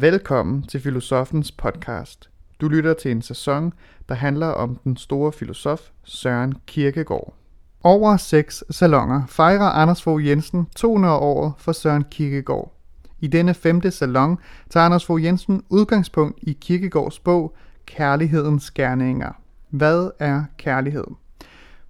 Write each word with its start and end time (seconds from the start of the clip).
Velkommen 0.00 0.62
til 0.62 0.80
Filosofens 0.80 1.52
podcast. 1.52 2.30
Du 2.60 2.68
lytter 2.68 2.94
til 2.94 3.10
en 3.10 3.22
sæson, 3.22 3.72
der 4.08 4.14
handler 4.14 4.46
om 4.46 4.78
den 4.84 4.96
store 4.96 5.32
filosof 5.32 5.80
Søren 6.04 6.54
Kierkegaard. 6.66 7.34
Over 7.82 8.16
seks 8.16 8.64
salonger 8.70 9.26
fejrer 9.26 9.70
Anders 9.70 10.02
Fogh 10.02 10.26
Jensen 10.26 10.66
200 10.76 11.16
år 11.16 11.54
for 11.58 11.72
Søren 11.72 12.04
Kierkegaard. 12.10 12.72
I 13.20 13.26
denne 13.26 13.54
femte 13.54 13.90
salon 13.90 14.38
tager 14.70 14.86
Anders 14.86 15.06
Fogh 15.06 15.24
Jensen 15.24 15.62
udgangspunkt 15.68 16.38
i 16.42 16.52
Kierkegaards 16.60 17.18
bog 17.18 17.56
Kærlighedens 17.86 18.70
Gerninger. 18.70 19.32
Hvad 19.70 20.10
er 20.18 20.44
kærlighed? 20.58 21.06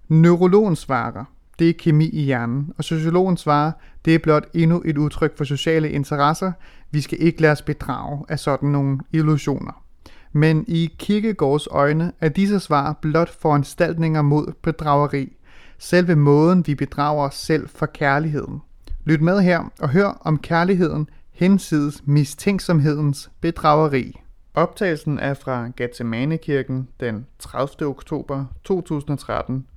Neurologen 0.07 0.75
svarer, 0.75 1.25
det 1.59 1.69
er 1.69 1.73
kemi 1.73 2.09
i 2.09 2.21
hjernen, 2.21 2.73
og 2.77 2.83
sociologen 2.83 3.37
svarer, 3.37 3.71
det 4.05 4.15
er 4.15 4.19
blot 4.19 4.47
endnu 4.53 4.81
et 4.85 4.97
udtryk 4.97 5.37
for 5.37 5.43
sociale 5.43 5.91
interesser. 5.91 6.51
Vi 6.91 7.01
skal 7.01 7.21
ikke 7.21 7.41
lade 7.41 7.51
os 7.51 7.61
bedrage 7.61 8.25
af 8.29 8.39
sådan 8.39 8.69
nogle 8.69 8.99
illusioner. 9.11 9.83
Men 10.31 10.65
i 10.67 10.89
Kirkegårds 10.99 11.67
øjne 11.67 12.11
er 12.19 12.29
disse 12.29 12.59
svar 12.59 12.93
blot 13.01 13.29
foranstaltninger 13.29 14.21
mod 14.21 14.53
bedrageri. 14.61 15.37
Selve 15.77 16.15
måden, 16.15 16.67
vi 16.67 16.75
bedrager 16.75 17.23
os 17.23 17.35
selv 17.35 17.69
for 17.69 17.85
kærligheden. 17.85 18.61
Lyt 19.05 19.21
med 19.21 19.41
her 19.41 19.71
og 19.79 19.89
hør 19.89 20.21
om 20.21 20.37
kærligheden 20.37 21.09
hensides 21.31 22.03
mistænksomhedens 22.05 23.31
bedrageri. 23.41 24.21
Optagelsen 24.53 25.19
er 25.19 25.33
fra 25.33 25.71
Gethsemane-kirken 25.77 26.87
den 26.99 27.25
30. 27.39 27.89
oktober 27.89 28.45
2013. 28.63 29.67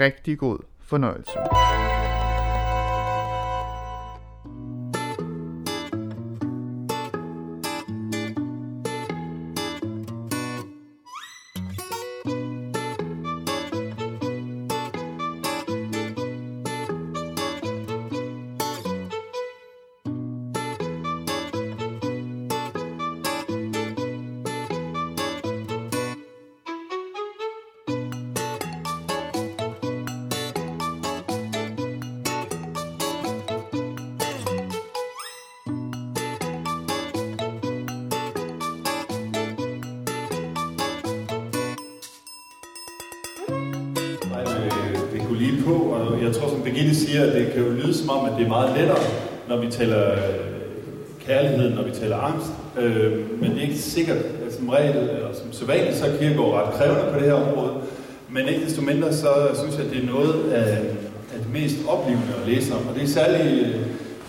Rigtig 0.00 0.38
god 0.38 0.58
fornøjelse. 0.80 1.38
Jeg 46.24 46.34
tror, 46.34 46.48
som 46.48 46.62
Birgitte 46.62 46.94
siger, 46.94 47.26
at 47.26 47.32
det 47.32 47.52
kan 47.52 47.62
jo 47.62 47.70
lyde 47.70 47.94
som 47.94 48.10
om, 48.10 48.24
at 48.24 48.32
det 48.38 48.44
er 48.44 48.48
meget 48.48 48.78
lettere, 48.78 48.98
når 49.48 49.56
vi 49.56 49.70
taler 49.70 50.12
øh, 50.12 50.18
kærlighed, 51.26 51.74
når 51.74 51.82
vi 51.82 51.90
taler 51.90 52.16
angst. 52.16 52.50
Øh, 52.78 53.40
men 53.40 53.50
det 53.50 53.58
er 53.58 53.62
ikke 53.62 53.78
sikkert, 53.78 54.16
at 54.16 54.54
som 54.54 54.68
regel, 54.68 54.96
eller 54.96 55.34
som 55.34 55.52
sædvanligt, 55.52 55.96
så 55.96 56.06
er 56.06 56.16
Kierkegaard 56.18 56.54
ret 56.54 56.74
krævende 56.74 57.12
på 57.12 57.18
det 57.18 57.26
her 57.26 57.34
område. 57.34 57.72
Men 58.30 58.48
ikke 58.48 58.64
desto 58.64 58.82
mindre, 58.82 59.12
så 59.12 59.28
synes 59.54 59.76
jeg, 59.76 59.84
at 59.84 59.90
det 59.90 60.02
er 60.02 60.06
noget 60.06 60.52
af, 60.52 60.78
af 61.34 61.38
det 61.38 61.52
mest 61.52 61.76
oplevende 61.88 62.34
at 62.42 62.48
læse 62.48 62.74
om. 62.74 62.88
Og 62.88 62.94
det 62.94 63.02
er 63.02 63.06
særligt 63.06 63.66
øh, 63.66 63.80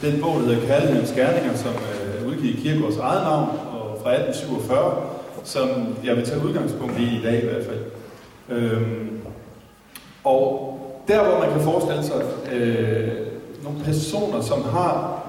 den 0.01 0.21
bog, 0.21 0.35
der 0.35 0.45
hedder 0.45 0.67
Kærlighedens 0.67 1.11
Gerninger, 1.11 1.55
som 1.55 1.71
øh, 1.71 2.21
er 2.21 2.27
udgivet 2.27 2.55
i 2.55 2.61
Kierkegaards 2.61 2.97
eget 2.97 3.23
navn, 3.23 3.49
og 3.49 3.99
fra 4.03 4.13
1847, 4.13 5.09
som 5.43 5.69
jeg 6.03 6.15
vil 6.15 6.25
tage 6.25 6.45
udgangspunkt 6.45 6.99
i 6.99 7.03
i 7.03 7.21
dag 7.23 7.43
i 7.43 7.45
hvert 7.45 7.65
fald. 7.65 7.79
Øhm, 8.49 9.09
og 10.23 10.64
der, 11.07 11.23
hvor 11.23 11.39
man 11.39 11.51
kan 11.51 11.61
forestille 11.61 12.03
sig 12.03 12.21
øh, 12.53 13.11
nogle 13.63 13.79
personer, 13.85 14.41
som 14.41 14.63
har 14.63 15.21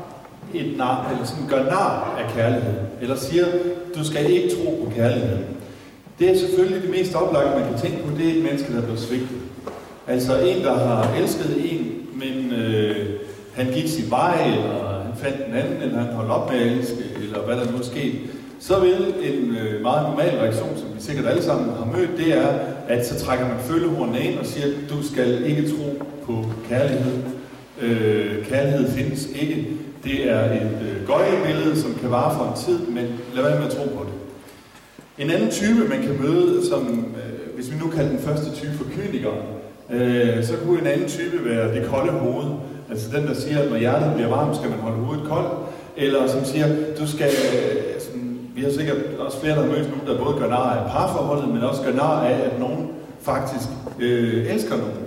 et 0.54 0.76
nar, 0.76 1.10
eller 1.12 1.24
som 1.24 1.38
gør 1.48 1.64
nar 1.64 2.18
af 2.18 2.34
kærlighed, 2.34 2.74
eller 3.00 3.16
siger, 3.16 3.46
du 3.94 4.04
skal 4.04 4.30
ikke 4.30 4.48
tro 4.56 4.84
på 4.84 4.90
kærlighed. 4.96 5.38
Det 6.18 6.30
er 6.30 6.38
selvfølgelig 6.38 6.82
det 6.82 6.90
mest 6.90 7.14
oplagte, 7.14 7.60
man 7.60 7.68
kan 7.68 7.78
tænke 7.78 8.04
på, 8.04 8.18
det 8.18 8.28
er 8.28 8.34
et 8.36 8.42
menneske, 8.44 8.72
der 8.72 8.78
er 8.78 8.82
blevet 8.82 9.00
svigtet. 9.00 9.36
Altså 10.06 10.38
en, 10.40 10.64
der 10.64 10.74
har 10.74 11.14
elsket 11.18 11.72
en, 11.72 11.92
men 12.14 12.52
øh, 12.52 12.96
han 13.54 13.66
gik 13.66 13.88
sin 13.88 14.10
vej, 14.10 14.44
eller 14.44 15.02
han 15.02 15.12
fandt 15.16 15.36
en 15.48 15.54
anden, 15.54 15.82
eller 15.82 15.98
han 15.98 16.14
holdt 16.14 16.30
op 16.30 16.52
med 16.52 16.60
at 16.60 16.66
elske, 16.66 17.04
eller 17.22 17.38
hvad 17.38 17.56
der 17.56 17.72
nu 17.72 17.78
er 17.78 17.82
sket. 17.82 18.12
Så 18.60 18.80
vil 18.80 19.14
en 19.22 19.56
øh, 19.56 19.82
meget 19.82 20.08
normal 20.08 20.38
reaktion, 20.38 20.76
som 20.76 20.88
vi 20.96 21.02
sikkert 21.02 21.26
alle 21.26 21.42
sammen 21.42 21.70
har 21.70 21.84
mødt, 21.96 22.10
det 22.18 22.38
er, 22.38 22.48
at 22.88 23.06
så 23.06 23.24
trækker 23.24 23.48
man 23.48 23.56
følehornene 23.58 24.20
ind 24.20 24.38
og 24.38 24.46
siger, 24.46 24.66
du 24.90 25.02
skal 25.12 25.44
ikke 25.44 25.68
tro 25.68 26.02
på 26.26 26.44
kærlighed. 26.68 27.18
Øh, 27.80 28.46
kærlighed 28.46 28.90
findes 28.90 29.26
ikke. 29.26 29.66
Det 30.04 30.30
er 30.30 30.44
et 30.44 30.78
øh, 30.82 31.06
gøjebillede, 31.06 31.80
som 31.80 31.94
kan 31.94 32.10
vare 32.10 32.34
for 32.36 32.44
en 32.44 32.64
tid, 32.64 32.86
men 32.86 33.20
lad 33.34 33.42
være 33.42 33.58
med 33.58 33.66
at 33.66 33.72
tro 33.72 33.84
på 33.84 34.04
det. 34.04 34.12
En 35.24 35.30
anden 35.30 35.50
type, 35.50 35.88
man 35.88 36.02
kan 36.02 36.16
møde, 36.20 36.66
som, 36.68 37.14
øh, 37.16 37.54
hvis 37.54 37.70
vi 37.70 37.76
nu 37.78 37.90
kalder 37.90 38.10
den 38.10 38.18
første 38.18 38.54
type 38.54 38.72
for 38.72 38.84
kynikere, 38.84 39.36
øh, 39.90 40.44
så 40.44 40.52
kunne 40.56 40.80
en 40.80 40.86
anden 40.86 41.08
type 41.08 41.44
være 41.44 41.74
det 41.74 41.86
kolde 41.90 42.12
hoved. 42.12 42.46
Altså 42.90 43.16
den, 43.16 43.26
der 43.26 43.34
siger, 43.34 43.58
at 43.58 43.70
når 43.70 43.78
hjertet 43.78 44.12
bliver 44.14 44.28
varmt, 44.28 44.56
skal 44.56 44.70
man 44.70 44.78
holde 44.78 44.96
hovedet 44.96 45.24
koldt. 45.28 45.50
Eller 45.96 46.28
som 46.28 46.44
siger, 46.44 46.66
du 47.00 47.06
skal, 47.06 47.28
øh, 47.28 47.95
vi 48.56 48.62
har 48.62 48.70
sikkert 48.70 48.96
også 49.18 49.40
flere, 49.40 49.56
der 49.56 49.62
har 49.62 49.68
mødt 49.68 49.90
nu, 49.90 50.12
der 50.12 50.24
både 50.24 50.38
gør 50.38 50.48
nar 50.48 50.76
af 50.76 50.90
parforholdet, 50.90 51.48
men 51.48 51.62
også 51.62 51.82
gør 51.82 51.92
nar 51.92 52.20
af, 52.20 52.40
at 52.44 52.60
nogen 52.60 52.88
faktisk 53.20 53.68
øh, 54.00 54.54
elsker 54.54 54.76
nogen. 54.76 54.98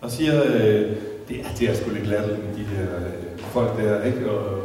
Og 0.00 0.10
siger, 0.10 0.42
øh, 0.44 0.92
det, 1.28 1.36
er, 1.40 1.44
det 1.58 1.70
er 1.70 1.74
sgu 1.74 1.90
lidt 1.90 2.06
latterligt 2.06 2.44
med 2.48 2.56
de 2.56 2.64
her 2.64 2.82
øh, 2.82 3.38
folk 3.38 3.82
der, 3.82 4.04
ikke? 4.04 4.30
Og 4.30 4.58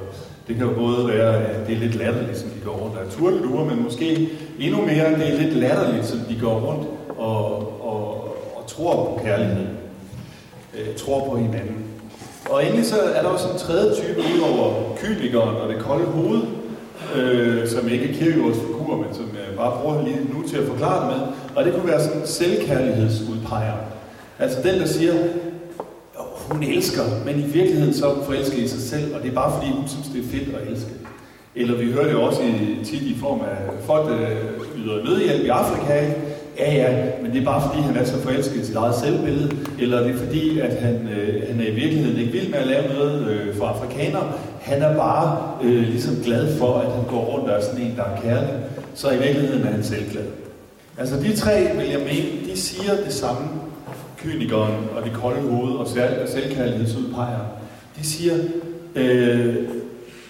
det 0.48 0.56
kan 0.56 0.66
jo 0.66 0.74
både 0.74 1.08
være, 1.08 1.38
at 1.38 1.68
det 1.68 1.76
er 1.76 1.80
lidt 1.80 1.96
latterligt, 1.96 2.38
som 2.38 2.50
de 2.50 2.60
går 2.66 2.72
rundt 2.72 2.98
og 2.98 3.34
er 3.34 3.66
men 3.66 3.84
måske 3.84 4.30
endnu 4.60 4.82
mere, 4.82 5.16
det 5.16 5.34
er 5.34 5.38
lidt 5.42 5.54
latterligt, 5.54 6.06
som 6.06 6.20
de 6.20 6.40
går 6.42 6.60
rundt 6.60 6.88
og, 7.18 7.46
og, 7.88 8.14
og 8.56 8.68
tror 8.68 8.94
på 8.96 9.22
kærlighed. 9.24 9.68
Øh, 10.78 10.96
tror 10.98 11.30
på 11.30 11.38
hinanden. 11.38 11.86
Og 12.50 12.66
endelig 12.66 12.86
så 12.86 12.96
er 13.16 13.22
der 13.22 13.30
også 13.30 13.48
en 13.50 13.58
tredje 13.58 13.96
type 13.96 14.20
udover 14.36 14.96
kynikeren 14.98 15.56
og 15.56 15.70
det 15.70 15.80
kolde 15.80 16.06
hoved, 16.06 16.42
øh, 17.16 17.68
som 17.68 17.90
ikke 17.90 18.10
er 18.10 18.14
Kierkegaards 18.14 18.58
figur, 18.58 18.98
men 18.98 19.14
som 19.14 19.26
jeg 19.34 19.58
bare 19.58 19.82
bruger 19.82 20.04
lige 20.04 20.18
nu 20.34 20.48
til 20.48 20.58
at 20.58 20.68
forklare 20.68 21.00
det 21.02 21.18
med. 21.18 21.28
Og 21.56 21.66
det 21.66 21.74
kunne 21.74 21.88
være 21.88 22.04
sådan 22.04 22.22
en 22.22 22.28
selvkærlighedsudpeger. 22.28 23.74
Altså 24.40 24.58
den, 24.64 24.80
der 24.80 24.86
siger, 24.86 25.14
hun 26.52 26.64
elsker, 26.64 27.04
men 27.26 27.40
i 27.40 27.44
virkeligheden 27.44 27.94
så 27.94 28.16
forelsker 28.26 28.58
i 28.58 28.68
sig 28.68 28.82
selv, 28.82 29.16
og 29.16 29.22
det 29.22 29.30
er 29.30 29.36
bare 29.36 29.54
fordi, 29.54 29.72
hun 29.72 29.88
synes, 29.88 30.08
det 30.08 30.20
er 30.20 30.28
fedt 30.38 30.56
at 30.56 30.72
elske. 30.72 30.92
Eller 31.56 31.78
vi 31.78 31.92
hører 31.92 32.08
det 32.08 32.16
også 32.16 32.42
i, 32.42 32.86
tit 32.86 33.02
i 33.02 33.16
form 33.20 33.40
af 33.40 33.58
folk, 33.86 34.08
der 34.10 34.22
øh, 34.22 34.84
yder 34.86 35.04
nødhjælp 35.04 35.46
i 35.46 35.48
Afrika. 35.48 36.12
Ja, 36.60 36.74
ja, 36.74 37.10
men 37.22 37.32
det 37.32 37.42
er 37.42 37.46
bare 37.46 37.70
fordi, 37.70 37.82
han 37.82 37.98
er 37.98 38.06
så 38.06 38.18
forelsket 38.22 38.56
i 38.56 38.66
sit 38.66 38.76
eget 38.76 38.96
selvbillede, 38.96 39.52
eller 39.80 40.04
det 40.04 40.12
er 40.12 40.18
fordi, 40.18 40.60
at 40.60 40.74
han, 40.74 40.96
øh, 41.18 41.48
han 41.48 41.62
er 41.62 41.68
i 41.68 41.76
virkeligheden 41.76 42.20
ikke 42.20 42.32
vild 42.32 42.50
med 42.50 42.60
at 42.60 42.68
lave 42.68 42.88
noget 42.94 43.28
øh, 43.28 43.56
for 43.56 43.66
afrikanere. 43.66 44.34
Han 44.62 44.82
er 44.82 44.96
bare 44.96 45.58
øh, 45.64 45.82
ligesom 45.84 46.16
glad 46.24 46.58
for, 46.58 46.78
at 46.78 46.92
han 46.92 47.04
går 47.04 47.26
rundt 47.26 47.50
og 47.50 47.58
er 47.58 47.62
sådan 47.62 47.82
en, 47.82 47.96
der 47.96 48.04
er 48.04 48.22
kærlig. 48.22 48.56
Så 48.94 49.12
i 49.12 49.18
virkeligheden 49.18 49.68
er 49.68 49.72
han 49.72 49.84
selvglad. 49.84 50.26
Altså 50.98 51.20
de 51.20 51.36
tre, 51.36 51.68
vil 51.78 51.90
jeg 51.90 52.00
mene, 52.00 52.52
de 52.52 52.58
siger 52.58 52.96
det 53.06 53.14
samme. 53.14 53.48
Kynikeren 54.18 54.76
og 54.96 55.04
det 55.04 55.14
kolde 55.14 55.42
hoved 55.42 55.74
og 55.74 55.88
selvkærlighedsudpeger. 56.28 57.40
De 57.98 58.06
siger, 58.06 58.36
øh, 58.96 59.56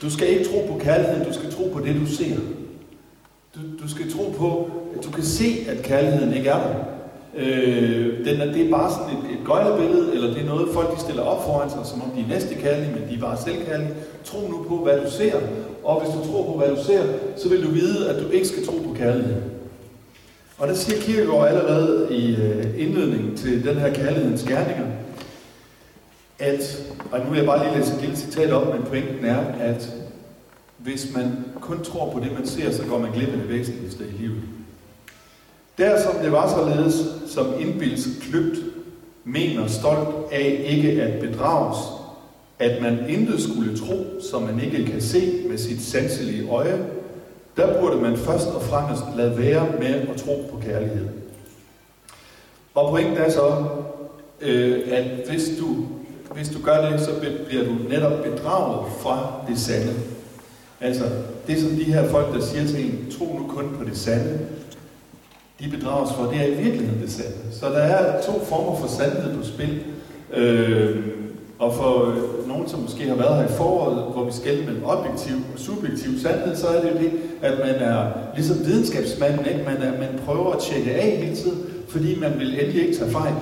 du 0.02 0.10
skal 0.10 0.28
ikke 0.28 0.46
tro 0.46 0.66
på 0.72 0.80
kærligheden, 0.80 1.28
du 1.28 1.34
skal 1.34 1.52
tro 1.52 1.70
på 1.74 1.80
det, 1.80 1.96
du 1.96 2.06
ser. 2.06 2.36
Du, 3.56 3.60
du 3.84 3.90
skal 3.90 4.12
tro 4.12 4.34
på, 4.38 4.72
at 4.98 5.06
du 5.06 5.12
kan 5.12 5.24
se, 5.24 5.66
at 5.68 5.84
kærligheden 5.84 6.34
ikke 6.34 6.50
er 6.50 6.58
der. 6.58 6.99
Øh, 7.38 8.26
den 8.26 8.42
er, 8.42 8.54
det 8.54 8.66
er 8.66 8.72
bare 8.72 8.92
sådan 8.92 9.18
et, 9.18 9.40
et 9.40 9.46
gøjlerbillede, 9.46 10.14
eller 10.14 10.34
det 10.34 10.42
er 10.42 10.46
noget, 10.46 10.70
folk 10.74 10.96
de 10.96 11.02
stiller 11.02 11.24
op 11.24 11.46
foran 11.46 11.70
sig, 11.70 11.80
som 11.84 12.02
om 12.02 12.10
de 12.16 12.22
er 12.22 12.28
næste 12.28 12.56
kærlige, 12.56 12.92
men 12.92 13.10
de 13.10 13.16
er 13.16 13.20
bare 13.20 13.38
selvkærlige. 13.38 13.90
Tro 14.24 14.48
nu 14.48 14.66
på, 14.68 14.76
hvad 14.76 15.02
du 15.02 15.12
ser, 15.12 15.36
og 15.84 16.02
hvis 16.02 16.14
du 16.14 16.32
tror 16.32 16.46
på, 16.46 16.58
hvad 16.58 16.70
du 16.70 16.84
ser, 16.84 17.04
så 17.38 17.50
vil 17.50 17.64
du 17.64 17.70
vide, 17.70 18.10
at 18.10 18.24
du 18.24 18.30
ikke 18.30 18.48
skal 18.48 18.66
tro 18.66 18.76
på 18.88 18.94
kærlighed. 18.94 19.42
Og 20.58 20.68
der 20.68 20.74
siger 20.74 21.02
Kierkegaard 21.02 21.48
allerede 21.48 22.08
i 22.12 22.36
øh, 22.36 22.66
indledningen 22.78 23.38
til 23.38 23.64
den 23.64 23.76
her 23.76 23.94
kærlighedens 23.94 24.44
gerninger, 24.44 24.86
at, 26.40 26.84
og 27.12 27.20
nu 27.20 27.30
vil 27.30 27.38
jeg 27.38 27.46
bare 27.46 27.64
lige 27.66 27.78
læse 27.80 27.94
et 27.94 28.02
lille 28.02 28.16
citat 28.16 28.52
op, 28.52 28.74
men 28.74 28.84
pointen 28.86 29.26
er, 29.26 29.40
at 29.60 29.94
hvis 30.78 31.16
man 31.16 31.46
kun 31.62 31.84
tror 31.84 32.10
på 32.10 32.20
det, 32.20 32.32
man 32.34 32.48
ser, 32.48 32.72
så 32.72 32.84
går 32.90 33.00
man 33.00 33.12
glip 33.12 33.28
af 33.30 33.38
det 33.38 33.50
væsentligste 33.50 34.04
i 34.04 34.22
livet. 34.22 34.42
Der 35.80 36.02
som 36.02 36.16
det 36.24 36.32
var 36.32 36.50
således, 36.50 36.94
som 37.28 37.48
indbilds 37.60 38.08
kløbt, 38.22 38.60
mener 39.24 39.68
stolt 39.68 40.10
af 40.32 40.66
ikke 40.66 41.02
at 41.02 41.20
bedrages, 41.20 41.78
at 42.60 42.82
man 42.82 43.10
intet 43.10 43.42
skulle 43.42 43.78
tro, 43.78 44.06
som 44.32 44.42
man 44.42 44.60
ikke 44.60 44.92
kan 44.92 45.02
se 45.02 45.46
med 45.50 45.58
sit 45.58 45.82
sanselige 45.82 46.50
øje, 46.50 46.86
der 47.58 47.82
burde 47.82 48.02
man 48.02 48.18
først 48.18 48.48
og 48.48 48.62
fremmest 48.62 49.04
lade 49.18 49.38
være 49.38 49.68
med 49.80 49.94
at 49.94 50.18
tro 50.18 50.50
på 50.52 50.60
kærlighed. 50.66 51.08
Og 52.76 52.90
pointen 52.90 53.18
er 53.18 53.30
så, 53.30 53.66
øh, 54.42 54.82
at 54.92 55.06
hvis 55.30 55.50
du, 55.60 55.76
hvis 56.34 56.50
du 56.50 56.62
gør 56.64 56.90
det, 56.90 57.00
så 57.00 57.12
bliver 57.48 57.66
du 57.66 57.72
netop 57.90 58.24
bedraget 58.24 58.92
fra 59.00 59.34
det 59.50 59.60
sande. 59.60 59.94
Altså, 60.82 61.04
det 61.48 61.62
som 61.62 61.70
de 61.70 61.84
her 61.84 62.10
folk, 62.10 62.34
der 62.34 62.42
siger 62.42 62.68
til 62.68 62.86
en, 62.86 63.12
tro 63.20 63.26
nu 63.40 63.48
kun 63.48 63.76
på 63.78 63.84
det 63.84 63.98
sande, 63.98 64.40
de 65.60 65.70
bedrages 65.70 66.14
for, 66.14 66.24
det 66.24 66.42
er 66.42 66.46
i 66.46 66.64
virkeligheden 66.64 67.02
det 67.02 67.12
sande. 67.12 67.36
Så 67.52 67.66
der 67.66 67.78
er 67.78 68.22
to 68.22 68.46
former 68.46 68.80
for 68.80 68.88
sandhed 68.88 69.38
på 69.38 69.44
spil. 69.44 69.84
Øh, 70.34 71.06
og 71.60 71.74
for 71.74 72.06
øh, 72.06 72.48
nogen, 72.48 72.68
som 72.68 72.80
måske 72.80 73.08
har 73.08 73.16
været 73.16 73.36
her 73.36 73.50
i 73.50 73.58
foråret, 73.58 74.14
hvor 74.14 74.24
vi 74.24 74.32
skælder 74.32 74.66
mellem 74.66 74.84
objektiv 74.84 75.36
og 75.54 75.60
subjektiv 75.60 76.20
sandhed, 76.20 76.56
så 76.56 76.68
er 76.68 76.82
det 76.82 76.92
jo 76.92 76.98
det, 76.98 77.12
at 77.42 77.60
man 77.60 77.76
er 77.76 78.12
ligesom 78.36 78.66
videnskabsmanden, 78.66 79.46
ikke? 79.46 79.64
Man, 79.66 79.78
er, 79.78 79.92
man 79.92 80.20
prøver 80.26 80.52
at 80.54 80.62
tjekke 80.62 80.92
af 80.92 81.18
hele 81.18 81.36
tiden, 81.36 81.66
fordi 81.88 82.20
man 82.20 82.40
vil 82.40 82.60
endelig 82.60 82.88
ikke 82.88 82.98
tage 82.98 83.12
fejl. 83.12 83.34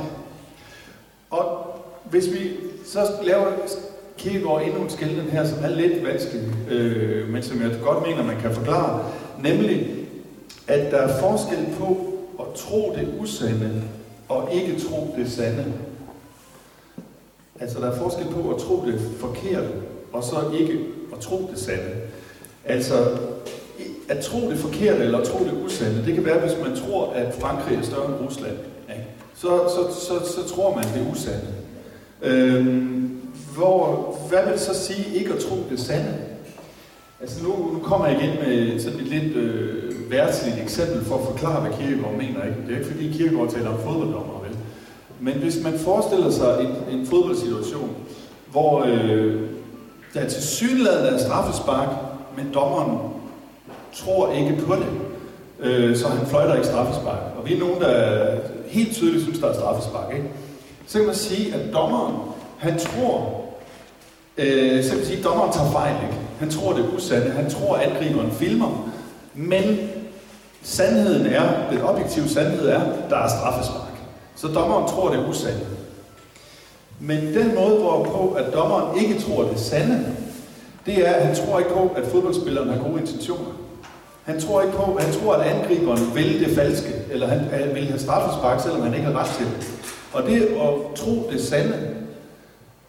Og 1.30 1.46
hvis 2.10 2.26
vi 2.34 2.52
så 2.86 3.00
laver 3.24 3.46
Kierkegaard 4.18 4.62
endnu 4.62 4.82
en 4.82 4.90
skældning 4.90 5.32
her, 5.32 5.46
som 5.46 5.58
er 5.64 5.70
lidt 5.70 6.06
vanskelig, 6.08 6.42
øh, 6.72 7.30
men 7.30 7.44
som 7.44 7.62
jeg 7.62 7.72
godt 7.84 8.08
mener, 8.08 8.24
man 8.24 8.42
kan 8.42 8.54
forklare, 8.54 9.06
nemlig, 9.44 9.88
at 10.68 10.92
der 10.92 10.98
er 10.98 11.20
forskel 11.20 11.66
på 11.80 12.07
at 12.40 12.46
tro 12.56 12.96
det 12.96 13.14
usande 13.20 13.84
og 14.30 14.50
ikke 14.54 14.80
tro 14.80 15.16
det 15.18 15.32
sande. 15.32 15.74
Altså, 17.60 17.80
der 17.80 17.92
er 17.92 17.98
forskel 17.98 18.26
på 18.26 18.54
at 18.54 18.62
tro 18.62 18.86
det 18.86 19.02
forkerte, 19.20 19.70
og 20.14 20.24
så 20.24 20.36
ikke 20.60 20.80
at 21.14 21.20
tro 21.20 21.50
det 21.52 21.60
sande. 21.60 21.90
Altså, 22.66 23.18
at 24.10 24.20
tro 24.20 24.50
det 24.50 24.58
forkerte 24.58 25.04
eller 25.04 25.18
at 25.18 25.28
tro 25.28 25.40
det 25.40 25.54
usande, 25.66 26.06
det 26.06 26.16
kan 26.16 26.26
være, 26.26 26.40
hvis 26.40 26.58
man 26.64 26.76
tror, 26.76 27.12
at 27.12 27.36
Frankrig 27.36 27.78
er 27.78 27.82
større 27.82 28.06
end 28.06 28.28
Rusland. 28.28 28.58
Ikke? 28.90 29.06
Så, 29.36 29.48
så, 29.48 30.00
så, 30.00 30.32
så 30.32 30.56
tror 30.56 30.76
man 30.76 30.84
det 30.84 31.12
usande. 31.12 31.48
Øhm, 32.22 33.20
hvor, 33.56 34.18
hvad 34.30 34.44
vil 34.44 34.54
det 34.54 34.62
så 34.62 34.74
sige 34.74 35.16
ikke 35.16 35.34
at 35.34 35.40
tro 35.40 35.56
det 35.70 35.80
sande? 35.80 36.14
Altså 37.22 37.44
nu, 37.44 37.50
nu 37.74 37.80
kommer 37.84 38.08
jeg 38.08 38.24
igen 38.24 38.36
med 38.36 38.80
sådan 38.80 39.00
et 39.00 39.08
lidt 39.08 39.36
øh, 39.36 39.87
værtsligt 40.10 40.62
eksempel 40.64 41.06
for 41.06 41.16
at 41.16 41.26
forklare, 41.26 41.62
hvad 41.62 41.72
Kirkegaard 41.80 42.14
mener. 42.14 42.44
Ikke? 42.44 42.58
Det 42.68 42.74
er 42.74 42.80
ikke 42.80 42.92
fordi 42.92 43.12
Kirkegaard 43.12 43.52
taler 43.52 43.70
om 43.70 43.80
fodbolddommer, 43.86 44.44
vel? 44.44 44.58
Men 45.20 45.34
hvis 45.34 45.64
man 45.64 45.80
forestiller 45.80 46.32
sig 46.32 46.60
en, 46.62 47.00
en 47.00 47.08
fodboldsituation, 47.08 47.90
hvor 48.52 48.84
øh, 48.86 49.42
der 50.14 50.30
til 50.30 50.44
synligheden 50.44 51.14
er 51.14 51.18
straffespark, 51.18 51.90
men 52.38 52.50
dommeren 52.54 52.98
tror 53.94 54.34
ikke 54.34 54.62
på 54.66 54.76
det, 54.76 54.88
øh, 55.60 55.98
så 55.98 56.08
han 56.08 56.28
fløjter 56.28 56.56
ikke 56.56 56.68
straffespark. 56.68 57.22
Og 57.38 57.50
vi 57.50 57.56
er 57.56 57.60
nogen, 57.60 57.82
der 57.82 58.26
helt 58.68 58.94
tydeligt 58.94 59.24
synes, 59.24 59.40
der 59.40 59.48
er 59.48 59.54
straffespark. 59.54 60.14
Ikke? 60.14 60.28
Så 60.88 60.98
kan 60.98 61.08
man 61.08 61.16
sige, 61.16 61.54
at 61.54 61.74
dommeren, 61.74 62.16
han 62.58 62.80
tror, 62.80 63.44
øh, 64.38 64.84
så 64.84 64.90
kan 64.90 64.98
man 64.98 65.08
sige, 65.08 65.18
at 65.18 65.24
dommeren 65.24 65.54
tager 65.54 65.72
fejl. 65.72 65.96
Ikke? 66.04 66.18
Han 66.40 66.50
tror, 66.50 66.74
det 66.74 66.86
er 66.86 66.96
usande. 66.96 67.30
Han 67.30 67.50
tror, 67.50 67.76
at 67.76 67.92
angriberen 67.92 68.32
filmer. 68.32 68.92
Men 69.34 69.80
sandheden 70.68 71.26
er, 71.26 71.70
den 71.72 71.82
objektive 71.82 72.30
sandhed 72.30 72.68
er, 72.68 72.82
der 73.10 73.18
er 73.18 73.28
straffespark. 73.28 73.94
Så 74.36 74.48
dommeren 74.48 74.88
tror, 74.88 75.10
det 75.10 75.20
er 75.20 75.28
usandt. 75.30 75.64
Men 77.00 77.34
den 77.34 77.56
måde, 77.56 77.80
hvorpå 77.80 78.34
at 78.34 78.54
dommeren 78.54 78.98
ikke 79.02 79.22
tror, 79.22 79.44
det 79.44 79.54
er 79.54 79.58
sande, 79.58 80.06
det 80.86 81.08
er, 81.08 81.12
at 81.14 81.26
han 81.26 81.36
tror 81.36 81.60
ikke 81.60 81.72
på, 81.72 81.92
at 81.96 82.04
fodboldspilleren 82.06 82.70
har 82.70 82.90
gode 82.90 83.02
intentioner. 83.02 83.52
Han 84.24 84.42
tror 84.42 84.62
ikke 84.62 84.74
på, 84.74 84.98
han 85.02 85.14
tror, 85.14 85.34
at 85.34 85.48
angriberen 85.48 86.16
vil 86.16 86.46
det 86.46 86.56
falske, 86.56 86.94
eller 87.12 87.28
han, 87.28 87.40
han 87.40 87.76
vil 87.76 87.86
have 87.86 88.00
straffespark, 88.00 88.62
selvom 88.62 88.82
han 88.82 88.94
ikke 88.94 89.06
har 89.06 89.20
ret 89.20 89.30
til 89.30 89.46
det. 89.46 89.72
Og 90.14 90.24
det 90.24 90.42
at 90.42 90.96
tro 90.96 91.30
det 91.32 91.42
sande, 91.42 91.96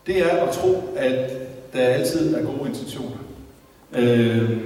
det 0.06 0.18
er 0.18 0.46
at 0.46 0.54
tro, 0.54 0.94
at 0.96 1.30
der 1.72 1.80
altid 1.80 2.34
er 2.34 2.42
gode 2.42 2.68
intentioner. 2.68 3.16
Øh, 3.92 4.60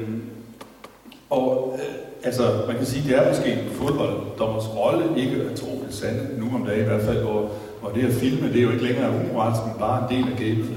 og 1.30 1.78
øh, 1.78 2.01
altså, 2.24 2.42
man 2.66 2.76
kan 2.76 2.86
sige, 2.86 3.08
det 3.08 3.18
er 3.18 3.28
måske 3.28 3.52
en 3.52 3.70
fodbolddommers 3.70 4.68
rolle 4.76 5.04
ikke 5.16 5.36
at 5.50 5.56
tro 5.56 5.82
det 5.86 5.94
sande, 5.94 6.28
nu 6.38 6.46
om 6.54 6.66
dagen 6.66 6.80
i 6.80 6.88
hvert 6.88 7.02
fald, 7.02 7.22
hvor, 7.22 7.50
hvor 7.80 7.90
det 7.90 8.06
at 8.06 8.12
filme, 8.12 8.48
det 8.48 8.58
er 8.58 8.62
jo 8.62 8.70
ikke 8.70 8.84
længere 8.84 9.10
umoralsk, 9.10 9.60
men 9.66 9.74
bare 9.78 10.02
en 10.02 10.16
del 10.16 10.32
af 10.32 10.38
gamet. 10.38 10.76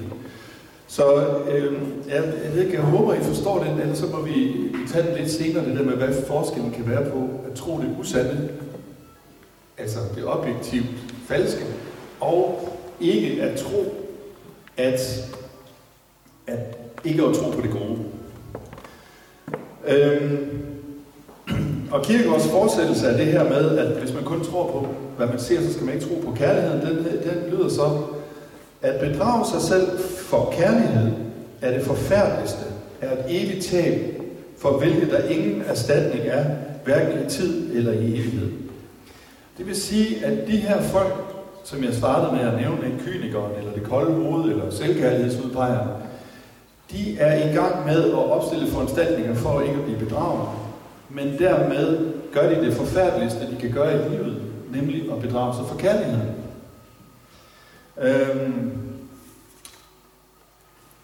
Så 0.88 1.28
øh, 1.52 1.74
jeg, 2.08 2.24
jeg, 2.44 2.54
ved 2.54 2.64
ikke, 2.64 2.74
jeg 2.74 2.82
håber, 2.82 3.14
I 3.14 3.20
forstår 3.20 3.64
det, 3.64 3.82
ellers 3.82 3.98
så 3.98 4.06
må 4.06 4.22
vi 4.22 4.56
tage 4.88 5.08
det 5.08 5.18
lidt 5.20 5.32
senere, 5.32 5.66
det 5.66 5.78
der 5.78 5.84
med, 5.84 5.94
hvad 5.94 6.14
forskellen 6.28 6.72
kan 6.72 6.90
være 6.90 7.10
på 7.10 7.30
at 7.48 7.56
tro 7.56 7.78
det 7.78 7.96
usande, 8.00 8.50
altså 9.78 10.00
det 10.16 10.26
objektivt 10.26 10.86
falske, 11.28 11.66
og 12.20 12.70
ikke 13.00 13.42
at 13.42 13.60
tro, 13.60 13.96
at, 14.78 15.02
at 16.48 16.78
ikke 17.04 17.24
at 17.24 17.36
tro 17.36 17.52
på 17.52 17.62
det 17.62 17.72
gode. 17.72 17.98
Øhm, 19.88 20.65
og 21.92 22.04
Kirkegaards 22.04 22.48
fortsættelse 22.48 23.10
af 23.10 23.18
det 23.18 23.26
her 23.26 23.44
med, 23.44 23.78
at 23.78 23.88
hvis 23.88 24.14
man 24.14 24.24
kun 24.24 24.44
tror 24.44 24.72
på, 24.72 24.88
hvad 25.18 25.28
man 25.28 25.40
ser, 25.40 25.62
så 25.62 25.74
skal 25.74 25.86
man 25.86 25.94
ikke 25.96 26.08
tro 26.08 26.22
på 26.26 26.32
kærligheden, 26.32 26.82
den, 26.82 27.06
den 27.06 27.52
lyder 27.52 27.70
så, 27.70 27.98
at 28.82 29.00
bedrage 29.00 29.46
sig 29.46 29.62
selv 29.62 30.00
for 30.00 30.54
kærlighed 30.58 31.12
er 31.62 31.78
det 31.78 31.86
forfærdeligste, 31.86 32.64
er 33.02 33.12
et 33.12 33.24
evigt 33.30 33.66
tab, 33.66 34.22
for 34.58 34.78
hvilket 34.78 35.12
der 35.12 35.28
ingen 35.28 35.64
erstatning 35.68 36.24
er, 36.28 36.46
hverken 36.86 37.26
i 37.26 37.30
tid 37.30 37.76
eller 37.76 37.92
i 37.92 37.98
evighed. 37.98 38.52
Det 39.58 39.68
vil 39.68 39.76
sige, 39.76 40.26
at 40.26 40.48
de 40.48 40.58
her 40.58 40.82
folk, 40.82 41.14
som 41.64 41.84
jeg 41.84 41.94
startede 41.94 42.32
med 42.32 42.52
at 42.52 42.62
nævne, 42.62 43.00
kynikeren, 43.06 43.52
eller 43.58 43.72
det 43.72 43.84
kolde 43.84 44.14
hoved, 44.14 44.52
eller 44.52 44.72
selvkærlighedsudpegeren, 44.72 45.90
de 46.92 47.18
er 47.20 47.50
i 47.50 47.56
gang 47.56 47.86
med 47.86 48.04
at 48.04 48.32
opstille 48.32 48.68
foranstaltninger 48.68 49.34
for 49.34 49.62
ikke 49.62 49.74
at 49.74 49.84
blive 49.84 50.00
bedraget. 50.00 50.50
Men 51.16 51.40
dermed 51.40 52.14
gør 52.34 52.50
de 52.50 52.66
det 52.66 52.74
forfærdeligste, 52.74 53.40
de 53.40 53.56
kan 53.60 53.72
gøre 53.72 53.94
i 53.94 54.10
livet, 54.10 54.42
nemlig 54.72 55.12
at 55.12 55.22
bedrage 55.22 55.56
sig 55.56 55.66
for 55.68 55.78
kærligheden. 55.78 56.32
Øhm, 58.02 58.72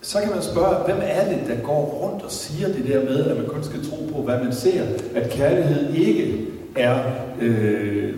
så 0.01 0.21
kan 0.21 0.29
man 0.29 0.41
spørge, 0.41 0.85
hvem 0.85 0.97
er 1.01 1.29
det, 1.29 1.47
der 1.47 1.65
går 1.65 1.85
rundt 1.85 2.23
og 2.23 2.31
siger 2.31 2.67
det 2.67 2.85
der 2.87 3.03
med, 3.03 3.25
at 3.25 3.37
man 3.37 3.45
kun 3.45 3.63
skal 3.63 3.89
tro 3.89 4.09
på, 4.13 4.21
hvad 4.21 4.39
man 4.43 4.53
ser, 4.53 4.83
at 5.15 5.29
kærlighed 5.29 5.93
ikke 5.93 6.47
er, 6.75 7.03
øh, 7.41 8.13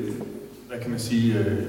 hvad 0.68 0.80
kan 0.82 0.92
man 0.92 1.00
sige, 1.00 1.38
øh, 1.40 1.64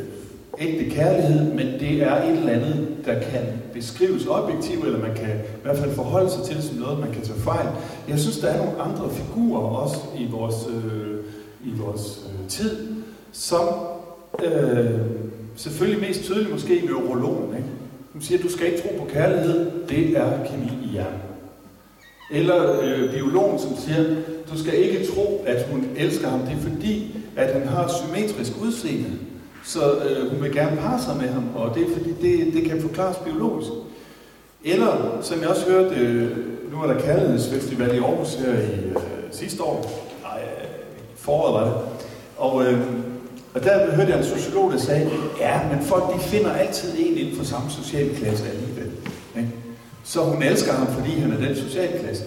ægte 0.59 0.91
kærlighed, 0.91 1.53
men 1.53 1.67
det 1.81 2.03
er 2.03 2.23
et 2.23 2.39
eller 2.39 2.53
andet, 2.53 2.89
der 3.05 3.15
kan 3.21 3.43
beskrives 3.73 4.27
objektivt, 4.27 4.85
eller 4.85 4.99
man 4.99 5.15
kan 5.17 5.29
i 5.29 5.63
hvert 5.63 5.79
fald 5.79 5.91
forholde 5.91 6.31
sig 6.31 6.43
til 6.43 6.63
som 6.63 6.77
noget, 6.77 6.99
man 6.99 7.13
kan 7.13 7.23
tage 7.23 7.39
fejl. 7.39 7.67
Jeg 8.09 8.19
synes, 8.19 8.39
der 8.39 8.49
er 8.49 8.65
nogle 8.65 8.81
andre 8.83 9.11
figurer 9.11 9.61
også 9.61 9.97
i 10.19 10.27
vores, 10.31 10.55
øh, 10.69 11.19
i 11.65 11.79
vores 11.79 12.27
øh, 12.27 12.49
tid, 12.49 12.87
som 13.33 13.69
øh, 14.45 15.01
selvfølgelig 15.57 16.01
mest 16.01 16.23
tydeligt 16.23 16.51
måske 16.51 16.83
neurologen, 16.87 17.57
ikke? 17.57 17.69
Hun 18.13 18.23
siger, 18.23 18.39
at 18.39 18.45
du 18.45 18.51
skal 18.51 18.67
ikke 18.67 18.83
tro 18.83 18.89
på 18.99 19.05
kærlighed, 19.05 19.71
det 19.89 20.17
er 20.17 20.45
kemi 20.47 20.71
i 20.85 20.89
hjernen. 20.93 21.21
Eller 22.31 22.81
øh, 22.83 23.11
biologen, 23.11 23.59
som 23.59 23.77
siger, 23.77 24.05
du 24.53 24.59
skal 24.59 24.75
ikke 24.75 25.07
tro, 25.07 25.45
at 25.47 25.67
hun 25.73 25.89
elsker 25.97 26.29
ham, 26.29 26.41
det 26.41 26.53
er 26.53 26.71
fordi, 26.71 27.17
at 27.37 27.53
han 27.53 27.69
har 27.69 27.85
et 27.85 27.91
symmetrisk 27.91 28.53
udseende. 28.63 29.11
Så 29.65 29.99
øh, 29.99 30.31
hun 30.31 30.43
vil 30.43 30.53
gerne 30.53 30.77
parre 30.77 31.03
sig 31.03 31.17
med 31.17 31.29
ham, 31.29 31.45
og 31.57 31.75
det 31.75 31.83
er 31.83 31.97
fordi, 31.97 32.13
det, 32.23 32.55
det 32.55 32.71
kan 32.71 32.81
forklares 32.83 33.17
biologisk. 33.17 33.71
Eller, 34.65 35.19
som 35.23 35.41
jeg 35.41 35.49
også 35.49 35.71
hørte, 35.71 35.95
øh, 35.95 36.37
nu 36.73 36.83
er 36.83 36.87
der 36.87 37.01
kærlighedsfestival 37.01 37.95
i 37.95 37.99
Aarhus 37.99 38.35
her 38.35 38.53
i 38.53 38.89
øh, 38.89 38.97
sidste 39.31 39.63
år. 39.63 40.09
Nej, 40.23 40.43
øh, 40.43 40.69
foråret 41.17 41.55
var 41.55 41.65
det. 41.65 41.75
Og, 42.37 42.65
øh, 42.65 42.81
og 43.55 43.65
der 43.65 43.95
hørte 43.95 44.11
jeg 44.11 44.19
en 44.19 44.25
sociolog, 44.25 44.73
der 44.73 44.79
sagde, 44.79 45.11
ja, 45.41 45.61
men 45.73 45.85
folk 45.85 46.15
de 46.15 46.21
finder 46.21 46.53
altid 46.53 46.93
en 46.99 47.17
inden 47.17 47.37
for 47.37 47.45
samme 47.45 47.71
sociale 47.71 48.15
klasse 48.15 48.45
alligevel. 48.49 48.91
Ikke? 49.37 49.51
Så 50.05 50.21
hun 50.21 50.43
elsker 50.43 50.73
ham, 50.73 50.87
fordi 50.87 51.11
han 51.11 51.33
er 51.33 51.37
den 51.37 51.57
sociale 51.57 51.99
klasse. 51.99 52.25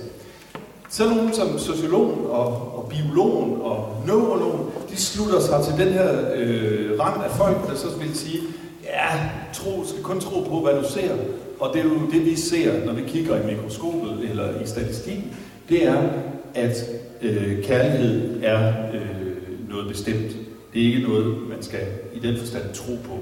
Selv 0.90 1.10
nogen 1.10 1.34
som 1.34 1.60
sociologen 1.60 2.26
og, 2.26 2.48
og 2.78 2.90
biologen 2.90 3.62
og 3.62 4.04
neurologen, 4.08 4.66
de 4.90 4.98
slutter 4.98 5.40
sig 5.40 5.66
til 5.66 5.86
den 5.86 5.94
her 5.94 6.10
øh, 6.36 7.00
rand 7.00 7.24
af 7.24 7.32
folk, 7.32 7.68
der 7.70 7.76
så 7.76 7.88
vil 8.00 8.16
sige, 8.16 8.40
ja, 8.84 9.30
tro, 9.54 9.84
skal 9.86 10.04
kun 10.04 10.20
tro 10.20 10.42
på, 10.42 10.60
hvad 10.60 10.74
du 10.74 10.90
ser. 10.90 11.12
Og 11.60 11.70
det 11.74 11.82
er 11.82 11.86
jo 11.86 12.12
det, 12.12 12.26
vi 12.26 12.36
ser, 12.36 12.86
når 12.86 12.94
vi 12.94 13.02
kigger 13.08 13.42
i 13.42 13.46
mikroskopet 13.46 14.30
eller 14.30 14.62
i 14.62 14.68
statistikken, 14.68 15.38
det 15.70 15.88
er, 15.88 16.10
at 16.54 16.78
øh, 17.22 17.64
kærlighed 17.64 18.44
er 18.44 18.74
øh, 18.94 19.70
noget 19.70 19.88
bestemt. 19.88 20.32
Det 20.74 20.82
er 20.82 20.86
ikke 20.86 21.08
noget, 21.08 21.38
man 21.50 21.62
skal 21.64 21.86
i 22.14 22.20
den 22.20 22.38
forstand 22.40 22.64
tro 22.74 22.92
på. 23.04 23.20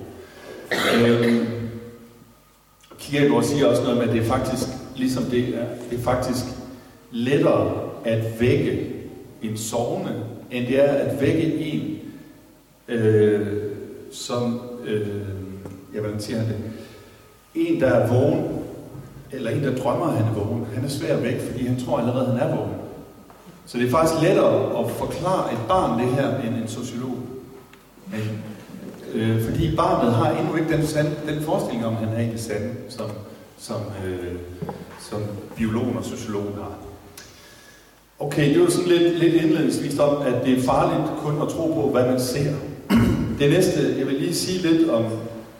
Øh, 0.97 1.47
Kierkegaard 2.99 3.43
siger 3.43 3.67
også 3.67 3.83
noget 3.83 3.97
med, 3.97 4.07
at 4.07 4.13
det 4.13 4.21
er 4.21 4.25
faktisk, 4.25 4.67
ligesom 4.95 5.23
det 5.23 5.39
er, 5.39 5.65
det 5.89 5.99
er 5.99 6.03
faktisk 6.03 6.45
lettere 7.15 7.71
at 8.05 8.41
vække 8.41 8.93
en 9.41 9.57
sovende, 9.57 10.23
end 10.51 10.67
det 10.67 10.79
er 10.79 10.91
at 10.93 11.21
vække 11.21 11.55
en, 11.55 11.97
øh, 12.87 13.47
som, 14.11 14.61
øh, 14.85 15.07
ja, 15.93 15.99
hvordan 15.99 16.19
siger 16.19 16.39
han 16.39 16.47
det, 16.47 16.57
en, 17.55 17.81
der 17.81 17.87
er 17.87 18.13
vågen, 18.13 18.43
eller 19.31 19.51
en, 19.51 19.63
der 19.63 19.75
drømmer, 19.75 20.05
at 20.05 20.13
han 20.13 20.25
er 20.25 20.39
vågen, 20.39 20.65
han 20.73 20.83
er 20.83 20.89
svær 20.89 21.17
væk, 21.17 21.41
fordi 21.41 21.65
han 21.65 21.79
tror 21.85 21.99
allerede, 21.99 22.25
at 22.25 22.31
han 22.31 22.49
er 22.49 22.55
vågen. 22.55 22.73
Så 23.65 23.77
det 23.77 23.87
er 23.87 23.91
faktisk 23.91 24.21
lettere 24.21 24.79
at 24.79 24.91
forklare 24.91 25.53
et 25.53 25.59
barn 25.67 25.99
det 25.99 26.07
her, 26.07 26.39
end 26.39 26.55
en 26.55 26.67
sociolog. 26.67 27.17
Men, 28.07 28.43
øh, 29.13 29.43
fordi 29.43 29.75
barnet 29.75 30.13
har 30.13 30.31
endnu 30.31 30.55
ikke 30.55 30.77
den, 30.77 30.87
sand, 30.87 31.07
den 31.27 31.41
forestilling 31.41 31.85
om, 31.85 31.93
at 31.93 31.99
han 31.99 32.17
er 32.17 32.21
i 32.21 32.31
det 32.31 32.39
sande, 32.39 32.73
som, 32.89 33.09
som, 33.57 33.81
øh, 34.07 34.35
som 34.99 35.21
biologen 35.55 35.97
og 35.97 36.03
sociologen 36.03 36.53
har. 36.53 36.75
Okay, 38.19 38.53
det 38.53 38.61
var 38.61 38.69
sådan 38.69 38.87
lidt, 38.87 39.19
lidt 39.19 39.33
indledningsvis 39.33 39.99
om, 39.99 40.21
at 40.21 40.45
det 40.45 40.57
er 40.57 40.61
farligt 40.61 41.11
kun 41.17 41.41
at 41.41 41.47
tro 41.47 41.73
på, 41.73 41.89
hvad 41.91 42.05
man 42.05 42.19
ser. 42.19 42.53
Det 43.39 43.49
næste, 43.49 43.95
jeg 43.97 44.07
vil 44.07 44.15
lige 44.15 44.35
sige 44.35 44.71
lidt 44.71 44.89
om, 44.89 45.05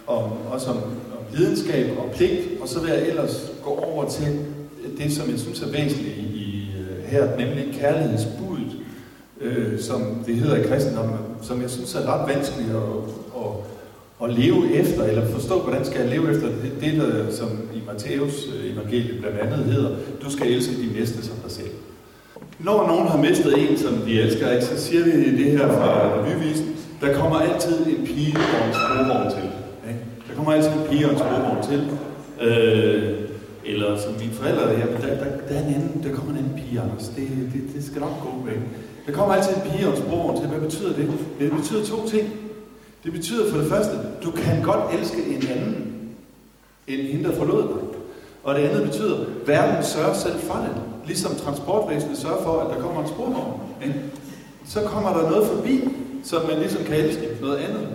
om 0.08 0.24
også 0.52 0.70
om, 0.70 0.78
om 0.78 1.38
videnskab 1.38 1.98
og 1.98 2.12
pligt, 2.16 2.42
og 2.62 2.68
så 2.68 2.80
vil 2.80 2.90
jeg 2.90 3.08
ellers 3.08 3.52
gå 3.64 3.70
over 3.70 4.10
til 4.10 4.40
det, 4.98 5.14
som 5.14 5.30
jeg 5.30 5.40
synes 5.40 5.62
er 5.62 5.72
væsentligt 5.72 6.18
i, 6.18 6.22
i 6.22 6.68
øh, 6.80 7.06
her, 7.06 7.38
nemlig 7.38 7.78
kærlighedsbuddet, 7.80 8.76
øh, 9.42 9.80
som 9.80 10.02
det 10.26 10.36
hedder 10.36 10.56
i 10.56 10.68
kristendommen, 10.68 11.18
som 11.42 11.62
jeg 11.62 11.70
synes 11.70 11.96
er 11.96 12.14
ret 12.14 12.36
vanskeligt 12.36 12.70
at, 12.70 12.84
at, 13.38 13.52
at 14.24 14.38
leve 14.40 14.74
efter, 14.74 15.04
eller 15.04 15.28
forstå, 15.28 15.60
hvordan 15.60 15.86
skal 15.86 16.02
jeg 16.02 16.10
leve 16.10 16.32
efter 16.32 16.48
det, 16.48 16.72
det 16.82 16.94
der, 16.94 17.32
som 17.32 17.50
i 17.74 17.82
Matthæus 17.88 18.48
øh, 18.56 18.74
evangeliet 18.74 19.20
blandt 19.22 19.40
andet 19.40 19.60
hedder, 19.60 19.96
du 20.24 20.32
skal 20.32 20.52
elske 20.52 20.76
din 20.82 20.92
næste 21.00 21.26
som 21.26 21.36
dig 21.44 21.52
selv. 21.52 21.75
Når 22.60 22.88
nogen 22.88 23.08
har 23.08 23.18
mistet 23.18 23.72
en, 23.72 23.78
som 23.78 23.94
de 23.98 24.22
elsker, 24.22 24.52
ikke, 24.52 24.66
så 24.66 24.82
siger 24.82 25.04
vi 25.04 25.44
det 25.44 25.52
her 25.52 25.68
fra 25.68 26.20
revyvisen, 26.20 26.76
der 27.02 27.14
kommer 27.14 27.40
altid 27.40 27.86
en 27.88 28.06
pige 28.06 28.38
og 28.38 28.68
en 28.68 28.74
sporvogn 28.74 29.32
til. 29.32 29.50
Ikke? 29.88 30.00
Der 30.30 30.36
kommer 30.36 30.52
altid 30.54 30.72
en 30.72 30.88
pige 30.90 31.06
og 31.06 31.12
en 31.12 31.18
sporvogn 31.18 31.64
til. 31.64 31.82
Øh, 32.42 33.14
eller 33.66 33.98
som 33.98 34.14
mine 34.20 34.34
forældre, 34.34 34.70
ja, 34.70 34.78
der, 34.78 35.16
der, 35.16 35.26
der, 35.50 35.56
er 35.56 35.68
en 35.68 35.74
anden, 35.74 36.04
der 36.04 36.16
kommer 36.16 36.32
en 36.32 36.38
anden 36.38 36.54
pige, 36.56 36.82
Anders. 36.82 37.08
Det, 37.08 37.28
det, 37.54 37.62
det 37.76 37.86
skal 37.86 38.02
nok 38.02 38.22
gå. 38.22 38.50
Ikke? 38.50 38.62
Der 39.08 39.12
kommer 39.12 39.36
altid 39.36 39.56
en 39.56 39.72
pige 39.72 39.88
og 39.88 39.94
en 39.94 40.02
sporvogn 40.02 40.42
til. 40.42 40.50
Hvad 40.50 40.60
betyder 40.60 40.94
det? 40.94 41.08
Det 41.40 41.52
betyder 41.52 41.86
to 41.86 42.08
ting. 42.08 42.34
Det 43.04 43.12
betyder 43.14 43.52
for 43.52 43.58
det 43.58 43.68
første, 43.68 43.94
du 44.24 44.32
kan 44.32 44.64
godt 44.64 45.00
elske 45.00 45.18
en 45.36 45.48
anden, 45.48 45.76
end 46.88 47.02
hende, 47.02 47.30
der 47.30 47.36
forlod 47.36 47.62
dig. 47.64 47.82
Og 48.44 48.56
det 48.56 48.62
andet 48.62 48.84
betyder, 48.84 49.16
at 49.20 49.28
verden 49.46 49.84
sørger 49.84 50.14
selv 50.14 50.40
for 50.40 50.54
det. 50.54 50.95
Ligesom 51.06 51.36
transportvæsenet 51.36 52.18
sørger 52.18 52.44
for, 52.44 52.60
at 52.60 52.76
der 52.76 52.82
kommer 52.82 53.02
en 53.02 53.08
sporvogn. 53.08 53.62
Ikke? 53.86 54.02
Så 54.68 54.80
kommer 54.82 55.14
der 55.14 55.30
noget 55.30 55.48
forbi, 55.48 55.90
som 56.24 56.42
man 56.50 56.60
ligesom 56.60 56.84
kan 56.84 56.96
elske 56.96 57.28
noget 57.42 57.58
andet. 57.58 57.88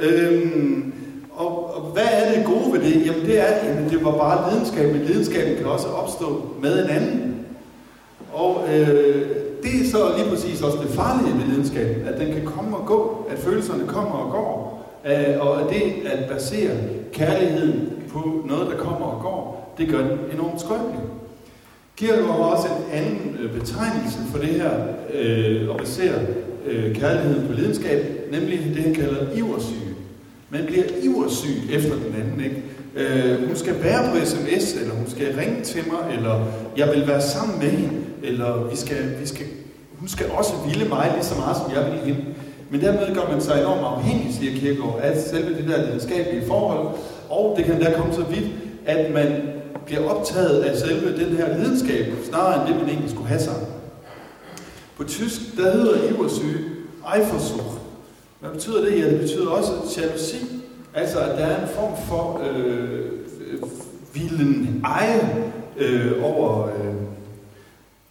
Øhm, 0.00 0.92
og, 1.32 1.76
og 1.76 1.82
hvad 1.82 2.06
er 2.12 2.34
det 2.34 2.46
gode 2.46 2.72
ved 2.72 2.80
det? 2.80 3.06
Jamen 3.06 3.26
det 3.26 3.40
er, 3.40 3.44
at 3.44 3.90
det 3.90 4.04
var 4.04 4.10
bare 4.10 4.52
lidenskab, 4.52 4.92
men 4.92 5.02
lidenskaben 5.02 5.56
kan 5.56 5.66
også 5.66 5.86
opstå 5.88 6.42
med 6.62 6.84
en 6.84 6.90
anden. 6.90 7.46
Og 8.32 8.64
øh, 8.68 9.28
det 9.62 9.80
er 9.80 9.90
så 9.90 9.98
lige 10.16 10.30
præcis 10.30 10.62
også 10.62 10.78
det 10.82 10.90
farlige 10.90 11.34
ved 11.34 11.46
lidenskaben, 11.46 12.08
at 12.08 12.20
den 12.20 12.32
kan 12.32 12.44
komme 12.44 12.76
og 12.76 12.86
gå, 12.86 13.26
at 13.30 13.38
følelserne 13.38 13.86
kommer 13.86 14.12
og 14.12 14.32
går, 14.32 14.86
øh, 15.06 15.40
og 15.40 15.60
at 15.60 15.68
det 15.68 16.06
at 16.06 16.28
basere 16.28 16.70
kærligheden 17.12 17.92
på 18.12 18.42
noget, 18.44 18.70
der 18.70 18.76
kommer 18.76 19.06
og 19.06 19.22
går, 19.22 19.74
det 19.78 19.88
gør 19.88 19.98
den 19.98 20.18
enormt 20.32 20.60
skrøbelig. 20.60 21.00
Kierkegaard 22.00 22.36
har 22.36 22.44
også 22.44 22.68
en 22.68 22.98
anden 22.98 23.36
øh, 23.40 23.50
betegnelse 23.52 24.18
for 24.32 24.38
det 24.38 24.48
her, 24.48 24.70
øh, 25.14 25.70
at 25.70 25.76
basere 25.76 26.14
øh, 26.66 26.94
kærligheden 26.94 27.46
på 27.46 27.52
lidenskab, 27.52 28.06
nemlig 28.32 28.72
det, 28.74 28.82
han 28.82 28.94
kalder 28.94 29.16
iversyge. 29.34 29.94
Man 30.50 30.66
bliver 30.66 30.84
iversyg 31.02 31.56
efter 31.72 31.94
den 31.94 32.14
anden, 32.20 32.44
ikke? 32.44 32.62
Øh, 32.96 33.46
hun 33.46 33.56
skal 33.56 33.74
være 33.82 34.10
på 34.10 34.26
sms, 34.26 34.74
eller 34.74 34.94
hun 34.94 35.06
skal 35.08 35.26
ringe 35.38 35.62
til 35.62 35.82
mig, 35.86 36.16
eller 36.16 36.46
jeg 36.76 36.88
vil 36.94 37.08
være 37.08 37.22
sammen 37.22 37.58
med 37.58 37.68
hende, 37.68 37.94
eller 38.22 38.68
vi 38.70 38.76
skal, 38.76 39.20
vi 39.20 39.26
skal, 39.26 39.46
hun 39.98 40.08
skal 40.08 40.26
også 40.30 40.52
ville 40.68 40.88
mig 40.88 41.10
lige 41.14 41.24
så 41.24 41.34
meget, 41.34 41.56
som 41.56 41.72
jeg 41.74 41.92
vil 41.92 42.14
hende. 42.14 42.24
Men 42.70 42.80
dermed 42.80 43.14
gør 43.14 43.32
man 43.32 43.40
sig 43.40 43.60
enormt 43.60 43.96
afhængig, 43.96 44.34
siger 44.34 44.60
Kierkegaard, 44.60 45.00
af 45.02 45.16
selve 45.16 45.56
det 45.56 45.68
der 45.68 45.86
lidenskabelige 45.86 46.46
forhold, 46.46 46.88
og 47.28 47.54
det 47.56 47.64
kan 47.64 47.82
da 47.82 47.92
komme 47.96 48.14
så 48.14 48.22
vidt, 48.22 48.50
at 48.86 49.14
man 49.14 49.26
bliver 49.90 50.10
optaget 50.10 50.62
af 50.62 50.78
selve 50.78 51.24
den 51.24 51.36
her 51.36 51.58
lidenskab, 51.58 52.06
snarere 52.28 52.60
end 52.60 52.68
det, 52.68 52.80
man 52.80 52.90
egentlig 52.90 53.10
skulle 53.10 53.28
have 53.28 53.40
sammen. 53.40 53.68
På 54.96 55.04
tysk, 55.04 55.40
der 55.56 55.72
hedder 55.72 56.08
iversyge 56.10 56.58
Eifersucht. 57.16 57.80
Hvad 58.40 58.50
betyder 58.50 58.84
det? 58.84 58.98
Ja, 58.98 59.10
det 59.10 59.20
betyder 59.20 59.50
også 59.50 60.00
jalousi. 60.00 60.36
Altså, 60.94 61.20
at 61.20 61.38
der 61.38 61.46
er 61.46 61.62
en 61.62 61.68
form 61.68 61.92
for 62.08 62.42
øh, 62.50 63.06
vilden 64.14 64.84
eje 64.84 65.44
øh, 65.76 66.24
over, 66.24 66.66
øh, 66.66 66.94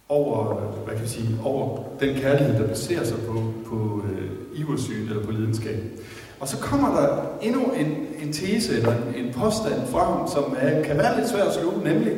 over, 0.08 0.54
hvad 0.84 0.94
kan 0.94 1.02
jeg 1.02 1.10
sige, 1.10 1.38
over 1.44 1.78
den 2.00 2.16
kærlighed, 2.16 2.62
der 2.62 2.68
baserer 2.68 3.04
sig 3.04 3.18
på, 3.26 3.42
på 3.66 4.02
øh, 4.12 4.60
iversyn 4.60 5.08
eller 5.08 5.24
på 5.24 5.30
lidenskab. 5.30 5.82
Og 6.40 6.48
så 6.48 6.58
kommer 6.58 7.00
der 7.00 7.08
endnu 7.42 7.60
en, 7.60 8.06
en 8.22 8.32
tese 8.32 8.76
eller 8.76 8.92
en, 8.92 9.24
en 9.24 9.32
påstand 9.32 9.86
fra 9.90 10.04
ham, 10.04 10.28
som 10.28 10.56
er, 10.60 10.82
kan 10.82 10.98
være 10.98 11.16
lidt 11.16 11.28
svær 11.28 11.44
at 11.44 11.54
sluge, 11.54 11.84
nemlig, 11.84 12.12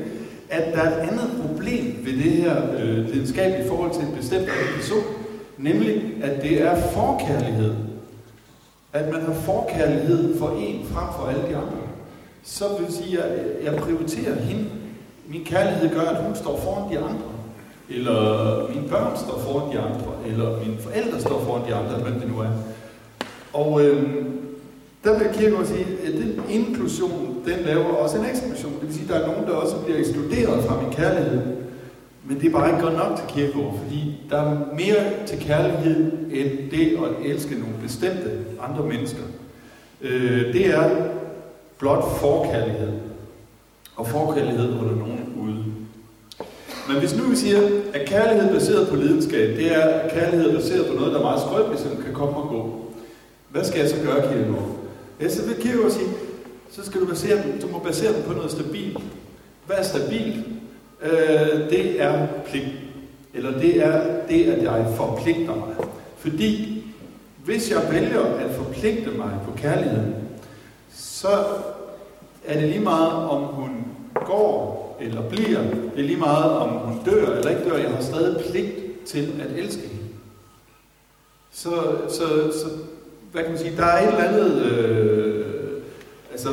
at 0.51 0.75
der 0.75 0.81
er 0.81 1.03
et 1.03 1.09
andet 1.09 1.31
problem 1.47 1.97
ved 2.05 2.13
det 2.13 2.33
her 2.33 2.57
øh, 2.79 3.13
videnskabelige 3.13 3.69
forhold 3.69 3.93
til 3.93 4.03
en 4.03 4.15
bestemt 4.17 4.49
person, 4.77 5.03
nemlig 5.59 6.03
at 6.23 6.43
det 6.43 6.63
er 6.63 6.77
forkærlighed. 6.77 7.75
At 8.93 9.13
man 9.13 9.23
har 9.23 9.33
forkærlighed 9.33 10.39
for 10.39 10.49
en 10.49 10.87
frem 10.93 11.09
for 11.19 11.27
alle 11.27 11.43
de 11.43 11.57
andre. 11.57 11.83
Så 12.43 12.65
vil 12.81 12.93
sige, 12.93 13.23
at 13.23 13.65
jeg 13.65 13.75
prioriterer 13.77 14.35
hende. 14.35 14.65
Min 15.29 15.45
kærlighed 15.45 15.91
gør, 15.91 16.01
at 16.01 16.25
hun 16.25 16.35
står 16.35 16.61
foran 16.61 16.93
de 16.93 16.99
andre. 16.99 17.33
Eller 17.89 18.69
mine 18.75 18.89
børn 18.89 19.17
står 19.17 19.39
foran 19.39 19.73
de 19.73 19.79
andre. 19.79 20.13
Eller 20.27 20.59
mine 20.67 20.79
forældre 20.81 21.21
står 21.21 21.45
foran 21.45 21.69
de 21.69 21.75
andre, 21.75 21.95
hvem 21.95 22.21
det 22.21 22.29
nu 22.31 22.41
er. 22.41 22.51
Og 23.53 23.85
øh, 23.85 24.27
der 25.05 25.19
vil 25.19 25.29
Kierkegaard 25.33 25.67
sige, 25.67 25.87
at 26.07 26.13
den 26.13 26.41
inklusion, 26.51 27.37
den 27.47 27.65
laver 27.67 27.85
også 27.85 28.19
en 28.19 28.27
eksklusion. 28.27 28.73
Det 28.73 28.83
vil 28.83 28.95
sige, 28.95 29.05
at 29.05 29.11
der 29.11 29.21
er 29.21 29.27
nogen, 29.27 29.47
der 29.47 29.53
også 29.53 29.77
bliver 29.77 29.99
ekskluderet 29.99 30.65
fra 30.65 30.81
min 30.83 30.93
kærlighed. 30.93 31.41
Men 32.25 32.41
det 32.41 32.47
er 32.47 32.53
bare 32.53 32.69
ikke 32.69 32.83
godt 32.83 32.97
nok 32.97 33.19
til 33.19 33.27
Kierkegaard, 33.29 33.79
fordi 33.85 34.21
der 34.31 34.37
er 34.37 34.57
mere 34.73 35.27
til 35.27 35.39
kærlighed, 35.39 36.13
end 36.31 36.71
det 36.71 36.99
at 36.99 37.31
elske 37.31 37.55
nogle 37.55 37.75
bestemte 37.83 38.31
andre 38.61 38.85
mennesker. 38.85 39.23
Øh, 40.03 40.53
det 40.53 40.67
er 40.67 40.91
blot 41.79 42.19
forkærlighed. 42.19 42.93
Og 43.97 44.07
forkærlighed 44.07 44.69
under 44.69 44.97
nogen 44.97 45.35
ude. 45.41 45.65
Men 46.89 46.99
hvis 46.99 47.17
nu 47.17 47.25
vi 47.25 47.37
siger, 47.37 47.61
at 47.95 48.09
kærlighed 48.09 48.55
baseret 48.55 48.89
på 48.89 48.97
lidenskab, 48.97 49.57
det 49.57 49.77
er 49.77 50.09
kærlighed 50.09 50.55
baseret 50.55 50.87
på 50.87 50.95
noget, 50.95 51.13
der 51.13 51.19
er 51.19 51.23
meget 51.23 51.41
skrøbeligt, 51.41 51.83
som 51.83 52.03
kan 52.05 52.15
komme 52.15 52.37
og 52.37 52.49
gå. 52.49 52.92
Hvad 53.53 53.65
skal 53.65 53.81
jeg 53.81 53.89
så 53.89 53.97
gøre, 54.05 54.21
Kierkegaard? 54.33 54.69
Ja, 55.21 55.29
så 55.29 55.47
vil 55.47 55.57
Kierkegaard 55.57 55.91
sige, 55.91 56.09
så 56.71 56.85
skal 56.85 57.01
du 57.01 57.07
basere 57.07 57.43
dem, 57.43 57.61
du 57.61 57.69
må 57.69 57.79
basere 57.79 58.15
dem 58.15 58.23
på 58.23 58.33
noget 58.33 58.51
stabilt. 58.51 58.99
Hvad 59.67 59.77
er 59.77 59.83
stabilt? 59.83 60.47
Øh, 61.03 61.71
det 61.71 62.01
er 62.01 62.27
pligt. 62.47 62.67
Eller 63.35 63.59
det 63.59 63.85
er 63.87 64.27
det, 64.29 64.45
at 64.45 64.63
jeg 64.63 64.95
forpligter 64.97 65.55
mig. 65.55 65.75
Fordi 66.17 66.83
hvis 67.45 67.71
jeg 67.71 67.89
vælger 67.91 68.21
at 68.21 68.55
forpligte 68.55 69.11
mig 69.11 69.31
på 69.45 69.53
kærligheden, 69.57 70.15
så 70.95 71.45
er 72.45 72.61
det 72.61 72.69
lige 72.69 72.81
meget, 72.81 73.13
om 73.13 73.43
hun 73.43 73.85
går 74.15 74.97
eller 75.01 75.29
bliver. 75.29 75.61
Det 75.63 75.99
er 75.99 76.03
lige 76.03 76.17
meget, 76.17 76.51
om 76.53 76.69
hun 76.69 77.05
dør 77.05 77.37
eller 77.37 77.51
ikke 77.51 77.65
dør. 77.71 77.77
Jeg 77.77 77.91
har 77.91 78.03
stadig 78.03 78.45
pligt 78.51 79.07
til 79.07 79.33
at 79.41 79.59
elske 79.65 79.89
hende. 79.89 80.05
Så, 81.53 81.71
så, 82.09 82.27
så 82.59 82.69
hvad 83.33 83.43
kan 83.43 83.51
man 83.51 83.61
sige, 83.61 83.77
der 83.77 83.85
er 83.85 84.03
et 84.03 84.13
eller 84.13 84.25
andet, 84.25 84.63
øh, 84.63 85.45
altså, 86.33 86.49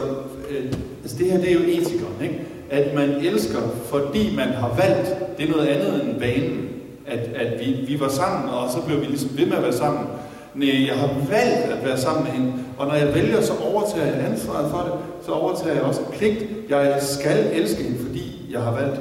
øh, 0.50 0.66
altså 1.04 1.18
det 1.18 1.32
her 1.32 1.38
det 1.38 1.50
er 1.50 1.54
jo 1.54 1.60
etikeren, 1.60 2.16
ikke? 2.24 2.42
At 2.70 2.96
man 2.96 3.10
elsker, 3.10 3.60
fordi 3.86 4.36
man 4.36 4.48
har 4.48 4.76
valgt, 4.78 5.38
det 5.38 5.46
er 5.46 5.52
noget 5.52 5.68
andet 5.68 6.04
end 6.04 6.20
vanen. 6.20 6.70
At, 7.08 7.20
at 7.20 7.60
vi, 7.60 7.86
vi 7.88 8.00
var 8.00 8.08
sammen, 8.08 8.50
og 8.50 8.72
så 8.72 8.78
blev 8.88 9.02
vi 9.02 9.06
ligesom 9.06 9.38
ved 9.38 9.46
med 9.46 9.58
at 9.58 9.64
være 9.64 9.74
sammen. 9.74 10.08
Nej, 10.56 10.88
jeg 10.88 10.96
har 10.96 11.08
valgt 11.08 11.74
at 11.74 11.86
være 11.86 11.98
sammen 11.98 12.24
med 12.24 12.32
hende, 12.32 12.54
og 12.78 12.88
når 12.88 12.94
jeg 12.94 13.14
vælger, 13.16 13.42
så 13.42 13.54
overtager 13.74 14.06
jeg 14.06 14.26
ansvaret 14.32 14.72
for 14.72 14.78
det, 14.78 15.26
så 15.26 15.32
overtager 15.32 15.74
jeg 15.74 15.84
også 15.84 16.02
pligt. 16.12 16.46
Jeg 16.70 16.98
skal 17.02 17.50
elske 17.54 17.84
hende, 17.84 18.00
fordi 18.00 18.48
jeg 18.52 18.62
har 18.62 18.72
valgt. 18.72 19.00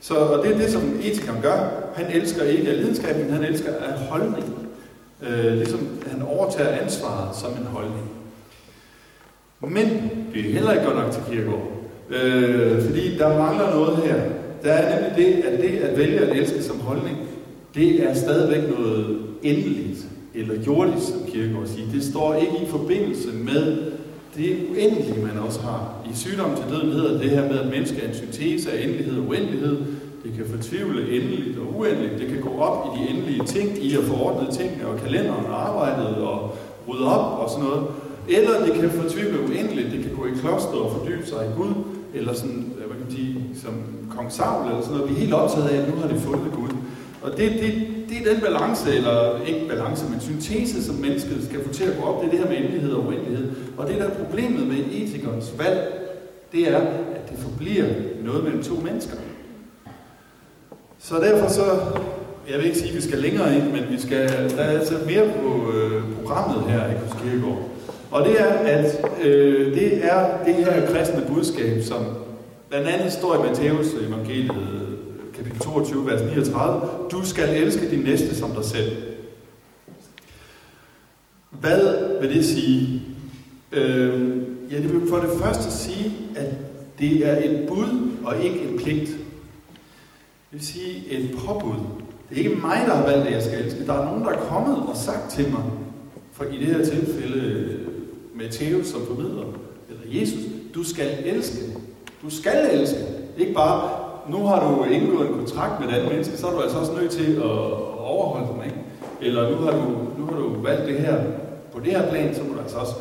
Så 0.00 0.14
og 0.14 0.44
det 0.44 0.54
er 0.54 0.58
det, 0.58 0.70
som 0.70 1.00
etikeren 1.02 1.42
gør. 1.42 1.70
Han 1.94 2.06
elsker 2.12 2.42
ikke 2.42 2.70
af 2.70 2.76
lidenskab, 2.76 3.16
men 3.16 3.32
han 3.32 3.44
elsker 3.44 3.70
af 3.88 3.98
holdningen. 3.98 4.65
Øh, 5.22 5.52
ligesom 5.52 5.88
han 6.06 6.22
overtager 6.22 6.78
ansvaret 6.82 7.36
som 7.36 7.50
en 7.50 7.66
holdning. 7.66 8.10
Men 9.60 10.10
det 10.34 10.40
er 10.40 10.52
heller 10.52 10.72
ikke 10.72 10.84
godt 10.84 10.96
nok 10.96 11.12
til 11.12 11.22
Kierkegaard. 11.30 11.72
Øh, 12.10 12.82
fordi 12.82 13.18
der 13.18 13.38
mangler 13.38 13.70
noget 13.74 13.96
her. 13.96 14.22
Der 14.62 14.72
er 14.72 15.00
nemlig 15.00 15.26
det, 15.26 15.42
at 15.42 15.60
det 15.60 15.78
at 15.78 15.98
vælge 15.98 16.18
at 16.18 16.36
elske 16.36 16.62
som 16.62 16.80
holdning, 16.80 17.18
det 17.74 18.02
er 18.08 18.14
stadigvæk 18.14 18.78
noget 18.78 19.18
endeligt, 19.42 20.06
eller 20.34 20.54
jordigt, 20.66 21.02
som 21.02 21.18
Kierkegaard 21.28 21.66
siger. 21.66 21.92
Det 21.92 22.04
står 22.04 22.34
ikke 22.34 22.62
i 22.62 22.66
forbindelse 22.66 23.28
med 23.32 23.76
det 24.36 24.58
uendelige, 24.70 25.24
man 25.24 25.38
også 25.38 25.60
har. 25.60 25.94
I 26.12 26.16
sygdom 26.16 26.50
til 26.56 26.64
døden 26.70 26.92
hedder 26.92 27.18
det 27.18 27.30
her 27.30 27.48
med, 27.48 27.58
at 27.58 27.66
menneske 27.66 28.02
er 28.02 28.08
en 28.08 28.14
syntese 28.14 28.72
af 28.72 28.84
endelighed 28.84 29.18
og 29.18 29.28
uendelighed. 29.28 29.76
Det 30.26 30.34
kan 30.36 30.46
fortvivle 30.54 31.00
endeligt 31.16 31.58
og 31.58 31.78
uendeligt. 31.78 32.18
Det 32.20 32.28
kan 32.28 32.40
gå 32.40 32.52
op 32.58 32.86
i 32.86 32.88
de 32.98 33.10
endelige 33.10 33.44
ting, 33.44 33.84
i 33.84 33.96
at 33.96 34.04
få 34.04 34.44
tingene 34.52 34.86
og 34.86 34.98
kalenderen 35.04 35.46
og 35.46 35.68
arbejdet 35.68 36.16
og 36.16 36.56
rydde 36.88 37.06
op 37.16 37.38
og 37.42 37.50
sådan 37.50 37.64
noget. 37.64 37.86
Eller 38.28 38.64
det 38.66 38.74
kan 38.74 38.90
fortvivle 38.90 39.38
uendeligt. 39.48 39.92
Det 39.92 40.00
kan 40.04 40.14
gå 40.18 40.26
i 40.26 40.34
kloster 40.40 40.78
og 40.84 40.92
fordybe 40.96 41.26
sig 41.26 41.40
i 41.46 41.60
Gud. 41.60 41.72
Eller 42.14 42.34
sådan, 42.34 42.72
øh, 42.78 42.86
hvad 42.86 42.96
kan 42.96 43.06
man 43.06 43.16
sige, 43.16 43.34
som 43.62 43.74
kong 44.16 44.32
Saul 44.32 44.68
eller 44.68 44.82
sådan 44.82 44.96
noget. 44.96 45.10
Vi 45.10 45.14
er 45.16 45.20
helt 45.20 45.34
optaget 45.34 45.68
af, 45.68 45.76
at 45.82 45.88
nu 45.88 45.94
har 46.00 46.08
det 46.08 46.20
fundet 46.20 46.52
Gud. 46.52 46.72
Og 47.22 47.30
det, 47.30 47.50
det, 47.62 47.72
det 48.08 48.16
er 48.20 48.32
den 48.32 48.40
balance, 48.40 48.96
eller 48.96 49.40
ikke 49.46 49.68
balance, 49.68 50.04
men 50.10 50.20
syntese, 50.20 50.84
som 50.84 50.94
mennesket 50.94 51.44
skal 51.48 51.64
få 51.64 51.72
til 51.72 51.84
at 51.84 51.96
gå 52.00 52.02
op. 52.08 52.20
Det 52.20 52.26
er 52.26 52.30
det 52.30 52.38
her 52.38 52.48
med 52.48 52.56
endelighed 52.56 52.92
og 52.92 53.06
uendelighed. 53.06 53.46
Og 53.76 53.88
det 53.88 53.96
der 53.96 54.04
er 54.04 54.14
problemet 54.24 54.66
med 54.66 54.76
etikernes 54.92 55.54
valg, 55.58 55.78
det 56.52 56.72
er, 56.72 56.78
at 57.16 57.30
det 57.30 57.38
forbliver 57.38 57.86
noget 58.24 58.44
mellem 58.44 58.62
to 58.62 58.74
mennesker. 58.74 59.16
Så 61.08 61.20
derfor 61.20 61.48
så, 61.48 61.64
jeg 62.50 62.58
vil 62.58 62.66
ikke 62.66 62.78
sige, 62.78 62.90
at 62.90 62.96
vi 62.96 63.00
skal 63.00 63.18
længere 63.18 63.56
ind, 63.56 63.64
men 63.64 63.84
vi 63.90 64.00
skal, 64.00 64.50
der 64.50 64.62
er 64.62 64.78
altså 64.78 64.94
mere 65.06 65.32
på 65.42 65.72
øh, 65.72 66.02
programmet 66.22 66.70
her 66.70 66.86
i 66.86 66.94
Kirkegård. 67.22 67.68
Og 68.10 68.24
det 68.24 68.40
er, 68.40 68.46
at 68.46 69.08
øh, 69.22 69.74
det 69.74 70.04
er 70.04 70.44
det 70.44 70.54
her 70.54 70.86
kristne 70.86 71.24
budskab, 71.28 71.82
som 71.82 72.04
blandt 72.68 72.88
andet 72.88 73.12
står 73.12 73.34
i 73.34 73.48
Matthæus 73.48 73.94
øh, 73.94 74.08
evangeliet, 74.08 74.50
øh, 74.50 75.34
kapitel 75.34 75.60
22, 75.60 76.06
vers 76.06 76.22
39. 76.22 76.88
Du 77.10 77.26
skal 77.26 77.62
elske 77.62 77.90
din 77.90 78.00
næste 78.00 78.36
som 78.36 78.50
dig 78.50 78.64
selv. 78.64 78.96
Hvad 81.50 81.80
vil 82.20 82.34
det 82.34 82.44
sige? 82.44 83.02
Øh, 83.72 84.36
ja, 84.70 84.76
det 84.76 84.92
vil 84.92 85.08
for 85.08 85.16
det 85.16 85.30
første 85.42 85.72
sige, 85.72 86.12
at 86.36 86.54
det 86.98 87.26
er 87.28 87.36
et 87.36 87.68
bud 87.68 88.10
og 88.24 88.44
ikke 88.44 88.60
en 88.60 88.78
pligt. 88.78 89.15
Det 90.50 90.58
vil 90.58 90.66
sige 90.66 91.08
et 91.10 91.30
påbud. 91.46 91.74
Det 92.30 92.40
er 92.40 92.44
ikke 92.44 92.56
mig, 92.60 92.78
der 92.86 92.94
har 92.94 93.06
valgt, 93.06 93.26
at 93.26 93.32
jeg 93.32 93.42
skal 93.42 93.64
elske. 93.64 93.86
Der 93.86 93.92
er 93.92 94.04
nogen, 94.04 94.24
der 94.24 94.30
er 94.30 94.48
kommet 94.48 94.76
og 94.76 94.96
sagt 94.96 95.30
til 95.30 95.50
mig, 95.50 95.62
for 96.32 96.44
i 96.44 96.56
det 96.58 96.66
her 96.66 96.84
tilfælde 96.84 97.40
øh, 97.40 97.80
Matthæus 98.34 98.86
som 98.86 99.06
formidler, 99.06 99.44
eller 99.88 100.20
Jesus, 100.20 100.40
du 100.74 100.84
skal 100.84 101.08
elske. 101.24 101.58
Du 102.22 102.30
skal 102.30 102.68
elske. 102.72 102.96
Ikke 103.38 103.54
bare, 103.54 103.90
nu 104.30 104.46
har 104.46 104.68
du 104.68 104.84
indgået 104.84 105.28
en 105.28 105.34
kontrakt 105.34 105.80
med 105.80 105.88
et 105.88 105.92
andet 105.92 106.12
menneske, 106.12 106.36
så 106.36 106.46
er 106.46 106.50
du 106.52 106.60
altså 106.60 106.78
også 106.78 106.92
nødt 106.92 107.10
til 107.10 107.32
at 107.34 107.50
overholde 107.98 108.46
den, 108.52 108.64
ikke? 108.64 108.76
Eller 109.20 109.50
nu 109.50 109.56
har 109.56 109.70
du, 109.72 109.82
nu 110.18 110.26
har 110.26 110.36
du 110.36 110.60
valgt 110.62 110.88
det 110.88 111.00
her 111.00 111.22
på 111.72 111.80
det 111.80 111.92
her 111.92 112.10
plan, 112.10 112.34
så 112.34 112.42
må 112.42 112.54
du 112.54 112.60
altså 112.60 112.76
også, 112.76 112.94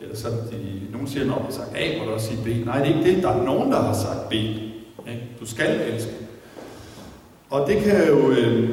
eller 0.00 0.16
så 0.16 0.28
de, 0.28 0.92
nogen 0.92 1.06
siger, 1.08 1.24
når 1.24 1.34
man 1.34 1.44
har 1.44 1.52
sagt 1.52 1.76
A, 1.76 1.98
må 1.98 2.04
du 2.04 2.10
også 2.10 2.26
sige 2.26 2.44
B. 2.44 2.66
Nej, 2.66 2.78
det 2.78 2.90
er 2.90 2.98
ikke 2.98 3.14
det. 3.14 3.22
Der 3.22 3.30
er 3.30 3.44
nogen, 3.44 3.72
der 3.72 3.82
har 3.82 3.94
sagt 3.94 4.28
B. 4.28 4.32
Ikke? 4.32 5.28
Du 5.40 5.46
skal 5.46 5.80
elske. 5.92 6.27
Og 7.50 7.68
det 7.68 7.76
kan 7.82 8.08
jo, 8.08 8.30
øh, 8.30 8.70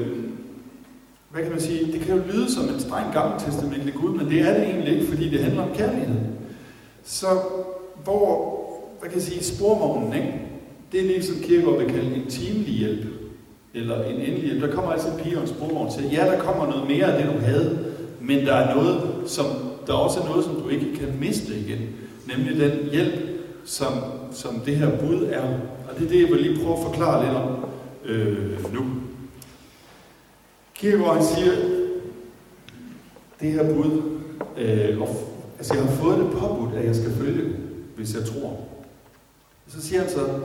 hvad 1.31 1.43
kan 1.43 1.51
man 1.51 1.61
sige, 1.61 1.91
det 1.91 2.01
kan 2.01 2.15
jo 2.15 2.21
lyde 2.33 2.51
som 2.51 2.63
en 2.63 2.79
streng 2.79 3.13
gammeltestamentlig 3.13 3.93
Gud, 3.93 4.17
men 4.17 4.29
det 4.29 4.41
er 4.41 4.53
det 4.53 4.63
egentlig 4.63 4.93
ikke, 4.93 5.07
fordi 5.07 5.29
det 5.29 5.39
handler 5.43 5.63
om 5.63 5.75
kærlighed. 5.75 6.15
Så 7.03 7.27
hvor, 8.03 8.59
hvad 8.99 9.09
kan 9.09 9.19
jeg 9.19 9.27
sige, 9.27 9.43
sporvognen, 9.43 10.13
ikke? 10.13 10.33
det 10.91 10.99
er 10.99 11.05
ligesom 11.05 11.35
som 11.35 11.77
vil 11.79 11.89
kalde 11.89 12.15
en 12.15 12.25
timelig 12.29 12.73
hjælp, 12.73 13.05
eller 13.73 14.03
en 14.03 14.15
endelig 14.15 14.43
hjælp. 14.43 14.61
Der 14.61 14.71
kommer 14.71 14.91
altså 14.91 15.07
en 15.07 15.23
pige 15.23 15.37
og 15.37 15.41
en 15.41 15.47
sporvogn 15.47 15.91
til, 15.91 16.11
ja, 16.11 16.25
der 16.25 16.39
kommer 16.39 16.67
noget 16.67 16.87
mere 16.87 17.05
af 17.05 17.23
det, 17.23 17.33
du 17.33 17.39
havde, 17.45 17.79
men 18.21 18.45
der 18.45 18.53
er 18.53 18.75
noget, 18.75 19.01
som, 19.25 19.45
der 19.87 19.93
også 19.93 20.19
er 20.19 20.27
noget, 20.27 20.45
som 20.45 20.55
du 20.55 20.69
ikke 20.69 20.95
kan 20.95 21.07
miste 21.19 21.55
igen, 21.55 21.79
nemlig 22.27 22.59
den 22.59 22.89
hjælp, 22.91 23.13
som, 23.65 23.93
som 24.31 24.59
det 24.65 24.75
her 24.75 24.89
bud 24.89 25.27
er. 25.31 25.41
Og 25.89 25.99
det 25.99 26.05
er 26.05 26.09
det, 26.09 26.21
jeg 26.21 26.29
vil 26.29 26.41
lige 26.41 26.63
prøve 26.63 26.77
at 26.77 26.83
forklare 26.83 27.25
lidt 27.25 27.35
om 27.35 27.65
øh, 28.05 28.73
nu. 28.73 28.85
Kierkegaard 30.73 31.15
han 31.15 31.25
siger, 31.25 31.51
det 33.41 33.51
her 33.51 33.73
bud, 33.73 34.19
øh, 34.57 35.01
og, 35.01 35.07
altså 35.57 35.73
jeg 35.73 35.83
har 35.83 35.95
fået 35.95 36.17
det 36.17 36.31
påbudt, 36.31 36.75
at 36.75 36.85
jeg 36.85 36.95
skal 36.95 37.11
følge 37.11 37.55
hvis 37.95 38.15
jeg 38.15 38.25
tror. 38.25 38.49
Og 39.65 39.71
så 39.71 39.81
siger 39.81 40.01
han 40.01 40.09
så, 40.09 40.39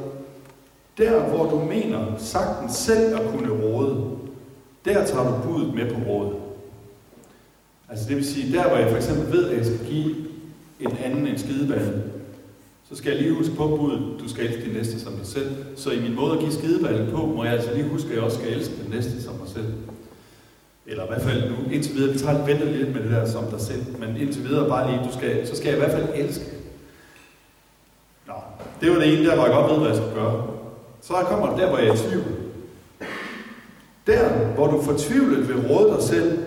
der 0.98 1.28
hvor 1.28 1.50
du 1.50 1.64
mener 1.64 2.16
sagtens 2.18 2.72
selv 2.72 3.16
at 3.16 3.30
kunne 3.30 3.62
råde, 3.64 4.16
der 4.84 5.06
tager 5.06 5.24
du 5.24 5.48
budet 5.48 5.74
med 5.74 5.94
på 5.94 6.10
råd. 6.10 6.34
Altså 7.88 8.08
det 8.08 8.16
vil 8.16 8.26
sige, 8.26 8.52
der 8.52 8.68
hvor 8.68 8.76
jeg 8.76 8.90
for 8.90 8.96
eksempel 8.96 9.32
ved, 9.32 9.50
at 9.50 9.56
jeg 9.56 9.66
skal 9.66 9.86
give 9.86 10.14
en 10.80 10.96
anden 10.96 11.26
en 11.26 11.38
skideballe, 11.38 12.02
så 12.90 12.96
skal 12.96 13.12
jeg 13.12 13.22
lige 13.22 13.34
huske 13.34 13.54
på 13.54 13.68
budet, 13.68 14.00
du 14.20 14.28
skal 14.28 14.46
elske 14.46 14.64
din 14.64 14.72
næste 14.72 15.00
som 15.00 15.12
dig 15.12 15.26
selv. 15.26 15.50
Så 15.76 15.90
i 15.90 16.00
min 16.00 16.14
måde 16.14 16.32
at 16.32 16.38
give 16.38 16.52
skideballen 16.52 17.10
på, 17.12 17.26
må 17.26 17.44
jeg 17.44 17.52
altså 17.52 17.74
lige 17.74 17.88
huske, 17.88 18.08
at 18.08 18.14
jeg 18.14 18.22
også 18.22 18.38
skal 18.38 18.52
elske 18.52 18.74
den 18.82 18.90
næste 18.90 19.22
som 19.22 19.34
mig 19.34 19.48
selv. 19.48 19.72
Eller 20.86 21.04
i 21.04 21.06
hvert 21.08 21.22
fald 21.22 21.50
nu, 21.50 21.56
indtil 21.72 21.94
videre, 21.94 22.12
vi 22.12 22.18
tager 22.18 22.46
venter 22.46 22.64
lidt 22.64 22.94
med 22.94 23.02
det 23.02 23.10
der 23.10 23.26
som 23.26 23.44
dig 23.44 23.60
selv, 23.60 23.82
men 23.98 24.16
indtil 24.16 24.44
videre 24.44 24.68
bare 24.68 24.90
lige, 24.90 25.04
du 25.08 25.12
skal, 25.18 25.46
så 25.46 25.56
skal 25.56 25.68
jeg 25.68 25.76
i 25.76 25.80
hvert 25.80 25.92
fald 25.92 26.08
elske. 26.14 26.44
Nå, 28.26 28.34
det 28.80 28.90
var 28.90 28.98
det 28.98 29.18
ene 29.18 29.26
der, 29.28 29.34
hvor 29.34 29.44
jeg 29.46 29.54
godt 29.54 29.70
ved, 29.70 29.78
hvad 29.78 29.88
jeg 29.88 29.96
skal 29.96 30.14
gøre. 30.14 30.46
Så 31.00 31.12
kommer 31.12 31.56
der, 31.56 31.68
hvor 31.68 31.78
jeg 31.78 31.88
er 31.88 31.94
i 31.94 31.96
tvivl. 31.96 32.24
Der, 34.06 34.28
hvor 34.54 34.66
du 34.66 34.82
fortvivlet 34.82 35.48
vil 35.48 35.66
råde 35.66 35.94
dig 35.94 36.02
selv, 36.02 36.38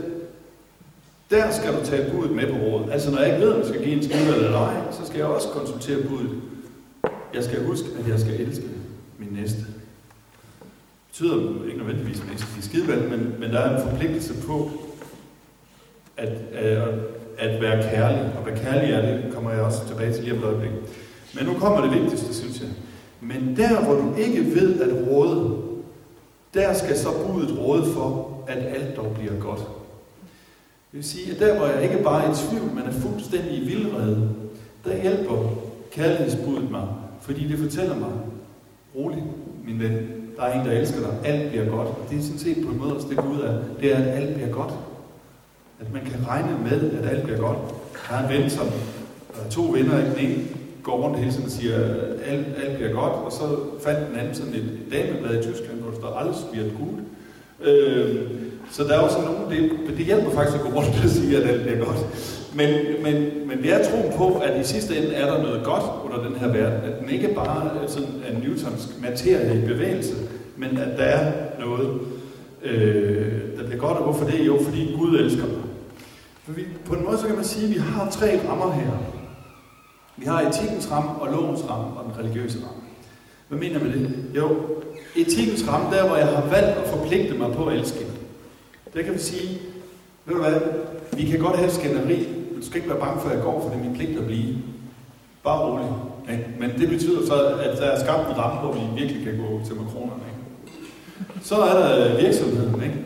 der 1.33 1.51
skal 1.51 1.73
du 1.73 1.85
tage 1.85 2.11
budet 2.11 2.31
med 2.31 2.47
på 2.47 2.57
rådet. 2.65 2.91
Altså 2.91 3.11
når 3.11 3.19
jeg 3.19 3.27
ikke 3.27 3.45
ved, 3.45 3.53
om 3.53 3.59
jeg 3.59 3.67
skal 3.67 3.83
give 3.83 3.95
en 3.95 4.03
skide 4.03 4.35
eller 4.35 4.59
ej, 4.59 4.91
så 4.91 5.05
skal 5.05 5.17
jeg 5.17 5.27
også 5.27 5.47
konsultere 5.47 6.07
budet. 6.07 6.29
Jeg 7.33 7.43
skal 7.43 7.65
huske, 7.65 7.87
at 7.99 8.07
jeg 8.07 8.19
skal 8.19 8.41
elske 8.41 8.65
min 9.17 9.29
næste. 9.31 9.57
Det 9.57 9.67
betyder 11.09 11.65
ikke 11.65 11.77
nødvendigvis, 11.77 12.21
at 12.21 12.31
jeg 12.31 12.39
skal 12.39 12.53
give 12.53 12.63
skideball, 12.63 13.09
men, 13.09 13.35
men 13.39 13.49
der 13.49 13.59
er 13.59 13.77
en 13.77 13.89
forpligtelse 13.89 14.33
på 14.47 14.71
at, 16.17 16.29
at, 16.53 16.87
at 17.37 17.61
være 17.61 17.83
kærlig. 17.83 18.31
Og 18.37 18.43
hvad 18.43 18.57
kærlig 18.57 18.93
er, 18.93 19.01
det 19.01 19.33
kommer 19.33 19.51
jeg 19.51 19.61
også 19.61 19.87
tilbage 19.87 20.13
til 20.13 20.23
lige 20.23 20.33
om 20.33 20.39
et 20.39 20.45
øjeblik. 20.45 20.71
Men 21.35 21.45
nu 21.45 21.53
kommer 21.53 21.81
det 21.81 22.01
vigtigste, 22.01 22.33
synes 22.33 22.61
jeg. 22.61 22.69
Men 23.21 23.57
der, 23.57 23.83
hvor 23.83 23.93
du 23.93 24.15
ikke 24.15 24.55
ved 24.55 24.81
at 24.81 25.07
råde, 25.07 25.57
der 26.53 26.73
skal 26.73 26.97
så 26.97 27.09
budet 27.27 27.59
råde 27.59 27.93
for, 27.93 28.39
at 28.47 28.57
alt 28.57 28.95
dog 28.97 29.15
bliver 29.19 29.39
godt. 29.39 29.61
Det 30.93 30.99
vil 31.01 31.09
sige, 31.09 31.31
at 31.31 31.39
der, 31.39 31.57
hvor 31.57 31.67
jeg 31.67 31.83
ikke 31.83 32.03
bare 32.03 32.25
er 32.25 32.31
i 32.31 32.35
tvivl, 32.35 32.75
men 32.75 32.83
er 32.83 32.91
fuldstændig 32.91 33.57
i 33.57 33.65
vildrede, 33.65 34.29
der 34.85 35.01
hjælper 35.01 35.53
kærlighedsbuddet 35.91 36.71
mig, 36.71 36.87
fordi 37.21 37.47
det 37.47 37.59
fortæller 37.59 37.95
mig, 37.95 38.09
roligt, 38.95 39.25
min 39.65 39.79
ven, 39.79 39.93
der 40.37 40.43
er 40.43 40.59
en, 40.59 40.65
der 40.65 40.71
elsker 40.71 40.99
dig, 40.99 41.17
alt 41.23 41.49
bliver 41.49 41.65
godt. 41.65 41.87
Og 41.87 42.05
det 42.09 42.17
er 42.17 42.21
sådan 42.21 42.39
set 42.39 42.65
på 42.65 42.71
en 42.71 42.77
måde 42.77 42.95
at 42.95 43.01
stikke 43.01 43.23
ud 43.23 43.41
af, 43.41 43.53
det 43.79 43.93
er, 43.93 43.97
at 43.97 44.07
alt 44.07 44.33
bliver 44.33 44.49
godt. 44.49 44.73
At 45.79 45.93
man 45.93 46.01
kan 46.05 46.27
regne 46.27 46.57
med, 46.63 46.91
at 46.91 47.09
alt 47.09 47.23
bliver 47.23 47.39
godt. 47.39 47.57
Der 48.09 48.15
er 48.15 48.27
en 48.27 48.37
ven, 48.37 48.49
som 48.49 48.67
der 49.35 49.45
er 49.45 49.49
to 49.49 49.61
venner, 49.61 50.13
den 50.13 50.25
ene 50.25 50.43
går 50.83 51.03
rundt 51.03 51.19
hele 51.19 51.31
tiden 51.31 51.45
og 51.45 51.51
siger, 51.51 51.75
at 51.75 52.19
alt, 52.25 52.47
alt 52.63 52.75
bliver 52.75 52.93
godt, 52.93 53.13
og 53.13 53.31
så 53.31 53.57
fandt 53.83 54.09
den 54.09 54.19
anden 54.19 54.35
sådan 54.35 54.53
et, 54.53 54.59
et 54.59 54.91
dameblad 54.91 55.39
i 55.39 55.51
Tyskland, 55.51 55.79
hvor 55.79 55.91
der 55.91 55.97
står, 55.97 56.09
alles 56.09 56.37
wird 56.53 56.71
gut. 56.77 56.99
Øh, 57.67 58.31
så 58.71 58.83
der 58.83 58.93
er 58.93 58.99
også 58.99 59.17
nogen, 59.21 59.51
det, 59.51 59.97
det 59.97 60.05
hjælper 60.05 60.31
faktisk 60.31 60.57
at 60.57 60.61
gå 60.61 60.69
rundt 60.79 61.03
og 61.03 61.09
sige, 61.09 61.37
at 61.37 61.49
alt 61.49 61.67
er 61.67 61.85
godt. 61.85 61.97
Men, 62.55 62.69
men, 63.03 63.47
men 63.47 63.63
det 63.63 63.73
er 63.73 63.89
troen 63.89 64.13
på, 64.17 64.39
at 64.39 64.61
i 64.61 64.63
sidste 64.63 64.97
ende 64.97 65.13
er 65.13 65.25
der 65.25 65.43
noget 65.43 65.63
godt 65.63 65.83
under 66.05 66.29
den 66.29 66.35
her 66.35 66.47
verden. 66.47 66.91
At 66.91 66.99
den 67.01 67.09
ikke 67.09 67.33
bare 67.35 67.71
øh, 67.75 67.83
er 67.83 67.87
sådan 67.87 68.09
en 68.31 68.41
newtonsk 68.43 69.01
materie 69.01 69.63
i 69.63 69.65
bevægelse, 69.65 70.13
men 70.57 70.77
at 70.77 70.97
der 70.97 71.03
er 71.03 71.31
noget, 71.59 71.99
øh, 72.63 73.57
der 73.57 73.65
bliver 73.65 73.79
godt. 73.79 73.97
Og 73.97 74.03
hvorfor 74.03 74.25
det? 74.25 74.47
Jo, 74.47 74.59
fordi 74.63 74.95
Gud 74.97 75.19
elsker 75.19 75.45
mig. 75.45 75.61
For 76.43 76.51
vi, 76.51 76.65
på 76.85 76.95
en 76.95 77.05
måde 77.05 77.17
så 77.17 77.27
kan 77.27 77.35
man 77.35 77.45
sige, 77.45 77.63
at 77.65 77.73
vi 77.73 77.79
har 77.79 78.09
tre 78.11 78.39
rammer 78.49 78.71
her. 78.71 78.91
Vi 80.17 80.25
har 80.25 80.41
etikkens 80.41 80.91
ramme 80.91 81.09
og 81.09 81.31
lovens 81.31 81.61
ramme 81.69 81.85
og 81.85 82.05
den 82.05 82.23
religiøse 82.23 82.57
ramme. 82.57 82.83
Hvad 83.47 83.59
mener 83.59 83.79
man 83.79 83.87
med 83.87 83.99
det? 83.99 84.15
Jo, 84.35 84.57
etikkens 85.15 85.67
ramme, 85.67 85.95
der 85.95 86.07
hvor 86.07 86.17
jeg 86.17 86.27
har 86.27 86.41
valgt 86.41 86.77
at 86.77 86.89
forpligte 86.89 87.33
mig 87.33 87.51
på 87.51 87.65
at 87.65 87.75
elske. 87.75 88.05
Der 88.93 89.01
kan 89.01 89.13
vi 89.13 89.19
sige, 89.19 89.59
ved 90.25 90.35
du 90.35 90.41
hvad, 90.41 90.61
vi 91.17 91.25
kan 91.25 91.39
godt 91.39 91.57
have 91.57 91.71
skænderi, 91.71 92.17
men 92.17 92.59
du 92.59 92.65
skal 92.65 92.77
ikke 92.77 92.89
være 92.89 92.99
bange 92.99 93.21
for, 93.21 93.29
at 93.29 93.35
jeg 93.35 93.43
går, 93.43 93.61
for 93.61 93.69
det 93.69 93.77
er 93.77 93.83
min 93.83 93.95
pligt 93.95 94.19
at 94.19 94.25
blive. 94.25 94.55
Bare 95.43 95.59
rolig. 95.59 95.89
Ikke? 96.31 96.45
Men 96.59 96.69
det 96.79 96.89
betyder 96.89 97.25
så, 97.25 97.33
at 97.33 97.77
der 97.77 97.85
er 97.85 97.99
skabt 98.03 98.29
en 98.29 98.37
ramme, 98.37 98.59
hvor 98.61 98.71
vi 98.73 99.01
virkelig 99.01 99.23
kan 99.23 99.37
gå 99.37 99.61
til 99.65 99.75
makronerne. 99.75 100.23
Ikke? 100.31 100.41
Så 101.45 101.55
er 101.55 101.73
der 101.79 101.89
øh, 102.05 102.21
virksomheden. 102.21 102.83
Ikke? 102.83 102.99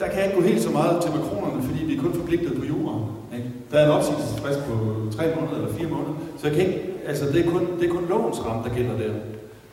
Der 0.00 0.06
kan 0.08 0.16
jeg 0.16 0.24
ikke 0.24 0.36
gå 0.40 0.46
helt 0.46 0.62
så 0.62 0.70
meget 0.70 1.02
til 1.02 1.10
makronerne, 1.10 1.62
fordi 1.62 1.84
vi 1.84 1.96
er 1.96 2.00
kun 2.00 2.14
forpligtet 2.14 2.58
på 2.58 2.64
jorden. 2.64 3.02
Ikke? 3.36 3.48
Der 3.70 3.78
er 3.78 3.84
en 3.84 3.90
opsigelsesfrist 3.90 4.58
på 4.68 4.74
tre 5.16 5.24
måneder 5.34 5.56
eller 5.56 5.74
fire 5.78 5.88
måneder, 5.88 6.14
så 6.38 6.46
jeg 6.46 6.56
kan 6.56 6.66
ikke, 6.66 6.80
altså 7.06 7.24
det 7.32 7.46
er 7.46 7.50
kun, 7.50 7.66
det 7.80 7.88
er 7.88 7.92
kun 7.92 8.06
lovens 8.08 8.40
ramme, 8.46 8.62
der 8.68 8.74
gælder 8.74 8.96
der. 8.96 9.12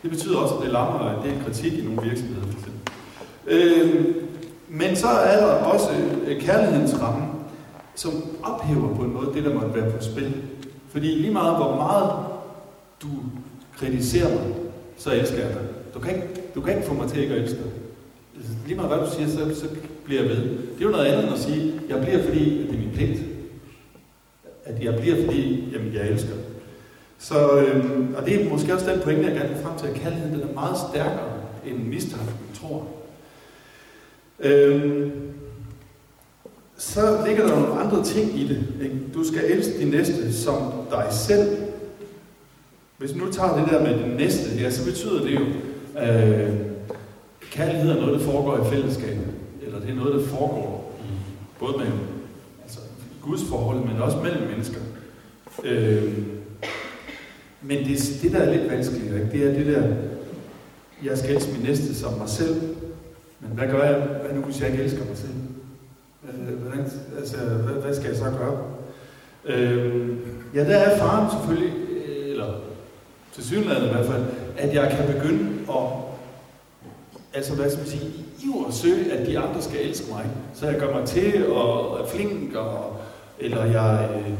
Det 0.04 0.10
betyder 0.10 0.38
også, 0.38 0.56
at 0.56 0.64
det 0.64 0.72
lammer, 0.72 1.00
at 1.00 1.24
det 1.24 1.32
er 1.34 1.44
kritik 1.44 1.74
i 1.74 1.82
nogle 1.82 2.02
virksomheder. 2.02 2.42
For 2.42 2.60
eksempel. 2.60 2.82
Øh, 3.48 4.16
men 4.70 4.96
så 4.96 5.08
er 5.08 5.46
der 5.46 5.54
også 5.54 5.90
øh, 6.28 6.42
kærlighedens 6.42 7.02
ramme, 7.02 7.26
som 7.96 8.12
ophæver 8.44 8.96
på 8.96 9.04
en 9.04 9.14
måde 9.14 9.32
det, 9.34 9.44
der 9.44 9.54
måtte 9.54 9.82
være 9.82 9.92
på 9.92 10.04
spil. 10.04 10.34
Fordi 10.90 11.08
lige 11.08 11.34
meget, 11.34 11.56
hvor 11.56 11.76
meget 11.76 12.12
du 13.02 13.08
kritiserer 13.78 14.30
mig, 14.30 14.54
så 14.98 15.12
elsker 15.12 15.38
jeg 15.38 15.50
dig. 15.50 15.62
Du 15.94 16.00
kan 16.00 16.16
ikke, 16.16 16.28
du 16.56 16.62
kan 16.62 16.76
ikke 16.76 16.88
få 16.88 16.94
mig 16.94 17.10
til 17.10 17.22
ikke 17.22 17.34
at 17.34 17.42
elske 17.42 17.58
dig. 17.58 17.72
Lige 18.66 18.76
meget 18.76 18.92
hvad 18.92 19.08
du 19.08 19.12
siger, 19.12 19.28
så, 19.28 19.60
så 19.60 19.68
bliver 20.06 20.22
jeg 20.22 20.30
ved. 20.30 20.44
Det 20.44 20.80
er 20.80 20.86
jo 20.86 20.90
noget 20.90 21.06
andet 21.06 21.24
end 21.24 21.34
at 21.34 21.40
sige, 21.40 21.74
jeg 21.90 22.02
bliver 22.02 22.24
fordi, 22.24 22.64
at 22.64 22.70
det 22.70 22.76
er 22.76 22.80
min 22.80 22.92
pligt. 22.94 23.20
At 24.66 24.84
jeg 24.84 24.96
bliver 25.00 25.26
fordi, 25.26 25.70
jamen, 25.74 25.94
jeg 25.94 26.08
elsker. 26.08 26.34
Så, 27.20 27.52
øhm, 27.52 28.16
og 28.18 28.26
det 28.26 28.42
er 28.42 28.50
måske 28.50 28.74
også 28.74 28.92
den 28.92 29.00
pointe, 29.00 29.24
jeg 29.24 29.36
gerne 29.36 29.50
vil 29.50 29.64
frem 29.64 29.78
til, 29.78 29.88
at 29.88 29.94
kærligheden 29.94 30.34
den 30.34 30.50
er 30.50 30.54
meget 30.54 30.78
stærkere 30.90 31.34
end 31.66 31.78
mistanken, 31.78 32.36
tror. 32.62 32.88
Øhm, 34.40 35.12
så 36.78 37.24
ligger 37.28 37.48
der 37.48 37.60
nogle 37.60 37.74
andre 37.74 38.04
ting 38.04 38.40
i 38.40 38.48
det. 38.48 38.64
Ikke? 38.84 38.96
Du 39.14 39.24
skal 39.24 39.52
elske 39.52 39.80
din 39.80 39.88
næste 39.88 40.34
som 40.34 40.72
dig 40.92 41.08
selv. 41.12 41.58
Hvis 42.98 43.16
nu 43.16 43.32
tager 43.32 43.60
det 43.60 43.72
der 43.72 43.84
med 43.84 44.04
din 44.04 44.16
næste, 44.16 44.62
ja, 44.62 44.70
så 44.70 44.86
betyder 44.86 45.24
det 45.24 45.34
jo, 45.36 45.46
øh, 46.02 46.54
kærlighed 47.52 47.92
er 47.92 48.02
noget, 48.02 48.20
der 48.20 48.26
foregår 48.26 48.66
i 48.66 48.70
fællesskab. 48.70 49.18
Eller 49.66 49.80
det 49.80 49.90
er 49.90 49.96
noget, 49.96 50.14
der 50.14 50.28
foregår 50.28 51.00
i 51.04 51.12
både 51.60 51.78
med 51.78 51.88
altså, 52.64 52.80
Guds 53.22 53.42
forhold, 53.50 53.80
men 53.80 54.02
også 54.02 54.18
mellem 54.18 54.48
mennesker. 54.48 54.80
Øh, 55.64 56.14
men 57.62 57.78
det, 57.78 58.20
det, 58.22 58.32
der 58.32 58.38
er 58.38 58.54
lidt 58.58 58.72
vanskeligt, 58.72 59.14
ikke? 59.14 59.30
det 59.32 59.44
er 59.44 59.54
det 59.54 59.66
der, 59.66 59.84
jeg 61.04 61.18
skal 61.18 61.36
elske 61.36 61.52
min 61.52 61.62
næste 61.62 61.96
som 61.96 62.14
mig 62.14 62.30
selv. 62.30 62.62
Men 63.40 63.52
hvad 63.52 63.68
gør 63.68 63.84
jeg, 63.84 63.96
hvad 63.96 64.36
nu 64.36 64.42
hvis 64.42 64.62
jeg 64.62 64.72
ikke 64.72 64.84
elsker 64.84 65.06
mig 65.06 65.18
selv? 65.18 65.34
Hvordan, 66.62 66.92
altså, 67.18 67.38
hvad, 67.38 67.74
hvad 67.74 67.96
skal 67.96 68.08
jeg 68.08 68.18
så 68.18 68.24
gøre? 68.24 68.58
Øh, 69.46 70.10
ja, 70.56 70.64
der 70.64 70.78
er 70.78 70.98
faren 70.98 71.32
selvfølgelig, 71.32 71.74
øh, 72.06 72.32
eller 72.32 72.54
til 73.34 73.44
synligheden 73.44 73.90
i 73.90 73.94
hvert 73.94 74.06
fald, 74.06 74.24
at 74.58 74.74
jeg 74.74 74.96
kan 74.98 75.16
begynde 75.16 75.50
at, 75.70 75.84
altså 77.34 77.56
hvad 77.56 77.70
skal 77.70 77.80
man 77.80 77.88
sige, 77.88 78.12
i 78.40 78.48
at 78.68 78.74
søge, 78.74 79.12
at 79.12 79.28
de 79.28 79.40
andre 79.40 79.62
skal 79.62 79.80
elske 79.90 80.12
mig. 80.12 80.26
Så 80.54 80.68
jeg 80.68 80.80
gør 80.80 81.00
mig 81.00 81.08
til 81.08 81.48
og 81.52 82.00
er 82.00 82.08
flink, 82.08 82.56
og, 82.56 82.96
eller 83.40 83.66
jeg 83.66 84.10
øh, 84.16 84.32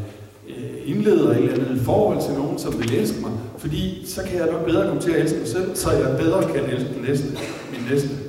øh, 0.48 0.82
indleder 0.86 1.32
et 1.32 1.38
eller 1.38 1.66
andet 1.66 1.82
forhold 1.82 2.22
til 2.22 2.34
nogen, 2.34 2.60
som 2.60 2.80
vil 2.80 2.96
elske 2.96 3.22
mig. 3.22 3.32
Fordi 3.58 4.06
så 4.06 4.24
kan 4.24 4.40
jeg 4.40 4.52
nok 4.52 4.66
bedre 4.66 4.88
komme 4.88 5.02
til 5.02 5.12
at 5.12 5.22
elske 5.22 5.38
mig 5.38 5.48
selv, 5.48 5.76
så 5.76 5.92
jeg 5.92 6.18
bedre 6.18 6.42
kan 6.54 6.64
elske 6.64 6.94
den 6.94 7.02
næste, 7.08 7.28
min 7.72 7.82
næste. 7.92 8.27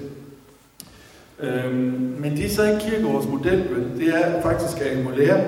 Øhm, 1.40 2.16
men 2.18 2.36
det 2.36 2.44
er 2.44 2.48
så 2.48 2.64
ikke 2.64 2.80
Kirkegaards 2.80 3.26
model, 3.26 3.70
vel? 3.70 4.00
det 4.00 4.08
er 4.08 4.42
faktisk, 4.42 4.80
at 4.80 4.96
jeg 4.96 5.04
må 5.04 5.10
lære, 5.10 5.40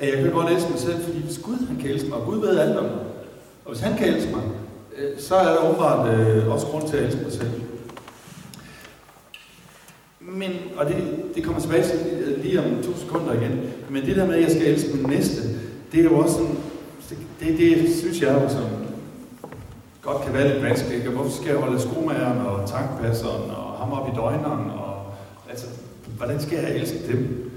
at 0.00 0.08
jeg 0.08 0.22
kan 0.22 0.32
godt 0.32 0.52
elske 0.52 0.70
mig 0.70 0.78
selv, 0.78 1.04
fordi 1.04 1.22
hvis 1.22 1.38
Gud 1.38 1.66
han 1.68 1.76
kan 1.76 1.90
elske 1.90 2.08
mig, 2.08 2.18
og 2.18 2.26
Gud 2.26 2.40
ved 2.40 2.58
alt 2.58 2.78
om 2.78 2.84
mig, 2.84 3.00
og 3.64 3.72
hvis 3.72 3.80
han 3.80 3.98
kan 3.98 4.08
elske 4.08 4.30
mig, 4.30 4.42
øh, 4.98 5.18
så 5.18 5.34
er 5.34 5.44
der 5.44 5.68
åbenbart 5.68 6.18
øh, 6.18 6.52
også 6.52 6.66
grund 6.66 6.88
til 6.88 6.96
at 6.96 7.04
elske 7.04 7.22
mig 7.22 7.32
selv. 7.32 7.50
Men, 10.20 10.50
og 10.76 10.86
det, 10.86 10.96
det 11.34 11.44
kommer 11.44 11.60
tilbage 11.60 11.82
til 11.82 11.98
lige 12.42 12.58
om 12.58 12.82
to 12.82 12.96
sekunder 12.96 13.32
igen, 13.32 13.60
men 13.90 14.06
det 14.06 14.16
der 14.16 14.26
med, 14.26 14.34
at 14.34 14.42
jeg 14.42 14.50
skal 14.50 14.66
elske 14.66 14.96
min 14.96 15.10
næste, 15.10 15.42
det 15.92 16.00
er 16.00 16.04
jo 16.04 16.18
også 16.18 16.34
sådan, 16.34 16.56
det, 17.40 17.58
det 17.58 17.96
synes 17.96 18.20
jeg 18.20 18.42
jo 18.42 18.48
som 18.48 18.64
godt 20.02 20.22
kan 20.24 20.34
være 20.34 20.48
lidt 20.48 20.62
vanskeligt. 20.62 21.04
Hvorfor 21.04 21.30
skal 21.30 21.48
jeg 21.48 21.58
holde 21.58 21.80
skomageren 21.80 22.38
og 22.46 22.68
tankpasseren 22.68 23.50
og 23.50 23.78
ham 23.78 23.92
op 23.92 24.08
i 24.08 24.16
døgneren 24.16 24.70
og 24.70 24.79
hvordan 26.20 26.40
skal 26.40 26.58
jeg 26.58 26.76
elske 26.76 26.98
dem? 27.12 27.50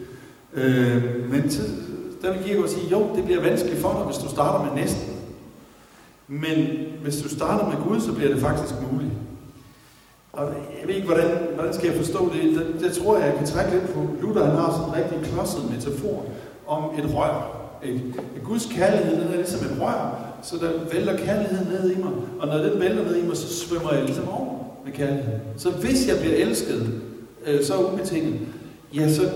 Øh, 0.54 1.32
men 1.32 1.50
til, 1.50 1.64
der 2.22 2.32
vil 2.32 2.44
Kierkegaard 2.44 2.70
sige, 2.70 2.90
jo, 2.92 3.16
det 3.16 3.26
bliver 3.26 3.42
vanskeligt 3.42 3.80
for 3.80 3.94
dig, 3.94 4.02
hvis 4.02 4.18
du 4.18 4.30
starter 4.30 4.66
med 4.66 4.82
næsten. 4.82 5.14
Men 6.28 6.68
hvis 7.02 7.22
du 7.22 7.30
starter 7.30 7.68
med 7.68 7.78
Gud, 7.88 8.00
så 8.00 8.14
bliver 8.14 8.34
det 8.34 8.42
faktisk 8.42 8.74
muligt. 8.92 9.12
Og 10.34 10.44
jeg 10.80 10.88
ved 10.88 10.96
ikke, 10.96 11.08
hvordan, 11.08 11.38
hvordan 11.56 11.74
skal 11.74 11.88
jeg 11.88 11.98
forstå 11.98 12.32
det? 12.34 12.44
det? 12.44 12.76
Det 12.80 12.94
tror 12.94 13.18
jeg, 13.18 13.28
jeg 13.28 13.36
kan 13.38 13.48
trække 13.48 13.72
lidt 13.72 13.94
på. 13.94 14.08
Luther 14.22 14.46
han 14.46 14.56
har 14.56 14.72
sådan 14.72 14.90
en 14.90 14.96
rigtig 14.96 15.32
klodset 15.32 15.72
metafor 15.72 16.26
om 16.68 16.84
et 17.00 17.16
rør. 17.16 17.60
Et, 17.84 18.02
Guds 18.44 18.66
kærlighed, 18.66 19.22
den 19.22 19.34
er 19.34 19.38
ligesom 19.38 19.66
et 19.66 19.82
rør, 19.82 20.34
så 20.44 20.56
der 20.58 20.72
vælter 20.94 21.18
kærligheden 21.18 21.68
ned 21.68 21.92
i 21.92 21.98
mig. 21.98 22.12
Og 22.40 22.48
når 22.48 22.58
den 22.58 22.80
vælter 22.80 23.04
ned 23.04 23.16
i 23.16 23.28
mig, 23.28 23.38
så 23.38 23.54
svømmer 23.54 23.94
jeg 23.94 24.04
ligesom 24.04 24.30
over 24.30 24.64
med 24.86 24.94
kærlighed. 24.94 25.34
Så 25.58 25.70
hvis 25.70 26.08
jeg 26.08 26.20
bliver 26.20 26.36
elsket, 26.36 27.02
øh, 27.46 27.64
så 27.64 27.74
ubetinget, 27.78 28.40
ja, 28.96 29.14
så 29.14 29.32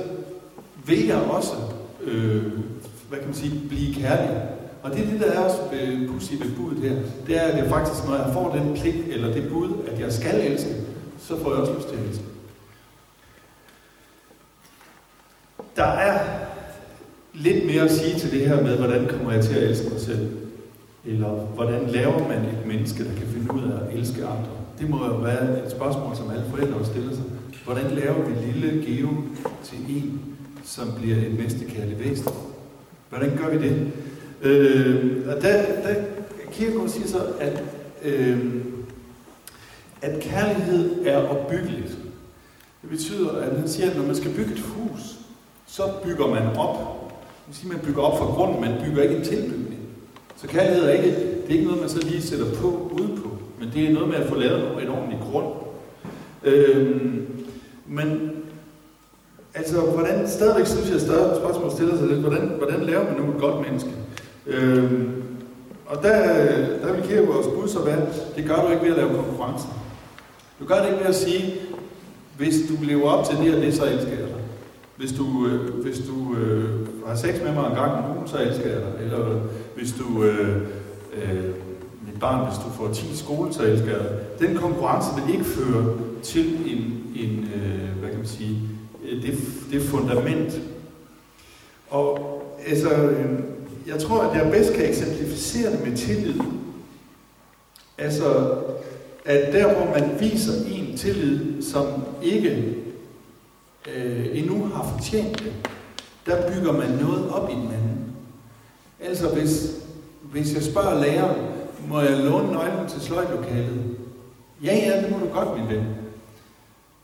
vil 0.86 1.08
jeg 1.08 1.17
også, 1.17 1.54
øh, 2.02 2.43
hvad 3.10 3.20
kan 3.20 3.28
man 3.28 3.36
sige, 3.36 3.62
blive 3.70 3.93
kærlig. 3.93 4.41
Og 4.84 4.91
det 4.91 5.06
er 5.06 5.10
det, 5.10 5.20
der 5.20 5.32
er 5.32 5.39
også 5.39 5.58
øh, 5.74 6.10
pudsigt 6.10 6.46
ved 6.46 6.52
budet 6.56 6.78
her. 6.78 6.96
Det 7.28 7.38
er, 7.38 7.41
at 7.41 7.58
jeg 7.58 7.70
faktisk, 7.70 8.06
når 8.06 8.15
jeg 8.15 8.34
får 8.34 8.56
den 8.56 8.74
pligt, 8.74 9.08
eller 9.08 9.34
det 9.34 9.50
bud, 9.50 9.70
at 9.88 10.00
jeg 10.00 10.13
skal 10.13 10.52
elske, 10.52 10.70
så 11.20 11.39
får 11.39 11.52
jeg 11.52 11.60
også 11.60 11.74
lyst 11.74 11.88
til 11.88 11.96
at 11.96 12.04
elske. 12.10 12.24
Der 15.76 15.84
er 15.84 16.20
lidt 17.34 17.65
mere 17.65 17.82
at 17.82 17.91
sige 17.91 18.20
til 18.20 18.32
det 18.32 18.48
her 18.48 18.63
med, 18.63 18.78
hvordan 18.78 19.08
kommer 19.08 19.32
jeg 19.32 19.43
til 19.43 19.56
at 19.56 19.63
elske 19.63 19.89
mig 19.89 20.02
selv? 20.02 20.30
Eller 21.06 21.30
hvordan 21.30 21.88
laver 21.88 22.28
man 22.28 22.46
et 22.46 22.65
menneske, 22.65 23.04
der 23.04 23.15
kan 23.15 23.28
finde 23.28 23.54
ud 23.54 23.72
af 23.72 23.88
at 23.88 24.00
elske 24.00 24.26
andre? 24.26 24.52
Det 24.80 24.89
må 24.89 25.06
jo 25.06 25.13
være 25.13 25.65
et 25.65 25.72
spørgsmål, 25.72 26.15
som 26.15 26.32
alle 26.32 26.46
forældre 26.50 26.86
stiller 26.86 27.15
sig. 27.15 27.24
Hvordan 27.65 27.91
laver 27.91 28.26
vi 28.26 28.46
lille 28.46 28.86
Geo 28.86 29.10
til 29.63 29.78
en, 29.89 30.22
som 30.63 30.88
bliver 31.02 31.17
et 31.17 31.39
næstekærligt 31.39 32.00
væsen? 32.00 32.32
Hvordan 33.10 33.38
gør 33.38 33.50
vi 33.50 33.67
det? 33.67 33.91
Øh, 34.41 35.28
og 35.28 35.41
der, 35.41 35.82
der 35.84 35.96
Kierkegaard 36.52 36.89
siger 36.89 37.08
så, 37.08 37.20
at, 37.39 37.63
øh, 38.04 38.46
at 40.02 40.20
kærlighed 40.22 41.06
er 41.06 41.17
opbyggeligt. 41.17 41.98
Det 42.82 42.89
betyder, 42.89 43.32
at 43.32 43.58
han 43.60 43.70
siger, 43.70 43.89
at 43.89 43.98
når 43.98 44.06
man 44.06 44.15
skal 44.15 44.34
bygge 44.34 44.52
et 44.52 44.60
hus, 44.60 45.02
så 45.67 45.84
bygger 46.04 46.28
man 46.28 46.58
op. 46.58 46.78
Det 47.10 47.48
vil 47.48 47.56
sige, 47.56 47.72
at 47.72 47.78
man 47.78 47.86
bygger 47.86 48.02
op 48.02 48.17
fra 48.17 48.26
grunden, 48.26 48.62
man 48.62 48.82
bygger 48.86 49.04
ikke 49.04 49.15
en 49.15 49.24
tilbygning. 49.24 49.80
Så 50.36 50.48
kærlighed 50.48 50.84
er 50.84 50.91
ikke, 50.91 51.08
det 51.08 51.46
er 51.48 51.54
ikke 51.54 51.65
noget, 51.65 51.80
man 51.82 51.89
så 51.89 52.00
lige 52.00 52.22
sætter 52.22 52.46
på 52.56 52.91
udenpå, 53.00 53.30
men 53.60 53.70
det 53.74 53.89
er 53.89 53.93
noget 53.93 54.10
med 54.10 54.17
at 54.17 54.30
få 54.30 54.36
lavet 54.36 54.84
en 54.84 54.89
ordentlig 54.89 55.20
grund. 55.32 55.48
Øh, 56.43 57.02
men 57.88 58.32
altså, 59.54 59.82
hvordan, 59.82 60.28
stadigvæk 60.28 60.67
synes 60.67 60.88
jeg, 60.88 60.95
at 60.95 61.02
spørgsmålet 61.02 61.38
spørgsmål 61.38 61.71
stiller 61.71 61.97
sig 61.97 62.08
lidt, 62.08 62.19
hvordan, 62.19 62.52
hvordan 62.58 62.82
laver 62.82 63.04
man 63.04 63.21
nu 63.21 63.32
et 63.34 63.41
godt 63.41 63.62
menneske? 63.62 63.89
Øh, 64.47 65.02
og 65.86 66.04
der, 66.04 66.17
der 66.82 66.93
vil 66.93 67.04
kigge 67.04 67.28
vores 67.28 67.47
bud 67.47 67.67
så 67.67 67.84
være, 67.86 68.06
det 68.36 68.45
gør 68.45 68.56
du 68.56 68.71
ikke 68.71 68.84
ved 68.84 68.91
at 68.91 68.97
lave 68.97 69.15
konkurrence. 69.15 69.67
Du 70.60 70.65
gør 70.65 70.76
det 70.76 70.86
ikke 70.86 71.00
ved 71.00 71.06
at 71.06 71.15
sige, 71.15 71.54
hvis 72.38 72.56
du 72.69 72.86
lever 72.86 73.10
op 73.10 73.26
til 73.26 73.38
det 73.38 73.56
og 73.56 73.62
det, 73.62 73.73
så 73.73 73.86
elsker 73.86 74.10
jeg 74.10 74.19
dig. 74.19 74.43
Hvis 74.97 75.12
du, 75.12 75.47
øh, 75.47 75.84
hvis 75.84 75.97
du 75.97 76.36
øh, 76.36 76.88
har 77.08 77.15
sex 77.15 77.41
med 77.43 77.54
mig 77.54 77.69
en 77.69 77.76
gang 77.76 77.91
om 77.91 78.15
ugen, 78.15 78.28
så 78.28 78.38
elsker 78.38 78.69
jeg 78.69 78.82
dig. 78.82 79.06
Eller 79.06 79.39
hvis 79.76 79.93
du, 80.00 80.23
øh, 80.23 80.58
øh, 81.13 81.43
mit 82.06 82.19
barn, 82.19 82.47
hvis 82.47 82.58
du 82.58 82.69
får 82.69 82.93
10 82.93 83.17
skole, 83.17 83.54
så 83.54 83.63
elsker 83.63 83.88
jeg 83.88 84.00
dig. 84.00 84.47
Den 84.47 84.58
konkurrence 84.58 85.10
vil 85.15 85.34
ikke 85.34 85.45
føre 85.45 85.86
til 86.23 86.45
en 86.65 87.07
en, 87.24 87.50
øh, 87.56 88.00
hvad 88.00 88.10
kan 88.10 88.18
man 88.18 88.28
sige, 88.28 88.60
det, 89.22 89.40
det 89.72 89.82
fundament. 89.82 90.62
Og 91.90 92.44
altså, 92.68 92.90
øh, 92.90 93.40
jeg 93.88 94.00
tror, 94.00 94.22
at 94.22 94.38
jeg 94.38 94.52
bedst 94.52 94.74
kan 94.74 94.90
eksemplificere 94.90 95.72
det 95.72 95.88
med 95.88 95.98
tillid. 95.98 96.42
Altså, 97.98 98.58
at 99.26 99.54
der 99.54 99.74
hvor 99.74 100.00
man 100.00 100.20
viser 100.20 100.54
en 100.72 100.98
tillid, 100.98 101.62
som 101.62 101.86
ikke 102.24 102.76
øh, 103.96 104.26
endnu 104.34 104.66
har 104.66 104.94
fortjent 104.98 105.40
det, 105.40 105.54
der 106.26 106.52
bygger 106.52 106.72
man 106.72 106.90
noget 106.90 107.30
op 107.30 107.50
i 107.50 107.54
den 107.54 107.72
anden. 107.72 108.16
Altså 109.00 109.30
hvis, 109.30 109.76
hvis 110.22 110.54
jeg 110.54 110.64
spørger 110.64 111.02
læreren, 111.02 111.42
må 111.90 112.02
jeg 112.02 112.18
låne 112.18 112.52
nøglen 112.52 112.88
til 112.90 113.02
sløjtlokalet? 113.02 113.98
Ja, 114.64 114.76
ja, 114.76 115.02
det 115.02 115.12
må 115.12 115.18
du 115.18 115.34
godt, 115.34 115.60
min 115.60 115.70
ven. 115.70 115.97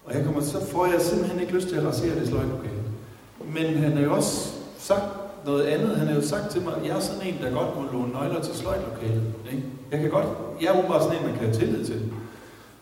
Og 0.06 0.14
jeg 0.16 0.26
kommer, 0.26 0.42
så 0.42 0.66
får 0.66 0.86
jeg 0.86 1.02
simpelthen 1.02 1.40
ikke 1.40 1.54
lyst 1.54 1.68
til 1.68 1.76
at 1.76 1.86
rasere 1.86 2.20
det 2.20 2.28
sløjtlokale. 2.28 2.84
Men 3.56 3.78
han 3.84 3.92
har 3.92 4.04
jo 4.04 4.14
også 4.14 4.50
sagt 4.78 5.04
noget 5.46 5.64
andet. 5.64 5.98
Han 5.98 6.08
har 6.08 6.16
jo 6.16 6.22
sagt 6.22 6.50
til 6.50 6.62
mig, 6.62 6.74
at 6.82 6.88
jeg 6.88 6.96
er 6.96 7.00
sådan 7.00 7.28
en, 7.28 7.36
der 7.42 7.52
godt 7.52 7.76
må 7.76 8.00
låne 8.00 8.14
nøgler 8.14 8.42
til 8.42 8.56
sløjtlokalet. 8.56 9.24
Ikke? 9.52 9.64
Jeg 9.92 10.00
kan 10.00 10.10
godt, 10.10 10.26
jeg 10.62 10.68
er 10.68 10.88
bare 10.88 11.04
sådan 11.04 11.18
en, 11.18 11.26
man 11.26 11.34
kan 11.34 11.46
have 11.48 11.60
tillid 11.60 11.86
til. 11.86 12.02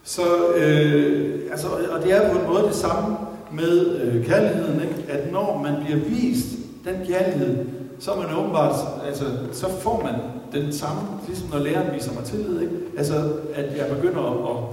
Så, 0.03 0.47
øh, 0.55 1.41
altså, 1.51 1.67
og 1.67 2.03
det 2.03 2.13
er 2.13 2.33
på 2.33 2.39
en 2.39 2.47
måde 2.47 2.63
det 2.63 2.75
samme 2.75 3.17
med 3.51 4.01
øh, 4.01 4.25
kærligheden, 4.25 4.81
ikke? 4.81 5.11
at 5.11 5.31
når 5.31 5.61
man 5.63 5.83
bliver 5.85 5.99
vist 5.99 6.47
den 6.85 7.07
kærlighed, 7.07 7.65
så 7.99 8.11
er 8.11 8.17
man 8.17 8.35
åbenbart, 8.37 8.75
altså, 9.07 9.23
så 9.51 9.69
får 9.69 10.01
man 10.03 10.15
den 10.61 10.73
samme, 10.73 11.01
ligesom 11.27 11.49
når 11.49 11.59
læreren 11.59 11.95
viser 11.95 12.13
mig 12.13 12.23
tillid, 12.23 12.61
ikke? 12.61 12.73
Altså, 12.97 13.33
at 13.53 13.77
jeg 13.77 13.95
begynder 13.95 14.21
at, 14.21 14.57
at 14.57 14.63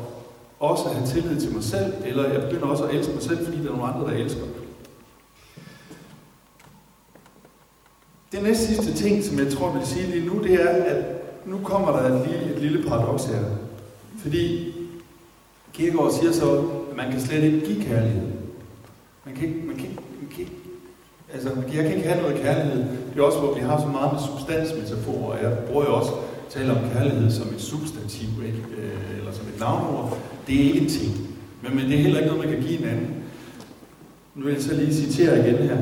også 0.61 0.85
at 0.85 0.94
have 0.94 1.07
tillid 1.07 1.40
til 1.40 1.55
mig 1.55 1.64
selv, 1.64 1.92
eller 2.05 2.33
jeg 2.33 2.42
begynder 2.42 2.66
også 2.66 2.85
at 2.85 2.94
elske 2.94 3.12
mig 3.12 3.23
selv, 3.23 3.44
fordi 3.44 3.59
der 3.59 3.73
er 3.73 3.77
nogle 3.77 3.92
andre, 3.92 4.11
der 4.11 4.16
elsker 4.16 4.40
mig. 4.40 4.55
Det 8.33 8.42
næste 8.42 8.66
sidste 8.66 8.94
ting, 8.94 9.25
som 9.25 9.38
jeg 9.38 9.53
tror, 9.53 9.71
jeg 9.71 9.79
vil 9.79 9.87
sige 9.87 10.07
lige 10.07 10.27
nu, 10.27 10.42
det 10.42 10.55
er, 10.55 10.68
at 10.68 11.05
nu 11.47 11.59
kommer 11.64 11.92
der 11.92 12.03
et 12.03 12.29
lille, 12.29 12.55
et 12.55 12.62
lille 12.62 12.88
paradoks 12.88 13.25
her. 13.25 13.44
Fordi 14.18 14.75
Kierkegaard 15.73 16.12
siger 16.12 16.33
så, 16.33 16.59
at 16.90 16.97
man 16.97 17.11
kan 17.11 17.21
slet 17.21 17.44
ikke 17.44 17.66
give 17.66 17.83
kærlighed. 17.83 18.29
Man 19.25 19.35
kan 19.35 19.49
ikke, 19.49 19.66
man 19.66 19.77
kan 19.77 19.85
ikke, 19.85 20.03
man 20.21 20.31
kan 20.31 20.40
ikke 20.40 20.53
altså, 21.33 21.49
jeg 21.75 21.85
kan 21.85 21.97
ikke 21.97 22.09
have 22.09 22.23
noget 22.23 22.42
kærlighed. 22.42 22.85
Det 23.14 23.21
er 23.21 23.23
også, 23.23 23.38
hvor 23.38 23.55
vi 23.55 23.61
har 23.61 23.81
så 23.81 23.87
meget 23.87 24.12
med 24.12 24.21
substansmetaforer. 24.21 25.38
Jeg 25.38 25.59
bruger 25.59 25.85
jo 25.85 25.94
også 25.94 26.12
tale 26.51 26.71
om 26.73 26.90
kærlighed 26.92 27.31
som 27.31 27.49
et 27.55 27.61
substantiv, 27.61 28.29
ikke? 28.47 28.62
Øh, 28.79 29.18
eller 29.18 29.33
som 29.33 29.47
et 29.55 29.61
navnord. 29.61 30.18
Det 30.48 30.56
er 30.56 30.64
ikke 30.64 30.80
en 30.80 30.88
ting. 30.88 31.12
Men, 31.62 31.76
men 31.76 31.84
det 31.84 31.94
er 31.94 32.02
heller 32.02 32.20
ikke 32.20 32.32
noget, 32.32 32.48
man 32.48 32.54
kan 32.54 32.68
give 32.68 32.78
en 32.78 32.88
anden. 32.88 33.24
Nu 34.34 34.44
vil 34.44 34.52
jeg 34.54 34.62
så 34.62 34.74
lige 34.74 34.94
citere 34.94 35.38
igen 35.38 35.56
her. 35.56 35.76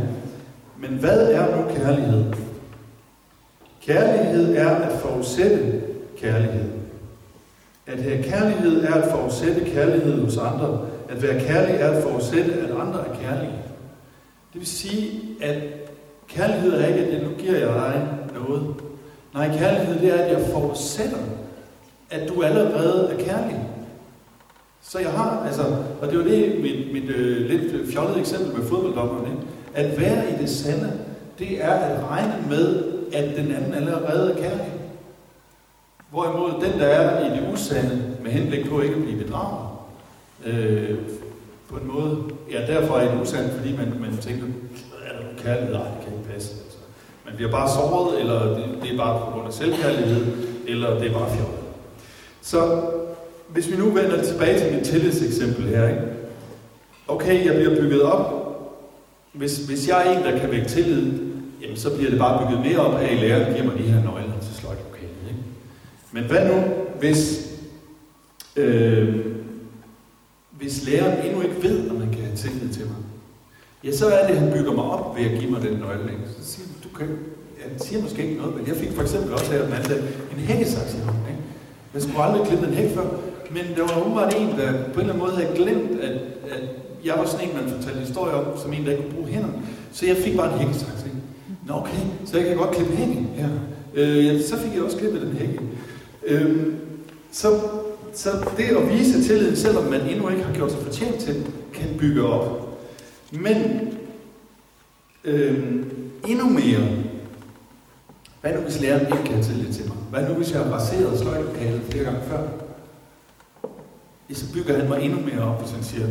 Men 0.79 0.90
hvad 0.90 1.33
er 1.33 1.57
nu 1.57 1.74
kærlighed? 1.74 2.33
Kærlighed 3.83 4.57
er 4.57 4.68
at 4.68 5.00
forudsætte 5.00 5.83
kærlighed. 6.18 6.70
At 7.87 8.02
have 8.02 8.22
kærlighed 8.22 8.85
er 8.85 8.94
at 8.94 9.11
forudsætte 9.11 9.64
kærlighed 9.64 10.24
hos 10.24 10.37
andre. 10.37 10.81
At 11.09 11.22
være 11.22 11.40
kærlig 11.40 11.74
er 11.74 11.90
at 11.90 12.02
forudsætte, 12.02 12.52
at 12.52 12.70
andre 12.70 13.09
er 13.09 13.14
kærlige. 13.22 13.62
Det 14.52 14.61
vil 14.61 14.66
sige, 14.66 15.20
at 15.40 15.62
kærlighed 16.29 16.72
er 16.72 16.87
ikke, 16.87 17.00
at 17.00 17.12
jeg 17.12 17.22
nu 17.22 17.31
giver 17.38 17.59
jeg 17.59 17.68
dig 17.68 18.09
noget. 18.35 18.74
Nej, 19.35 19.59
kærlighed 19.59 20.00
det 20.00 20.20
er, 20.20 20.24
at 20.24 20.33
jeg 20.33 20.48
forudsætter, 20.52 21.18
at 22.11 22.29
du 22.29 22.42
allerede 22.42 23.11
er 23.12 23.24
kærlig. 23.24 23.61
Så 24.88 24.99
jeg 24.99 25.11
har, 25.11 25.42
altså, 25.46 25.62
og 26.03 26.11
det 26.11 26.18
var 26.18 26.25
det 26.25 26.61
mit, 26.62 26.92
mit 26.92 27.11
øh, 27.11 27.51
lidt 27.51 27.72
øh, 27.72 27.88
fjollede 27.92 28.20
eksempel 28.20 28.59
med 28.59 28.68
fodbolddommerne, 28.68 29.29
ikke? 29.29 29.42
At 29.75 30.01
være 30.01 30.31
i 30.31 30.42
det 30.42 30.51
sande, 30.51 30.92
det 31.38 31.64
er 31.64 31.72
at 31.72 32.11
regne 32.11 32.35
med, 32.49 32.85
at 33.12 33.37
den 33.37 33.53
anden 33.53 33.75
allerede 33.75 34.33
er 34.33 34.37
kærlig. 34.37 34.72
Hvorimod 36.11 36.51
den, 36.51 36.81
der 36.81 36.87
er 36.87 37.27
i 37.27 37.37
det 37.37 37.53
usande, 37.53 38.16
med 38.22 38.31
henblik 38.31 38.70
på 38.70 38.81
ikke 38.81 38.94
at 38.94 39.03
blive 39.03 39.25
bedraget, 39.25 39.68
øh, 40.46 40.99
på 41.68 41.77
en 41.77 41.87
måde, 41.92 42.18
ja, 42.53 42.75
derfor 42.75 42.94
er 42.94 43.14
det 43.14 43.22
usandt, 43.22 43.53
fordi 43.53 43.77
man, 43.77 44.01
man 44.01 44.18
tænker, 44.18 44.44
er 45.07 45.12
der 45.12 45.22
nogen 45.22 45.38
kærlighed? 45.38 45.75
Nej, 45.75 45.83
det 45.83 46.05
kan 46.05 46.18
ikke 46.18 46.33
passe. 46.33 46.55
Altså. 46.64 46.79
Man 47.25 47.37
bliver 47.37 47.51
bare 47.51 47.68
såret, 47.68 48.20
eller 48.20 48.40
det, 48.57 48.64
det 48.83 48.92
er 48.92 48.96
bare 48.96 49.18
på 49.18 49.31
grund 49.31 49.46
af 49.46 49.53
selvkærlighed, 49.53 50.27
eller 50.66 50.99
det 50.99 51.11
er 51.11 51.12
bare 51.12 51.31
fjollet. 51.31 51.61
Så 52.42 52.83
hvis 53.48 53.70
vi 53.70 53.76
nu 53.76 53.85
vender 53.85 54.22
tilbage 54.22 54.59
til 54.59 54.74
mit 54.74 54.85
tillidseksempel 54.85 55.64
her, 55.64 55.88
ikke? 55.88 56.02
okay, 57.09 57.46
jeg 57.46 57.54
bliver 57.54 57.80
bygget 57.80 58.02
op. 58.02 58.46
Hvis, 59.32 59.59
hvis 59.59 59.88
jeg 59.88 60.06
er 60.06 60.18
en, 60.18 60.24
der 60.24 60.38
kan 60.38 60.50
vække 60.50 60.68
tillid, 60.68 61.12
jamen 61.62 61.76
så 61.76 61.96
bliver 61.96 62.11
det 62.11 62.18
bare 62.18 62.46
bygget 62.46 62.66
mere 62.66 62.78
op 62.78 63.00
af, 63.00 63.12
at 63.12 63.18
læreren 63.18 63.54
giver 63.54 63.64
mig 63.64 63.78
de 63.78 63.82
her 63.82 64.02
nøgler 64.02 64.40
til 64.42 64.54
sløjtlokalet. 64.54 65.26
Ikke? 65.28 65.40
Men 66.12 66.24
hvad 66.24 66.48
nu, 66.48 66.62
hvis, 66.98 67.50
øh, 68.56 69.16
hvis 70.50 70.88
læreren 70.88 71.26
endnu 71.26 71.42
ikke 71.42 71.62
ved, 71.62 71.90
om 71.90 71.96
man 71.96 72.11
kan 72.11 72.20
have 72.22 72.37
tillid 72.37 72.68
til 72.72 72.82
mig? 72.87 72.96
Ja, 73.85 73.92
så 73.92 74.06
er 74.06 74.26
det, 74.26 74.35
at 74.35 74.40
han 74.40 74.52
bygger 74.52 74.72
mig 74.72 74.85
op 74.85 75.16
ved 75.16 75.24
at 75.24 75.38
give 75.38 75.50
mig 75.50 75.62
den 75.62 75.78
nøgle. 75.78 76.12
Ikke? 76.12 76.24
Så 76.38 76.52
siger 76.52 76.66
han, 76.66 76.76
du 76.85 76.98
kan, 76.98 77.09
jeg 77.59 77.80
siger 77.80 78.02
måske 78.02 78.22
ikke 78.22 78.40
noget, 78.40 78.56
men 78.56 78.66
jeg 78.66 78.76
fik 78.76 78.92
for 78.92 79.02
eksempel 79.02 79.32
også 79.32 79.52
her 79.52 79.68
mandag 79.68 79.98
en 80.32 80.38
hækkesaks 80.38 80.94
i 80.94 80.98
hånden. 80.98 81.22
Ikke? 81.28 81.42
Jeg 81.94 82.02
skulle 82.02 82.22
aldrig 82.22 82.46
klippe 82.46 82.66
en 82.66 82.74
hæk 82.74 82.94
før, 82.94 83.06
men 83.50 83.64
der 83.76 83.82
var 83.82 84.00
umiddelbart 84.00 84.35
en, 84.35 84.48
der 84.48 84.72
på 84.72 85.00
en 85.00 85.00
eller 85.00 85.14
anden 85.14 85.18
måde 85.18 85.32
havde 85.32 85.56
glemt, 85.56 86.00
at, 86.00 86.12
at 86.50 86.62
jeg 87.04 87.14
var 87.18 87.26
sådan 87.26 87.48
en, 87.48 87.54
man 87.54 87.70
fortalte 87.70 88.00
historier 88.00 88.35
om, 88.35 88.59
som 88.59 88.72
en, 88.72 88.85
der 88.85 88.90
ikke 88.90 89.02
kunne 89.02 89.14
bruge 89.14 89.28
hænderne. 89.28 89.62
Så 89.92 90.06
jeg 90.06 90.16
fik 90.16 90.37
bare 90.37 90.52
en 90.52 90.59
hækkesaks. 90.59 91.06
Nå 91.66 91.74
okay, 91.74 91.98
så 92.24 92.38
jeg 92.38 92.46
kan 92.46 92.56
godt 92.56 92.76
klippe 92.76 92.96
hækken 92.96 93.28
her. 93.37 93.48
Øh, 93.94 94.40
så 94.42 94.56
fik 94.56 94.74
jeg 94.74 94.82
også 94.82 94.96
klippet 94.96 95.22
den 95.22 95.32
hække. 95.32 95.61
Øh, 96.26 96.66
så, 97.32 97.61
så 98.14 98.30
det 98.56 98.64
at 98.64 98.90
vise 98.92 99.22
tillid, 99.22 99.56
selvom 99.56 99.85
man 99.85 100.00
endnu 100.00 100.28
ikke 100.28 100.42
har 100.42 100.54
gjort 100.54 100.72
sig 100.72 100.80
fortjent 100.80 101.18
til, 101.18 101.46
kan 101.74 101.88
bygge 101.98 102.22
op. 102.22 102.78
Men 103.32 103.88
øh, 105.24 105.64
endnu 106.28 106.48
mere, 106.48 106.88
hvad 108.40 108.52
nu 108.54 108.61
hvis 108.61 108.80
læreren 108.80 109.06
ikke 109.06 109.24
kan 109.24 109.35
have 109.35 109.44
tillid 109.44 109.72
til 109.72 109.85
mig? 109.88 109.96
Hvad 110.11 110.28
nu 110.28 110.35
hvis 110.35 110.52
jeg 110.52 110.61
har 110.61 110.72
raseret 110.72 111.18
sløjtlokalet 111.18 111.80
flere 111.90 112.04
gange 112.04 112.20
før? 112.28 112.65
Så 114.33 114.53
bygger 114.53 114.79
han 114.79 114.89
mig 114.89 115.03
endnu 115.03 115.21
mere 115.21 115.43
op, 115.43 115.61
hvis 115.61 115.71
han 115.71 115.83
siger, 115.85 116.07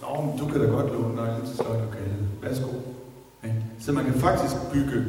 Nå, 0.00 0.22
men 0.22 0.38
du 0.38 0.46
kan 0.46 0.60
da 0.60 0.66
godt 0.66 0.92
låne 0.92 1.14
nøglen 1.16 1.46
til 1.46 1.56
sløjtlokalet. 1.56 2.16
Værsgo. 2.42 2.68
Ja. 3.44 3.48
Så 3.80 3.92
man 3.92 4.04
kan 4.04 4.14
faktisk 4.14 4.54
bygge, 4.72 5.04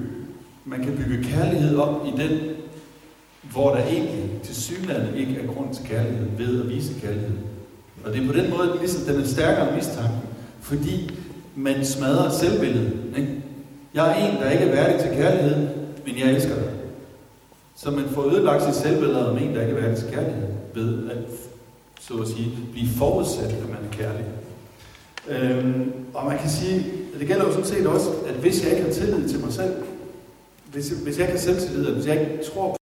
man 0.66 0.84
kan 0.84 0.98
bygge 0.98 1.24
kærlighed 1.24 1.78
op 1.78 2.06
i 2.06 2.22
den, 2.22 2.40
hvor 3.52 3.76
der 3.76 3.84
egentlig 3.84 4.40
til 4.44 4.56
synligheden 4.56 5.16
ikke 5.16 5.42
er 5.42 5.54
grund 5.54 5.76
til 5.76 5.86
kærlighed, 5.86 6.28
ved 6.38 6.62
at 6.62 6.70
vise 6.70 6.94
kærlighed. 7.02 7.38
Og 8.06 8.14
det 8.14 8.24
er 8.24 8.28
på 8.28 8.34
den 8.34 8.50
måde, 8.50 8.78
ligesom 8.80 9.14
den 9.14 9.22
er 9.22 9.28
stærkere 9.28 9.68
end 9.68 9.76
mistanken, 9.76 10.20
fordi 10.62 11.20
man 11.56 11.86
smadrer 11.86 12.30
selvbilledet. 12.30 12.94
Ikke? 13.18 13.44
Jeg 13.94 14.10
er 14.12 14.28
en, 14.28 14.42
der 14.42 14.50
ikke 14.50 14.66
er 14.66 14.76
værdig 14.76 15.02
til 15.02 15.18
kærlighed, 15.18 15.68
men 16.06 16.18
jeg 16.20 16.32
elsker 16.32 16.56
dig. 16.56 16.70
Så 17.76 17.92
man 17.92 18.06
får 18.10 18.32
ødelagt 18.32 18.64
sit 18.64 18.76
selvbillede 18.76 19.32
om 19.32 19.38
en, 19.38 19.56
der 19.56 19.62
ikke 19.62 19.74
er 19.74 19.82
værdig 19.82 19.98
til 19.98 20.08
kærlighed, 20.14 20.48
ved 20.74 21.10
at, 21.10 21.18
så 22.08 22.14
at 22.14 22.28
sige, 22.28 22.58
blive 22.72 22.90
forudsat, 22.98 23.52
at 23.52 23.70
man 23.70 23.78
er 23.78 23.92
kærlig. 23.92 24.26
Øhm, 25.30 25.94
og 26.14 26.26
man 26.26 26.38
kan 26.38 26.50
sige, 26.50 26.76
at 27.14 27.20
det 27.20 27.28
gælder 27.28 27.46
jo 27.46 27.52
sådan 27.52 27.66
set 27.66 27.88
også, 27.88 28.10
at 28.28 28.34
hvis 28.34 28.64
jeg 28.64 28.72
ikke 28.72 28.84
har 28.84 28.94
tillid 28.94 29.30
til 29.30 29.40
mig 29.40 29.54
selv, 29.54 29.74
hvis, 30.72 30.90
hvis 30.90 31.18
jeg 31.18 31.28
ikke 31.28 31.40
har 31.40 31.46
selvtillid, 31.46 31.94
hvis 31.94 32.08
jeg 32.08 32.20
ikke 32.20 32.44
tror 32.54 32.68
på, 32.68 32.76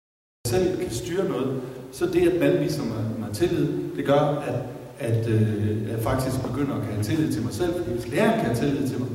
at 0.45 0.53
jeg 0.53 0.61
selv 0.61 0.79
kan 0.79 0.91
styre 0.91 1.25
noget, 1.29 1.61
så 1.93 2.07
det, 2.07 2.29
at 2.29 2.41
man 2.41 2.65
viser 2.65 2.83
mig, 2.83 3.05
mig 3.19 3.29
tillid, 3.33 3.69
det 3.97 4.05
gør, 4.05 4.21
at, 4.21 4.55
at 4.99 5.29
øh, 5.29 5.89
jeg 5.91 6.03
faktisk 6.03 6.37
begynder 6.43 6.75
at 6.75 6.83
have 6.83 7.03
tillid 7.03 7.33
til 7.33 7.43
mig 7.43 7.55
selv. 7.55 7.73
Fordi 7.73 7.91
hvis 7.91 8.09
læreren 8.09 8.41
kan 8.41 8.45
have 8.45 8.57
tillid 8.57 8.89
til 8.89 8.99
mig, 8.99 9.09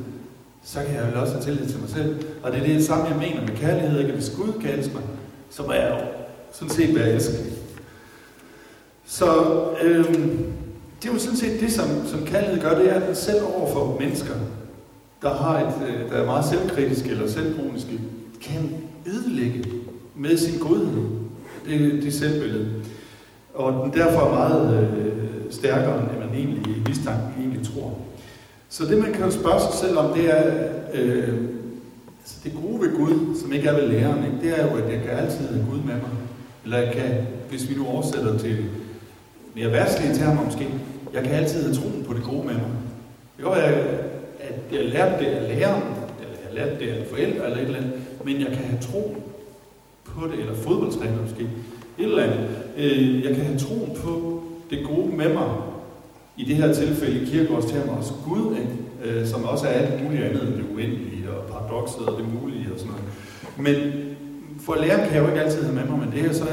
så 0.64 0.80
kan 0.86 0.94
jeg 0.94 1.06
vel 1.06 1.16
også 1.16 1.32
have 1.32 1.44
tillid 1.44 1.68
til 1.68 1.80
mig 1.80 1.88
selv. 1.90 2.24
Og 2.42 2.52
det 2.52 2.60
er 2.60 2.66
det 2.66 2.84
samme, 2.84 3.04
jeg 3.04 3.16
mener 3.16 3.40
med 3.40 3.56
kærlighed. 3.56 4.00
Ikke? 4.00 4.12
Hvis 4.12 4.32
Gud 4.36 4.52
kan 4.60 4.70
elske 4.70 4.94
mig, 4.94 5.02
så 5.50 5.62
må 5.62 5.72
jeg 5.72 5.90
jo 5.90 6.06
sådan 6.52 6.70
set 6.70 6.94
være 6.94 7.10
elsket. 7.10 7.61
Så 9.12 9.26
øhm, 9.82 10.38
det 11.02 11.08
er 11.08 11.12
jo 11.12 11.18
sådan 11.18 11.36
set 11.36 11.60
det, 11.60 11.72
som, 11.72 11.86
som 12.06 12.24
kaldet 12.26 12.62
gør, 12.62 12.78
det 12.78 12.90
er, 12.90 12.94
at 12.94 13.06
den 13.06 13.14
selv 13.14 13.44
over 13.44 13.72
for 13.72 13.96
mennesker, 14.00 14.34
der, 15.22 15.34
har 15.34 15.60
et, 15.60 15.88
øh, 15.88 16.10
der 16.10 16.16
er 16.16 16.26
meget 16.26 16.44
selvkritiske 16.44 17.10
eller 17.10 17.28
selvkroniske, 17.28 18.00
kan 18.42 18.70
ødelægge 19.06 19.64
med 20.16 20.36
sin 20.36 20.58
godhed 20.58 20.88
det, 21.66 22.02
det 22.02 22.14
selvbillede. 22.14 22.68
Og 23.54 23.84
den 23.84 24.00
derfor 24.00 24.20
er 24.20 24.34
meget 24.34 24.88
øh, 24.90 25.52
stærkere, 25.52 25.98
end 25.98 26.18
man 26.18 26.34
egentlig 26.34 26.76
i 26.76 26.82
mistanken 26.88 27.32
egentlig 27.42 27.66
tror. 27.66 27.98
Så 28.68 28.84
det, 28.84 28.98
man 28.98 29.12
kan 29.12 29.24
jo 29.24 29.30
spørge 29.30 29.60
sig 29.60 29.88
selv 29.88 29.98
om, 29.98 30.14
det 30.14 30.38
er, 30.38 30.70
øh, 30.94 31.34
altså 32.20 32.36
det 32.44 32.52
gode 32.62 32.80
ved 32.80 32.96
Gud, 32.96 33.40
som 33.40 33.52
ikke 33.52 33.68
er 33.68 33.80
ved 33.80 33.88
læreren, 33.88 34.24
ikke? 34.24 34.38
det 34.42 34.60
er 34.60 34.70
jo, 34.70 34.76
at 34.76 34.92
jeg 34.92 35.02
kan 35.02 35.10
altid 35.10 35.46
have 35.48 35.66
Gud 35.70 35.78
med 35.78 35.94
mig. 35.94 36.10
Eller 36.64 36.78
jeg 36.78 36.92
kan, 36.92 37.26
hvis 37.50 37.70
vi 37.70 37.74
nu 37.74 37.86
oversætter 37.86 38.38
til 38.38 38.64
mere 39.54 39.72
værtslige 39.72 40.14
termer 40.14 40.44
måske, 40.44 40.68
jeg 41.14 41.22
kan 41.22 41.32
altid 41.32 41.62
have 41.62 41.74
troen 41.74 42.04
på 42.06 42.14
det 42.14 42.22
gode 42.22 42.46
med 42.46 42.54
mig. 42.54 42.70
Det 43.36 43.38
kan 43.38 43.44
godt 43.44 43.58
være, 43.58 43.74
at 44.40 44.54
jeg 44.72 44.84
lærte 44.84 45.24
det 45.24 45.30
af 45.30 45.56
læreren, 45.56 45.82
eller 46.20 46.36
jeg 46.44 46.54
lærte 46.54 46.84
det 46.84 46.90
af 46.90 47.06
forældre 47.10 47.44
eller 47.44 47.56
et 47.58 47.64
eller 47.64 47.78
andet, 47.78 47.92
men 48.24 48.40
jeg 48.40 48.46
kan 48.46 48.64
have 48.64 48.80
tro 48.80 49.16
på 50.04 50.26
det, 50.26 50.40
eller 50.40 50.54
fodboldtræner 50.54 51.22
måske, 51.22 51.42
et 51.98 52.04
eller 52.04 52.22
andet. 52.22 52.48
Øh, 52.76 53.24
jeg 53.24 53.34
kan 53.34 53.44
have 53.44 53.58
troen 53.58 53.96
på 54.04 54.42
det 54.70 54.86
gode 54.86 55.16
med 55.16 55.32
mig, 55.32 55.48
i 56.36 56.44
det 56.44 56.56
her 56.56 56.74
tilfælde 56.74 57.20
i 57.20 57.26
termer 57.68 57.96
også 57.96 58.12
Gud, 58.24 58.56
ikke? 58.56 59.18
Øh, 59.18 59.26
som 59.26 59.44
også 59.44 59.66
er 59.66 59.70
alt 59.70 60.04
muligt 60.04 60.24
andet 60.24 60.42
end 60.42 60.54
det 60.54 60.64
uendelige 60.74 61.30
og 61.30 61.46
paradokset 61.50 62.06
og 62.06 62.18
det 62.18 62.26
mulige 62.34 62.72
og 62.72 62.78
sådan 62.78 62.92
noget. 62.92 63.04
Men 63.56 63.92
for 64.60 64.74
lærer 64.74 65.06
kan 65.06 65.14
jeg 65.14 65.22
jo 65.22 65.28
ikke 65.28 65.40
altid 65.40 65.62
have 65.62 65.74
med 65.74 65.84
mig, 65.84 65.98
men 65.98 66.12
det 66.12 66.20
her 66.20 66.32
så 66.32 66.44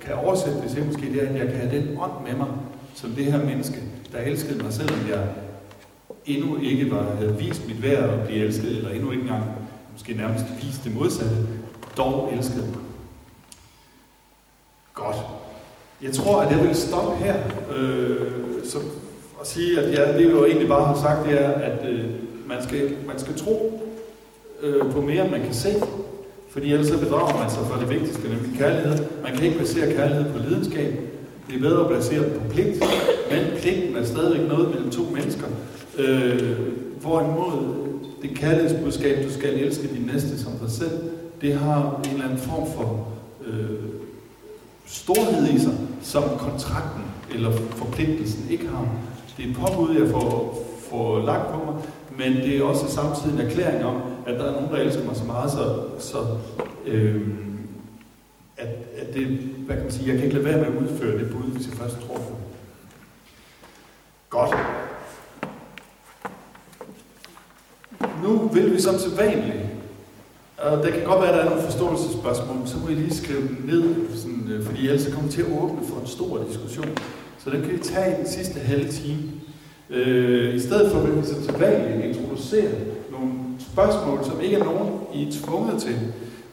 kan 0.00 0.14
oversætte 0.14 0.60
det 0.62 0.70
til 0.70 0.86
måske 0.86 1.12
det, 1.12 1.18
at 1.18 1.38
jeg 1.38 1.46
kan 1.46 1.56
have 1.56 1.76
den 1.76 1.98
ånd 1.98 2.12
med 2.26 2.36
mig, 2.36 2.48
som 2.94 3.10
det 3.10 3.24
her 3.24 3.44
menneske, 3.44 3.82
der 4.12 4.18
elskede 4.18 4.62
mig, 4.62 4.72
selvom 4.72 4.98
jeg 5.10 5.24
endnu 6.26 6.58
ikke 6.60 6.90
var, 6.90 7.14
havde 7.14 7.38
vist 7.38 7.68
mit 7.68 7.82
værd 7.82 8.10
at 8.10 8.26
blive 8.26 8.44
elsket, 8.44 8.76
eller 8.76 8.90
endnu 8.90 9.10
ikke 9.10 9.22
engang 9.22 9.44
måske 9.92 10.14
nærmest 10.14 10.44
vist 10.62 10.84
det 10.84 10.94
modsatte, 10.94 11.36
dog 11.96 12.32
elskede 12.32 12.66
mig. 12.66 12.80
Godt. 14.94 15.16
Jeg 16.02 16.12
tror, 16.12 16.40
at 16.40 16.50
jeg 16.56 16.66
vil 16.66 16.74
stoppe 16.74 17.24
her, 17.24 17.36
øh, 17.76 18.32
så 18.64 18.78
at 19.40 19.46
sige, 19.46 19.80
at 19.80 19.98
jeg, 19.98 20.14
det 20.14 20.26
vi 20.26 20.30
jo 20.30 20.44
egentlig 20.44 20.68
bare 20.68 20.84
har 20.84 21.00
sagt, 21.02 21.28
det 21.28 21.42
er, 21.44 21.50
at 21.50 21.88
øh, 21.88 22.04
man, 22.46 22.62
skal, 22.62 22.96
man 23.06 23.18
skal 23.18 23.34
tro 23.34 23.82
øh, 24.60 24.92
på 24.92 25.00
mere, 25.00 25.22
end 25.22 25.30
man 25.30 25.42
kan 25.42 25.54
se. 25.54 25.74
Fordi 26.50 26.72
ellers 26.72 26.88
så 26.88 26.98
bedrager 26.98 27.38
man 27.38 27.50
sig 27.50 27.62
for 27.70 27.80
det 27.80 27.90
vigtigste, 27.90 28.28
nemlig 28.28 28.58
kærlighed. 28.58 29.04
Man 29.22 29.32
kan 29.34 29.44
ikke 29.44 29.58
basere 29.58 29.94
kærlighed 29.94 30.32
på 30.32 30.38
lidenskab. 30.38 30.94
Det 31.48 31.56
er 31.56 31.60
bedre 31.60 31.84
at 31.84 31.90
basere 31.90 32.22
den 32.22 32.40
på 32.40 32.48
pligt, 32.48 32.84
men 33.30 33.40
pligten 33.60 33.96
er 33.96 34.04
stadigvæk 34.04 34.48
noget 34.48 34.68
mellem 34.70 34.90
to 34.90 35.02
mennesker. 35.02 35.46
Øh, 35.98 36.58
hvorimod 37.00 37.88
det 38.22 38.30
kærlighedsbudskab, 38.30 39.24
du 39.24 39.32
skal 39.32 39.54
elske 39.54 39.88
din 39.88 40.10
næste 40.12 40.42
som 40.42 40.52
dig 40.52 40.70
selv, 40.70 41.00
det 41.40 41.54
har 41.54 42.00
en 42.04 42.10
eller 42.10 42.24
anden 42.24 42.38
form 42.38 42.66
for 42.76 43.08
øh, 43.46 43.70
storhed 44.86 45.54
i 45.54 45.58
sig, 45.58 45.72
som 46.02 46.22
kontrakten 46.38 47.02
eller 47.34 47.52
forpligtelsen 47.52 48.46
ikke 48.50 48.68
har. 48.68 48.88
Det 49.36 49.44
er 49.44 49.48
et 49.48 49.56
påbud, 49.56 49.96
jeg 50.00 50.08
får, 50.10 50.64
får 50.90 51.26
lagt 51.26 51.52
på 51.52 51.64
mig, 51.64 51.74
men 52.18 52.36
det 52.36 52.56
er 52.56 52.62
også 52.62 52.90
samtidig 52.90 53.34
en 53.34 53.46
erklæring 53.46 53.84
om, 53.84 53.94
at 54.28 54.38
der 54.38 54.44
er 54.44 54.52
nogen, 54.52 54.70
der 54.70 54.76
elsker 54.76 55.04
mig 55.04 55.16
så 55.16 55.24
meget, 55.24 55.50
så, 55.50 55.82
så 55.98 56.26
øh, 56.86 57.28
at, 58.56 58.68
at 58.96 59.14
det, 59.14 59.26
hvad 59.66 59.76
kan 59.76 59.84
man 59.84 59.92
sige, 59.92 60.08
jeg 60.08 60.16
kan 60.16 60.24
ikke 60.24 60.36
lade 60.36 60.46
være 60.46 60.58
med 60.58 60.66
at 60.66 60.82
udføre 60.82 61.18
det 61.18 61.30
bud, 61.30 61.52
hvis 61.52 61.68
jeg 61.68 61.76
først 61.76 61.96
tror 62.00 62.14
på 62.14 62.20
det. 62.20 62.36
Godt. 64.30 64.56
Nu 68.22 68.48
vil 68.48 68.72
vi 68.72 68.80
som 68.80 68.98
sædvanligt, 68.98 69.66
og 70.58 70.78
der 70.78 70.90
kan 70.90 71.04
godt 71.04 71.20
være, 71.22 71.30
at 71.30 71.34
der 71.34 71.44
er 71.44 71.48
nogle 71.48 71.62
forståelsesspørgsmål, 71.62 72.68
så 72.68 72.78
må 72.78 72.88
I 72.88 72.94
lige 72.94 73.14
skrive 73.14 73.40
dem 73.40 73.62
ned, 73.64 74.16
sådan, 74.16 74.48
øh, 74.50 74.64
fordi 74.64 74.88
ellers 74.88 75.14
kommer 75.14 75.30
til 75.30 75.42
at 75.42 75.48
åbne 75.60 75.86
for 75.86 76.00
en 76.00 76.06
stor 76.06 76.44
diskussion. 76.48 76.88
Så 77.38 77.50
den 77.50 77.60
kan 77.60 77.72
vi 77.72 77.78
tage 77.78 78.14
i 78.14 78.18
den 78.18 78.28
sidste 78.28 78.60
halve 78.60 78.88
time. 78.88 79.22
Øh, 79.90 80.54
I 80.54 80.60
stedet 80.60 80.92
for 80.92 81.00
vil 81.00 81.22
vi 81.22 81.26
så 81.26 81.44
sædvanligt 81.44 82.16
introducere 82.16 82.70
spørgsmål, 83.78 84.24
som 84.24 84.40
ikke 84.40 84.56
er 84.56 84.64
nogen, 84.64 85.00
I 85.14 85.28
er 85.28 85.32
tvunget 85.44 85.82
til. 85.82 85.96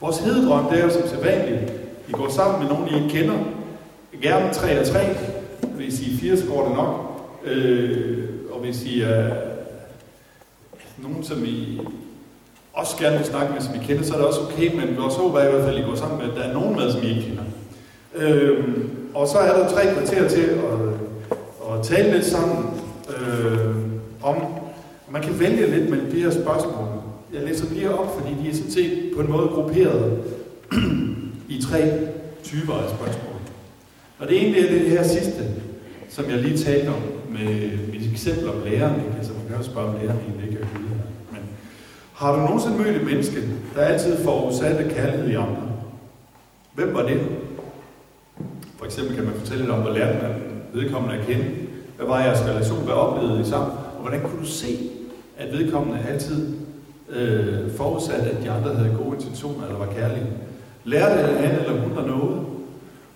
Vores 0.01 0.17
hededrøm, 0.17 0.65
det 0.65 0.79
er 0.79 0.83
jo 0.83 0.89
som 0.89 1.07
sædvanligt, 1.07 1.73
I 2.09 2.11
går 2.11 2.29
sammen 2.29 2.59
med 2.59 2.69
nogen, 2.69 2.88
I 2.88 2.95
ikke 2.95 3.09
kender. 3.09 3.38
Gerne 4.21 4.53
3 4.53 4.79
og 4.79 4.85
3. 4.85 4.99
Hvis 5.75 6.01
I 6.01 6.13
er 6.13 6.17
4, 6.17 6.38
så 6.38 6.45
går 6.45 6.67
det 6.67 6.75
nok. 6.75 7.21
Øh, 7.45 8.29
og 8.51 8.59
hvis 8.59 8.83
I 8.83 9.01
er 9.01 9.29
nogen, 10.97 11.23
som 11.23 11.45
I 11.45 11.79
også 12.73 12.97
gerne 12.97 13.17
vil 13.17 13.25
snakke 13.25 13.53
med, 13.53 13.61
som 13.61 13.75
I 13.75 13.85
kender, 13.85 14.03
så 14.03 14.13
er 14.13 14.17
det 14.17 14.27
også 14.27 14.41
okay, 14.41 14.75
men 14.75 14.97
vores 14.97 15.15
håb 15.15 15.35
er 15.35 15.47
i 15.47 15.51
hvert 15.51 15.63
fald, 15.63 15.75
at 15.75 15.81
I 15.81 15.85
går 15.85 15.95
sammen 15.95 16.17
med, 16.17 16.29
at 16.29 16.38
der 16.38 16.43
er 16.43 16.53
nogen 16.53 16.75
med, 16.75 16.91
som 16.91 17.03
I 17.03 17.09
ikke 17.09 17.21
kender. 17.21 17.43
Øh, 18.15 18.63
og 19.13 19.27
så 19.27 19.38
er 19.38 19.59
der 19.59 19.69
tre 19.69 19.93
kvarter 19.93 20.29
til 20.29 20.41
at, 20.41 21.73
at 21.73 21.83
tale 21.83 22.11
lidt 22.11 22.25
sammen 22.25 22.81
øh, 23.09 23.75
om, 24.23 24.35
man 25.09 25.21
kan 25.21 25.39
vælge 25.39 25.77
lidt 25.77 25.89
mellem 25.89 26.11
de 26.11 26.21
her 26.21 26.31
spørgsmål. 26.31 26.94
Jeg 27.35 27.43
læser 27.43 27.73
lige 27.73 27.93
op, 27.93 28.19
fordi 28.19 28.43
de 28.43 28.49
er 28.49 28.53
sådan 28.53 28.71
set 28.71 29.11
på 29.15 29.21
en 29.21 29.31
måde 29.31 29.47
grupperet 29.47 30.23
i 31.55 31.61
tre 31.61 32.09
typer 32.43 32.73
af 32.73 32.89
spørgsmål. 32.89 33.35
Og 34.19 34.27
det 34.27 34.47
ene 34.47 34.57
er 34.59 34.71
det 34.71 34.89
her 34.89 35.03
sidste, 35.03 35.43
som 36.09 36.29
jeg 36.29 36.37
lige 36.37 36.57
talte 36.57 36.89
om 36.89 37.01
med 37.29 37.77
mit 37.91 38.11
eksempel 38.11 38.49
om 38.49 38.55
læreren. 38.65 38.95
Ikke? 38.95 39.17
Altså, 39.17 39.33
man 39.33 39.47
kan 39.47 39.55
også 39.57 39.71
spørge 39.71 39.87
om 39.87 39.95
læreren 40.01 40.19
egentlig 40.19 40.47
ikke 40.47 40.59
er 40.61 40.79
Men 41.31 41.41
har 42.13 42.35
du 42.35 42.41
nogensinde 42.41 42.77
mødt 42.77 42.95
et 42.95 43.05
menneske, 43.05 43.37
der 43.75 43.81
altid 43.81 44.17
får 44.23 44.49
usatte 44.49 44.93
kærlighed 44.95 45.29
i 45.29 45.35
andre? 45.35 45.71
Hvem 46.73 46.93
var 46.93 47.07
det? 47.07 47.21
For 48.77 48.85
eksempel 48.85 49.15
kan 49.15 49.25
man 49.25 49.33
fortælle 49.33 49.63
lidt 49.63 49.71
om, 49.71 49.81
hvor 49.81 49.93
lærte 49.93 50.19
man 50.21 50.33
vedkommende 50.73 51.15
at 51.15 51.27
kende. 51.27 51.45
Hvad 51.97 52.07
var 52.07 52.23
jeres 52.23 52.41
relation? 52.41 52.83
Hvad 52.83 52.93
oplevede 52.93 53.41
I 53.41 53.45
sammen? 53.45 53.71
Og 53.71 54.01
hvordan 54.01 54.21
kunne 54.21 54.39
du 54.39 54.45
se, 54.45 54.89
at 55.37 55.51
vedkommende 55.51 56.05
altid 56.09 56.64
øh, 57.09 57.71
forudsat, 57.71 58.27
at 58.27 58.43
de 58.43 58.51
andre 58.51 58.73
havde 58.75 58.97
gode 59.03 59.15
intentioner 59.15 59.65
eller 59.65 59.79
var 59.79 59.93
kærlige? 59.93 60.27
Lærte 60.83 61.33
han 61.33 61.59
eller 61.59 61.81
hun 61.81 61.95
der 61.95 62.07
noget? 62.07 62.45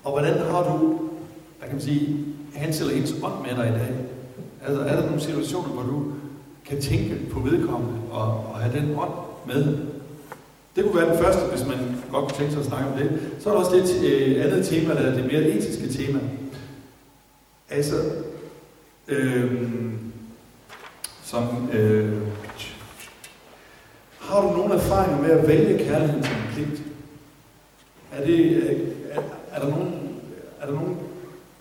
Og 0.03 0.11
hvordan 0.11 0.37
har 0.37 0.63
du, 0.63 0.99
hvad 1.59 1.67
kan 1.67 1.75
man 1.75 1.81
sige, 1.81 2.25
hans 2.53 2.81
eller 2.81 2.93
ens 2.93 3.15
ånd 3.23 3.33
med 3.41 3.63
dig 3.63 3.69
i 3.75 3.79
dag? 3.79 3.93
Altså, 4.67 4.81
er 4.81 4.95
der 4.95 5.05
nogle 5.05 5.21
situationer, 5.21 5.69
hvor 5.69 5.83
du 5.83 6.05
kan 6.65 6.81
tænke 6.81 7.15
på 7.31 7.39
vedkommende 7.39 7.95
og, 8.11 8.23
og 8.23 8.59
have 8.59 8.79
den 8.79 8.95
ånd 8.99 9.13
med? 9.47 9.77
Det 10.75 10.83
kunne 10.83 11.01
være 11.01 11.09
den 11.09 11.23
første, 11.23 11.41
hvis 11.55 11.67
man 11.67 11.77
godt 12.11 12.25
kunne 12.25 12.37
tænke 12.37 12.51
sig 12.51 12.59
at 12.59 12.65
snakke 12.65 12.91
om 12.91 12.97
det. 12.97 13.19
Så 13.39 13.49
er 13.49 13.53
der 13.53 13.59
også 13.59 13.75
det 13.75 14.09
øh, 14.09 14.45
andet 14.45 14.65
tema, 14.65 14.93
der 14.93 14.99
er 14.99 15.15
det 15.15 15.25
mere 15.25 15.41
etiske 15.41 15.87
tema. 15.87 16.19
Altså, 17.69 17.95
øh, 19.07 19.71
som, 21.23 21.69
øh, 21.73 22.21
har 24.29 24.41
du 24.41 24.57
nogen 24.57 24.71
erfaringer 24.71 25.21
med 25.21 25.29
at 25.29 25.47
vælge 25.47 25.85
kærligheden 25.85 26.23
som 26.23 26.35
en 26.35 26.53
pligt? 26.53 26.83
Er, 28.11 28.25
det, 28.25 28.57
er, 29.11 29.21
er, 29.51 29.59
der 29.59 29.69
nogen, 29.69 29.93
er 30.61 30.65
der 30.65 30.73
nogen 30.73 30.97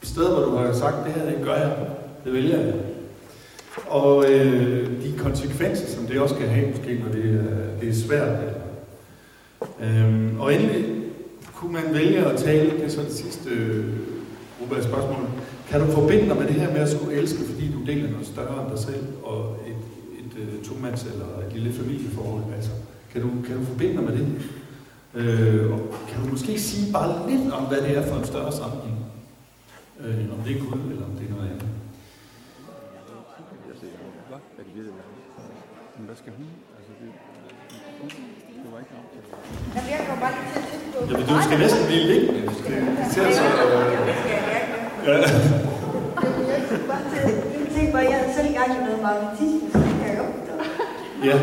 steder, 0.02 0.34
hvor 0.34 0.44
du 0.44 0.66
har 0.66 0.72
sagt, 0.72 0.96
det 1.04 1.12
her 1.12 1.30
det 1.30 1.44
gør 1.44 1.54
jeg, 1.54 1.76
det 2.24 2.32
vælger 2.32 2.60
jeg? 2.60 2.74
Og 3.86 4.30
øh, 4.30 5.02
de 5.02 5.18
konsekvenser, 5.18 5.86
som 5.86 6.06
det 6.06 6.20
også 6.20 6.34
kan 6.34 6.48
have, 6.48 6.70
måske, 6.70 7.02
når 7.04 7.12
det, 7.12 7.44
det 7.80 7.88
er 7.88 7.94
svært. 7.94 8.38
Øhm, 9.80 10.40
og 10.40 10.54
endelig 10.54 10.84
kunne 11.54 11.72
man 11.72 11.94
vælge 11.94 12.18
at 12.26 12.38
tale, 12.38 12.70
det 12.70 12.84
er 12.84 12.88
så 12.88 13.00
det 13.00 13.12
sidste 13.12 13.50
øh, 13.50 13.84
gruppe 14.58 14.76
af 14.76 14.82
spørgsmål, 14.82 15.28
kan 15.70 15.80
du 15.80 15.86
forbinde 15.86 16.28
dig 16.28 16.36
med 16.36 16.46
det 16.46 16.54
her 16.54 16.72
med 16.72 16.80
at 16.80 16.88
skulle 16.88 17.16
elske, 17.16 17.38
fordi 17.44 17.72
du 17.72 17.86
deler 17.86 18.10
noget 18.10 18.26
større 18.26 18.62
end 18.62 18.70
dig 18.70 18.78
selv, 18.78 19.06
og 19.22 19.56
øh, 20.38 20.64
tomands 20.64 21.02
eller 21.04 21.46
et 21.46 21.52
lille 21.52 21.72
familieforhold? 21.72 22.44
Altså, 22.56 22.70
kan 23.12 23.22
du, 23.22 23.28
kan 23.46 23.56
du 23.58 23.64
forbinde 23.64 23.94
dig 23.96 24.02
med 24.04 24.12
det? 24.18 24.26
Øh, 25.14 25.72
og 25.72 25.80
kan 26.08 26.22
du 26.22 26.26
måske 26.30 26.60
sige 26.60 26.92
bare 26.92 27.30
lidt 27.30 27.52
om, 27.52 27.64
hvad 27.64 27.78
det 27.80 27.96
er 27.98 28.06
for 28.06 28.16
en 28.16 28.24
større 28.26 28.52
sammenhæng? 28.52 28.96
Øh, 30.00 30.32
om 30.32 30.38
det 30.44 30.56
er 30.56 30.60
Gud, 30.60 30.90
eller 30.92 31.04
om 31.04 31.10
det 31.18 31.26
er 31.28 31.34
noget 31.34 31.48
andet. 31.50 31.68
Hvad 36.06 36.16
skal 36.16 36.32
hun? 36.36 36.46
Altså, 36.78 36.92
det, 37.00 37.08
det 38.62 38.68
var 38.72 38.78
ikke 38.78 38.94
aftalt. 39.00 39.26
Jamen, 41.10 41.26
du 41.28 41.36
skal 41.46 41.58
næsten 41.58 41.82
blive 41.86 42.04
liggende. 42.10 42.40
Det 42.46 42.52
ser 43.12 43.30
så... 43.38 43.44
Ja. 45.06 45.12
Jeg 47.58 47.68
tænkte 47.74 47.92
bare, 47.92 48.04
jeg 48.10 48.16
havde 48.20 48.34
selv 48.36 48.48
i 48.50 48.54
gang 48.58 48.70
med 48.72 48.80
noget 48.86 49.02
magnetisme, 49.02 49.70
så 49.72 49.78
det 49.78 49.94
kan 50.00 50.06
jeg 50.10 50.16
godt 50.22 50.32
forstå. 50.36 50.54
Ja. 51.24 51.36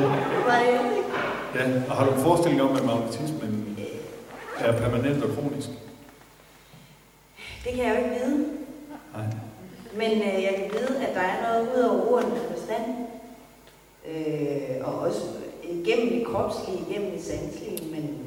Ja, 1.55 1.81
og 1.89 1.95
har 1.95 2.05
du 2.05 2.11
en 2.11 2.21
forestilling 2.21 2.61
om, 2.61 2.75
at 2.75 2.85
magnetismen 2.85 3.77
er 4.57 4.77
permanent 4.77 5.23
og 5.23 5.29
kronisk? 5.35 5.69
Det 7.63 7.73
kan 7.73 7.85
jeg 7.85 7.95
jo 7.95 7.97
ikke 7.97 8.25
vide. 8.25 8.47
Nej. 9.13 9.25
Men 9.93 10.11
øh, 10.11 10.43
jeg 10.43 10.55
kan 10.57 10.79
vide, 10.79 11.07
at 11.07 11.15
der 11.15 11.21
er 11.21 11.41
noget 11.47 11.77
ud 11.77 11.83
over 11.83 12.13
ordenes 12.13 12.41
forstand. 12.51 12.85
Øh, 14.07 14.87
og 14.87 14.99
også 14.99 15.21
igennem 15.63 16.09
det 16.13 16.27
kropslige, 16.27 16.85
igennem 16.89 17.11
det 17.11 17.23
sanselige, 17.23 17.91
men 17.91 18.19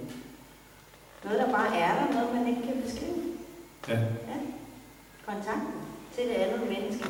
noget, 1.24 1.38
der 1.38 1.50
bare 1.52 1.78
er 1.78 1.94
der, 1.94 2.14
noget, 2.14 2.34
man 2.34 2.48
ikke 2.48 2.62
kan 2.62 2.82
beskrive. 2.82 3.18
Ja. 3.88 3.94
Ja. 3.94 4.38
Kontakten 5.26 5.74
til 6.14 6.24
det 6.24 6.34
andet 6.34 6.68
menneske. 6.68 7.08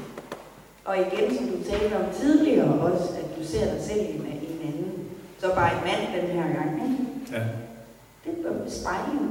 Og 0.88 0.94
igen, 1.07 1.37
som 1.37 1.44
du 1.53 1.59
talte 1.70 1.94
om 2.03 2.07
tidligere 2.20 2.72
også, 2.88 3.07
at 3.20 3.29
du 3.38 3.42
ser 3.53 3.64
dig 3.74 3.83
selv 3.88 4.01
i 4.01 4.14
en, 4.16 4.27
anden. 4.68 4.92
Så 5.40 5.46
bare 5.55 5.70
en 5.74 5.83
mand 5.88 6.03
den 6.16 6.29
her 6.37 6.46
gang, 6.57 6.70
ikke? 6.87 7.05
ja. 7.33 7.42
Det 8.24 8.33
er 8.46 8.70
spejling. 8.81 9.27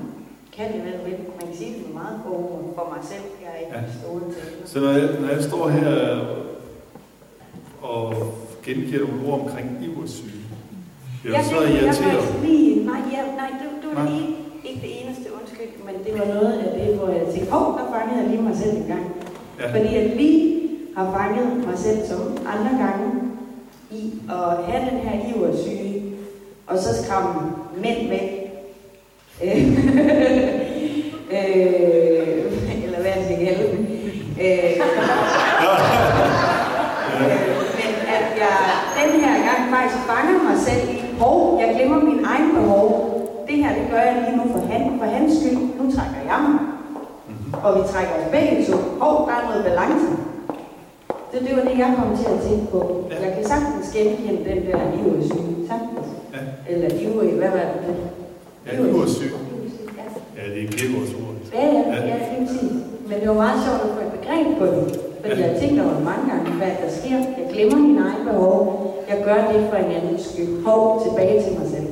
Kan 0.55 0.73
det 0.73 0.81
vel 0.85 0.97
vel. 1.05 1.17
Man 1.39 1.47
kan 1.47 1.57
sige 1.57 1.73
det 1.73 1.81
for 1.87 1.93
meget 1.93 2.19
for, 2.25 2.35
for 2.75 2.85
mig 2.93 3.01
selv. 3.11 3.25
Jeg 3.43 3.49
er 3.55 3.59
ikke 3.63 3.75
Ja. 3.75 3.81
store 4.01 4.21
taler. 4.35 4.63
Så 4.71 4.79
når 4.79 4.91
jeg, 4.91 5.07
når 5.21 5.29
jeg 5.35 5.43
står 5.43 5.69
her 5.69 5.89
og 7.81 8.03
gengiver 8.65 9.07
nogle 9.07 9.27
ord 9.27 9.39
omkring 9.41 9.67
iversyge, 9.87 10.41
jeg 11.23 11.31
er 11.31 11.35
Jeg 11.35 11.45
så 11.95 12.03
faktisk 12.03 12.43
lige, 12.43 12.85
nej, 12.85 13.01
ja, 13.13 13.21
nej, 13.41 13.49
det, 13.59 13.67
det 13.81 13.89
var 13.95 14.03
Nej. 14.03 14.11
lige, 14.11 14.27
ikke 14.67 14.81
det 14.81 14.91
eneste, 15.01 15.25
undskyld, 15.39 15.71
men 15.87 15.95
det 16.05 16.13
var 16.19 16.25
noget 16.33 16.53
af 16.65 16.79
det, 16.79 16.95
hvor 16.95 17.07
jeg 17.07 17.25
tænkte, 17.33 17.53
åh, 17.53 17.67
oh, 17.67 17.79
der 17.79 17.85
fangede 17.93 18.21
jeg 18.21 18.29
lige 18.29 18.41
mig 18.41 18.55
selv 18.57 18.77
en 18.77 18.87
gang. 18.93 19.05
Ja. 19.59 19.71
Fordi 19.75 19.95
jeg 19.95 20.15
lige 20.15 20.66
har 20.97 21.17
fanget 21.17 21.67
mig 21.67 21.77
selv 21.77 22.07
som 22.07 22.37
andre 22.47 22.85
gange 22.85 23.05
i 23.91 24.13
at 24.29 24.63
have 24.67 24.89
den 24.89 24.99
her 24.99 25.35
iversyge, 25.35 26.03
og 26.67 26.77
så 26.77 27.03
skræmme 27.03 27.51
mænd 27.83 28.09
væk. 28.09 28.31
Øh, 31.31 32.83
eller 32.83 32.99
hvad 33.01 33.11
det 33.15 33.25
skal 33.25 33.45
kalde 33.45 33.71
dem. 33.71 33.87
Øh, 34.41 34.73
men 37.77 37.91
at 38.15 38.25
jeg 38.41 38.57
den 39.03 39.21
her 39.21 39.33
gang 39.33 39.61
faktisk 39.75 40.03
fanger 40.07 40.43
mig 40.43 40.57
selv 40.67 40.89
i, 40.89 41.03
hov, 41.19 41.59
jeg 41.61 41.75
glemmer 41.75 42.03
min 42.03 42.25
egen 42.25 42.55
behov. 42.55 42.87
Det 43.47 43.55
her, 43.57 43.73
det 43.75 43.87
gør 43.91 43.97
jeg 43.97 44.25
lige 44.25 44.37
nu 44.37 44.51
for, 44.51 44.67
han, 44.67 44.99
for 44.99 45.05
hans 45.05 45.33
skyld. 45.33 45.57
Nu 45.57 45.91
trækker 45.91 46.21
jeg 46.25 46.39
mig. 46.49 46.59
Og 47.63 47.75
vi 47.77 47.81
trækker 47.93 48.13
os 48.13 48.31
begge 48.31 48.65
to. 48.71 48.77
Hov, 48.99 49.29
der 49.29 49.35
er 49.35 49.49
noget 49.49 49.63
balance. 49.63 50.07
Det, 51.37 51.47
det 51.47 51.55
var 51.57 51.63
det, 51.69 51.77
jeg 51.83 51.93
kom 51.97 52.17
til 52.17 52.29
at 52.35 52.39
tænke 52.47 52.65
på. 52.71 52.81
Ja. 53.11 53.15
Jeg 53.25 53.31
kan 53.35 53.43
sagtens 53.53 53.87
genkende 53.95 54.39
den 54.49 54.59
der 54.67 54.79
iversyge. 54.99 55.53
Sagtens. 55.69 56.07
Ja. 56.33 56.41
Eller 56.71 56.89
ivrig, 57.03 57.33
hvad 57.41 57.49
var 57.49 57.65
det? 57.85 57.95
Ja, 58.65 58.71
iversyge. 58.85 59.37
Ja. 59.99 60.05
Ja, 60.37 60.43
det 60.53 60.63
er 60.63 60.67
Kævårds 60.77 61.13
ord. 61.21 61.35
Ja, 61.53 61.65
ja, 61.65 61.81
ja, 61.89 61.95
det 62.05 62.11
er 62.13 62.45
præcis. 62.45 62.71
Men 63.09 63.15
det 63.19 63.27
var 63.29 63.39
meget 63.45 63.59
sjovt 63.65 63.81
at 63.85 63.89
få 63.95 64.01
konkret 64.15 64.47
på 64.59 64.65
det. 64.65 64.83
Fordi 65.21 65.41
jeg 65.41 65.49
har 65.51 65.59
tænkt 65.59 65.81
over 65.81 65.99
mange 66.11 66.25
gange, 66.31 66.49
hvad 66.61 66.73
der 66.81 66.89
sker. 66.99 67.17
Jeg 67.39 67.47
glemmer 67.53 67.77
mine 67.87 68.01
egne 68.09 68.23
behov. 68.31 68.61
Jeg 69.09 69.17
gør 69.27 69.39
det 69.51 69.59
for 69.69 69.77
en 69.85 69.91
anden 69.97 70.19
skyld. 70.27 70.53
Hov, 70.67 70.81
tilbage 71.05 71.37
til 71.43 71.53
mig 71.59 71.67
selv. 71.75 71.89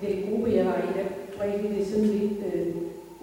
Det 0.00 0.08
er 0.14 0.18
gruppe, 0.26 0.46
jeg 0.58 0.64
var 0.70 0.78
i, 0.86 0.88
der 0.98 1.06
bredte 1.36 1.68
det 1.76 1.86
sådan 1.90 2.10
lidt 2.18 2.38
øh, 2.54 2.66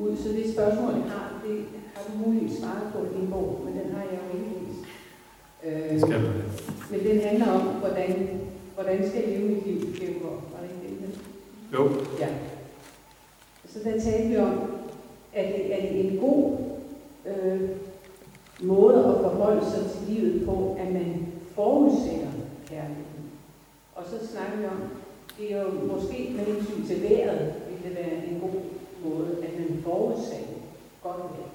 ud. 0.04 0.12
Så 0.24 0.28
det 0.38 0.54
spørgsmål, 0.54 0.93
jeg 1.04 1.10
har, 1.16 1.28
det 1.45 1.56
har 1.93 2.02
du 2.08 2.12
muligvis 2.24 2.54
svaret 2.60 2.86
på 2.93 2.97
i 3.08 3.10
din 3.18 3.28
bog, 3.34 3.47
men 3.66 3.72
den 3.80 3.88
har 3.95 4.04
jeg 4.12 4.20
jo 4.26 4.28
ikke. 4.39 4.61
Øh, 5.66 5.99
Skal 5.99 6.14
det? 6.24 6.43
men 6.91 6.99
den 6.99 7.22
handler 7.22 7.51
om, 7.51 7.62
hvordan, 7.62 8.41
hvordan 8.76 9.09
skal 9.09 9.22
jeg 9.24 9.39
leve 9.39 9.49
mit 9.49 9.68
liv, 9.68 9.93
Kjærgaard? 9.95 10.41
Var 10.53 10.59
det 10.62 10.70
ikke 10.91 11.05
det? 11.05 11.20
Jo. 11.74 11.89
Ja. 12.20 12.28
Så 13.68 13.80
der 13.84 13.99
talte 13.99 14.28
vi 14.30 14.38
om, 14.38 14.72
at 15.34 15.45
det 15.55 15.74
er 15.76 15.82
det 15.93 16.12
en 16.12 16.18
god 16.20 16.57
øh, 17.26 17.70
måde 18.62 18.97
at 18.97 19.22
forholde 19.22 19.66
sig 19.66 19.84
til 19.91 20.14
livet 20.14 20.45
på, 20.45 20.78
at 20.80 20.93
man 20.93 21.28
forudsætter 21.55 22.32
kærligheden. 22.70 23.26
Og 23.95 24.03
så 24.05 24.28
snakker 24.28 24.57
vi 24.57 24.66
om, 24.66 24.82
det 25.38 25.53
er 25.53 25.62
jo 25.62 25.70
måske 25.93 26.34
med 26.36 26.45
hensyn 26.45 26.86
til 26.88 27.09
vejret, 27.09 27.53
vil 27.70 27.89
det 27.89 27.97
være 27.97 28.26
en 28.28 28.39
god 28.41 28.59
måde, 29.05 29.30
at 29.43 29.59
man 29.59 29.84
forudsætter 29.84 30.59
godt 31.03 31.18
vejr. 31.18 31.51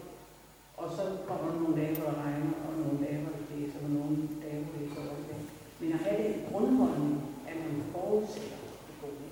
Og 0.77 0.87
så 0.97 1.03
kommer 1.29 1.53
der 1.53 1.61
nogle 1.61 1.77
dage, 1.83 1.95
hvor 1.97 2.13
regner, 2.25 2.53
og 2.67 2.73
nogle 2.85 2.99
dage, 3.07 3.19
hvor 3.23 3.33
det 3.39 3.46
blæser, 3.57 3.81
og 3.85 3.91
nogle 3.99 4.17
dage, 4.43 4.59
hvor 4.65 4.73
det 4.79 4.85
er 4.89 4.95
godt 4.97 5.23
vejr. 5.29 5.43
Men 5.81 5.89
at 5.97 6.01
have 6.05 6.19
den 6.25 6.35
grundholdning, 6.49 7.15
at 7.51 7.57
man 7.65 7.75
forudsætter 7.95 8.61
det 8.87 8.95
gode. 9.03 9.29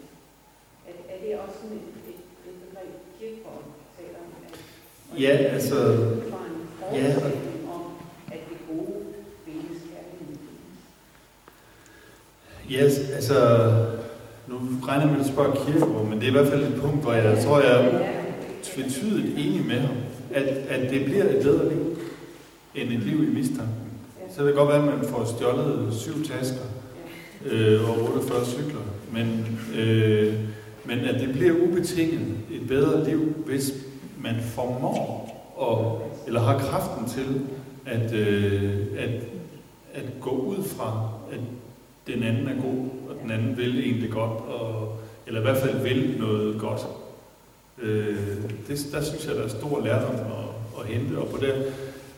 Er, 0.89 0.95
er 1.12 1.18
det 1.22 1.31
også 1.43 1.57
sådan 1.61 1.77
et, 1.81 1.89
et, 2.11 2.20
et 2.49 2.57
begreb, 2.62 2.91
Kirkegaard 3.18 3.64
taler 3.97 4.18
om? 4.25 4.29
At, 4.47 4.55
Ja, 5.25 5.35
altså, 5.57 5.79
ja. 6.99 7.07
om, 7.75 7.83
at 8.35 8.41
det 8.51 8.59
gode 8.70 8.97
findes 9.45 9.79
kærligheden. 9.91 10.39
Yes, 12.75 12.95
altså, 13.18 13.39
nu 14.49 14.55
regner 14.89 15.07
med, 15.07 15.20
at 15.20 15.27
du 15.27 15.33
spørger 15.33 15.55
Kierkegaard, 15.64 16.05
men 16.11 16.18
det 16.18 16.25
er 16.25 16.29
i 16.29 16.37
hvert 16.39 16.49
fald 16.49 16.64
et 16.64 16.81
punkt, 16.81 17.03
hvor 17.03 17.12
jeg 17.12 17.45
tror, 17.45 17.61
jeg 17.61 17.87
er 17.87 18.03
tvetydigt 18.62 19.39
enig 19.39 19.66
med 19.66 19.79
ham, 19.81 19.97
at, 20.35 20.45
at 20.45 20.91
det 20.91 21.05
bliver 21.05 21.25
et 21.25 21.43
bedre 21.43 21.68
liv, 21.68 21.99
end 22.75 22.93
et 22.93 23.01
liv 23.01 23.22
i 23.22 23.35
mistanken. 23.35 23.84
Så 24.35 24.39
kan 24.39 24.47
det 24.47 24.55
godt 24.55 24.68
være, 24.68 24.78
at 24.78 24.99
man 24.99 25.09
får 25.09 25.24
stjålet 25.24 25.95
syv 25.95 26.24
tasker 26.24 26.64
øh, 27.47 27.91
og 27.91 28.03
48 28.03 28.45
cykler, 28.47 28.80
men, 29.12 29.59
øh, 29.76 30.35
men 30.85 30.99
at 30.99 31.20
det 31.20 31.32
bliver 31.32 31.53
ubetinget 31.68 32.37
et 32.51 32.68
bedre 32.68 33.05
liv, 33.05 33.35
hvis 33.47 33.72
man 34.18 34.35
formår, 34.41 35.30
og, 35.57 36.03
eller 36.26 36.41
har 36.41 36.59
kraften 36.59 37.09
til, 37.09 37.41
at, 37.87 38.12
øh, 38.12 38.87
at, 38.99 39.11
at 39.95 40.05
gå 40.20 40.30
ud 40.30 40.62
fra, 40.62 41.09
at 41.32 41.41
den 42.07 42.22
anden 42.22 42.49
er 42.49 42.62
god, 42.62 42.89
og 43.11 43.16
den 43.22 43.30
anden 43.30 43.57
vil 43.57 43.78
egentlig 43.78 44.11
godt, 44.11 44.41
og, 44.49 44.97
eller 45.26 45.41
i 45.41 45.43
hvert 45.43 45.57
fald 45.57 45.82
vil 45.82 46.16
noget 46.18 46.61
godt. 46.61 46.87
Øh, 47.82 48.16
det, 48.68 48.87
der 48.93 49.03
synes 49.03 49.26
jeg, 49.26 49.35
der 49.35 49.43
er 49.43 49.49
stor 49.49 49.80
lærdom 49.85 50.14
at, 50.14 50.80
at 50.80 50.87
hente, 50.87 51.18
og 51.18 51.28
på 51.28 51.37
det, 51.37 51.64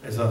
altså, 0.04 0.22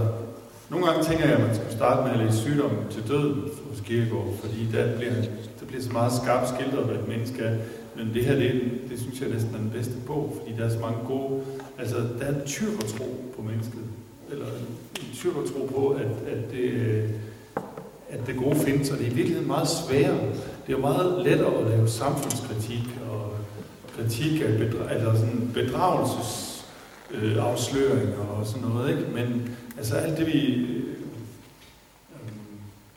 nogle 0.69 0.85
gange 0.85 1.03
tænker 1.03 1.25
jeg, 1.25 1.33
at 1.33 1.45
man 1.47 1.55
skal 1.55 1.71
starte 1.71 2.03
med 2.03 2.11
at 2.11 2.25
læse 2.25 2.37
sygdommen 2.37 2.79
til 2.91 3.07
døden 3.07 3.41
hos 3.69 3.79
Kierkegaard, 3.85 4.27
fordi 4.43 4.67
der 4.73 4.97
bliver, 4.97 5.13
der 5.59 5.65
bliver 5.67 5.83
så 5.83 5.91
meget 5.91 6.13
skarpt 6.13 6.49
skildret, 6.49 6.85
hvad 6.85 6.95
et 6.95 7.07
menneske 7.07 7.41
er. 7.43 7.55
Men 7.95 8.13
det 8.13 8.25
her, 8.25 8.35
det, 8.35 8.61
det 8.89 8.99
synes 8.99 9.21
jeg 9.21 9.29
næsten 9.29 9.55
er 9.55 9.57
den 9.57 9.69
bedste 9.69 9.93
bog, 10.07 10.37
fordi 10.39 10.57
der 10.57 10.65
er 10.65 10.69
så 10.69 10.79
mange 10.79 10.97
gode... 11.07 11.41
Altså, 11.79 11.95
der 11.95 12.25
er 12.25 12.29
en 12.29 12.41
tyrkertro 12.45 13.05
på 13.35 13.41
mennesket. 13.41 13.81
Eller 14.31 14.45
en 14.45 15.13
tyrkertro 15.13 15.69
på, 15.75 15.89
at, 15.89 16.05
at, 16.05 16.51
det, 16.51 16.63
øh, 16.63 17.09
at 18.09 18.19
det 18.27 18.35
gode 18.37 18.55
findes, 18.55 18.89
og 18.91 18.97
det 18.97 19.07
er 19.07 19.11
i 19.11 19.13
virkeligheden 19.13 19.47
meget 19.47 19.67
sværere. 19.67 20.19
Det 20.67 20.73
er 20.73 20.77
jo 20.77 20.79
meget 20.79 21.25
lettere 21.25 21.57
at 21.57 21.67
lave 21.67 21.87
samfundskritik 21.87 22.83
og 23.11 23.31
kritik 23.97 24.41
af 24.41 24.47
bedra- 24.47 24.93
altså 24.93 25.11
sådan 25.19 25.51
bedragelses 25.53 26.54
øh, 27.21 27.45
afsløringer 27.45 28.25
og 28.39 28.45
sådan 28.45 28.67
noget, 28.67 28.89
ikke? 28.89 29.11
Men 29.13 29.49
altså 29.77 29.95
alt 29.95 30.17
det 30.17 30.27
vi... 30.27 30.55
Øh, 30.55 30.83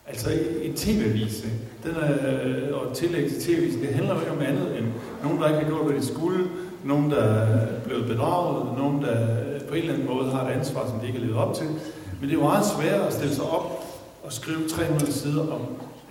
altså 0.07 0.31
en 0.63 0.75
tv-vis. 0.75 1.47
Den 1.85 1.95
er, 1.97 2.45
øh, 2.45 2.81
og 2.81 2.97
tillæg 2.97 3.31
til 3.31 3.43
tv 3.43 3.81
det 3.81 3.95
handler 3.95 4.15
jo 4.15 4.21
ikke 4.21 4.33
om 4.33 4.41
andet 4.41 4.79
end 4.79 4.87
nogen, 5.23 5.41
der 5.41 5.49
ikke 5.49 5.61
har 5.61 5.69
gjort, 5.69 5.87
hvad 5.87 6.01
de 6.01 6.07
skulle, 6.07 6.49
nogen, 6.85 7.11
der 7.11 7.25
er 7.25 7.81
blevet 7.81 8.07
bedraget, 8.07 8.79
nogen, 8.79 9.03
der 9.03 9.23
øh, 9.55 9.61
på 9.61 9.75
en 9.75 9.81
eller 9.81 9.95
anden 9.95 10.09
måde 10.09 10.31
har 10.31 10.49
et 10.49 10.53
ansvar, 10.53 10.89
som 10.89 10.99
de 11.01 11.07
ikke 11.07 11.19
har 11.19 11.27
levet 11.27 11.39
op 11.39 11.55
til. 11.55 11.67
Men 11.67 12.23
det 12.23 12.31
er 12.31 12.33
jo 12.33 12.41
meget 12.41 12.67
svært 12.67 13.01
at 13.01 13.13
stille 13.13 13.35
sig 13.35 13.45
op 13.45 13.85
og 14.23 14.33
skrive 14.33 14.69
300 14.69 15.13
sider 15.13 15.53
om, 15.53 15.61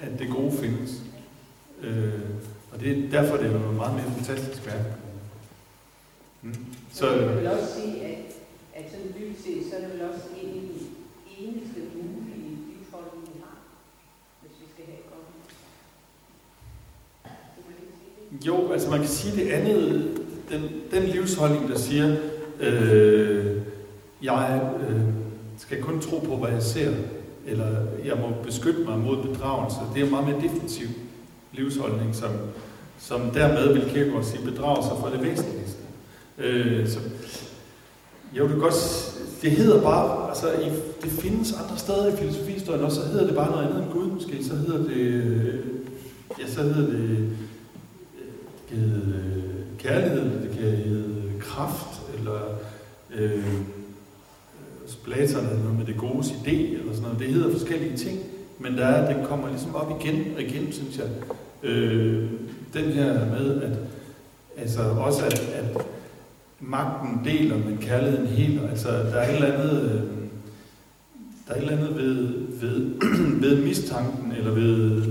at 0.01 0.19
det 0.19 0.29
gode 0.29 0.51
findes. 0.51 0.91
Øh, 1.83 2.13
og 2.73 2.79
det, 2.79 2.91
er 2.91 3.09
derfor 3.11 3.37
det 3.37 3.45
er 3.45 3.51
jo 3.51 3.71
meget 3.71 3.93
mere 3.93 4.11
fantastisk 4.15 4.65
værk. 4.65 4.85
Mm. 6.41 6.65
Så 6.97 7.09
jeg 7.09 7.37
vil 7.37 7.47
også 7.47 7.73
sige, 7.79 8.01
at, 8.01 8.17
at 8.75 8.85
sådan 8.91 9.13
dybest 9.19 9.43
set, 9.43 9.63
så 9.69 9.75
er 9.75 9.79
det 9.79 9.89
vel 9.93 10.01
også 10.09 10.25
en 10.41 10.49
af 10.49 10.61
de 10.61 10.79
eneste 11.39 11.79
mulige 11.95 12.57
livsholdning, 12.69 13.23
vi 13.33 13.39
har, 13.43 13.57
hvis 14.41 14.51
vi 14.61 14.65
skal 14.73 14.85
have 14.85 14.97
et 14.97 15.09
godt? 15.13 15.27
Jo, 18.47 18.71
altså 18.71 18.89
man 18.89 18.99
kan 18.99 19.09
sige 19.09 19.35
det 19.35 19.51
andet, 19.51 20.17
den, 20.49 20.61
den 20.91 21.03
livsholdning, 21.03 21.69
der 21.69 21.77
siger, 21.77 22.15
øh, 22.59 23.57
jeg 24.23 24.61
øh, 24.89 25.01
skal 25.57 25.81
kun 25.81 26.01
tro 26.01 26.19
på, 26.19 26.35
hvad 26.35 26.51
jeg 26.51 26.63
ser, 26.63 26.93
eller 27.45 27.85
jeg 28.05 28.17
må 28.17 28.43
beskytte 28.43 28.79
mig 28.79 28.99
mod 28.99 29.23
bedragelse, 29.23 29.77
det 29.93 30.01
er 30.01 30.05
en 30.05 30.11
meget 30.11 30.27
mere 30.27 30.41
defensiv 30.41 30.87
livsholdning, 31.53 32.15
som, 32.15 32.31
som 32.99 33.21
dermed 33.31 33.73
vil 33.73 33.89
Kierkegaard 33.89 34.23
sige 34.23 34.45
bedrage 34.45 34.83
sig 34.83 34.93
for 34.99 35.07
det 35.07 35.23
væsentligste. 35.23 35.76
Øh, 36.37 36.87
så, 36.87 36.99
jeg 38.35 38.49
vil 38.49 38.59
godt, 38.59 38.73
det 39.41 39.51
hedder 39.51 39.81
bare, 39.81 40.29
altså 40.29 40.51
i, 40.51 40.69
det 41.03 41.11
findes 41.11 41.53
andre 41.53 41.77
steder 41.77 42.13
i 42.13 42.17
filosofistøjen 42.17 42.83
også, 42.83 43.01
så 43.01 43.07
hedder 43.07 43.25
det 43.25 43.35
bare 43.35 43.51
noget 43.51 43.67
andet 43.67 43.83
end 43.83 43.91
Gud 43.91 44.07
måske, 44.07 44.43
så 44.43 44.55
hedder 44.55 44.83
det, 44.83 45.61
ja, 46.39 46.47
så 46.47 46.61
hedder 46.61 46.91
det, 46.91 47.29
det 48.69 48.77
kan 48.77 48.77
hedde 48.77 49.23
kærlighed, 49.79 50.21
eller 50.21 50.41
det 50.41 50.51
kan 50.51 50.61
hedde 50.61 51.31
kraft, 51.39 52.01
eller 52.17 52.39
øh, 53.15 53.31
øh 53.33 53.43
Platon 55.03 55.45
eller 55.45 55.63
noget 55.63 55.77
med 55.77 55.85
det 55.85 55.97
gode 55.97 56.23
idé, 56.23 56.51
eller 56.51 56.93
sådan 56.93 57.01
noget. 57.01 57.19
Det 57.19 57.27
hedder 57.27 57.51
forskellige 57.51 57.97
ting, 57.97 58.19
men 58.59 58.77
der 58.77 58.85
er, 58.85 59.13
den 59.13 59.25
kommer 59.25 59.49
ligesom 59.49 59.75
op 59.75 60.01
igen 60.01 60.33
og 60.35 60.41
igen, 60.41 60.71
synes 60.71 60.97
jeg. 60.97 61.07
Øh, 61.63 62.29
den 62.73 62.83
her 62.83 63.25
med, 63.25 63.61
at 63.61 63.71
altså 64.57 64.81
også 64.81 65.25
at, 65.25 65.39
at 65.39 65.85
magten 66.59 67.21
deler, 67.25 67.57
men 67.57 67.77
kærligheden 67.77 68.27
heler. 68.27 68.69
Altså, 68.69 68.89
der 68.89 69.15
er 69.15 69.29
et 69.29 69.35
eller 69.35 69.53
andet, 69.53 69.81
øh, 69.81 70.01
der 71.47 71.53
er 71.53 71.57
et 71.57 71.61
eller 71.61 71.77
andet 71.77 71.95
ved, 71.95 72.37
ved, 72.61 72.91
ved 73.43 73.63
mistanken, 73.63 74.31
eller 74.31 74.51
ved, 74.51 75.01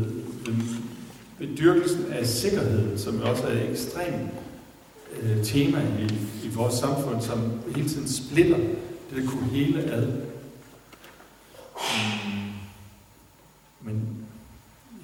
ved, 0.47 0.55
ved 1.38 1.57
dyrkelsen 1.57 2.05
af 2.12 2.26
sikkerheden, 2.26 2.99
som 2.99 3.20
også 3.22 3.42
er 3.47 3.53
et 3.53 3.70
ekstremt 3.70 4.30
øh, 5.22 5.44
tema 5.44 5.78
i, 5.99 6.05
i 6.47 6.49
vores 6.55 6.74
samfund, 6.74 7.22
som 7.22 7.38
hele 7.76 7.88
tiden 7.88 8.09
splitter 8.09 8.57
det, 8.57 9.24
der 9.24 9.30
kunne 9.30 9.49
hele 9.51 9.82
ad. 9.82 10.07
Men 13.82 14.03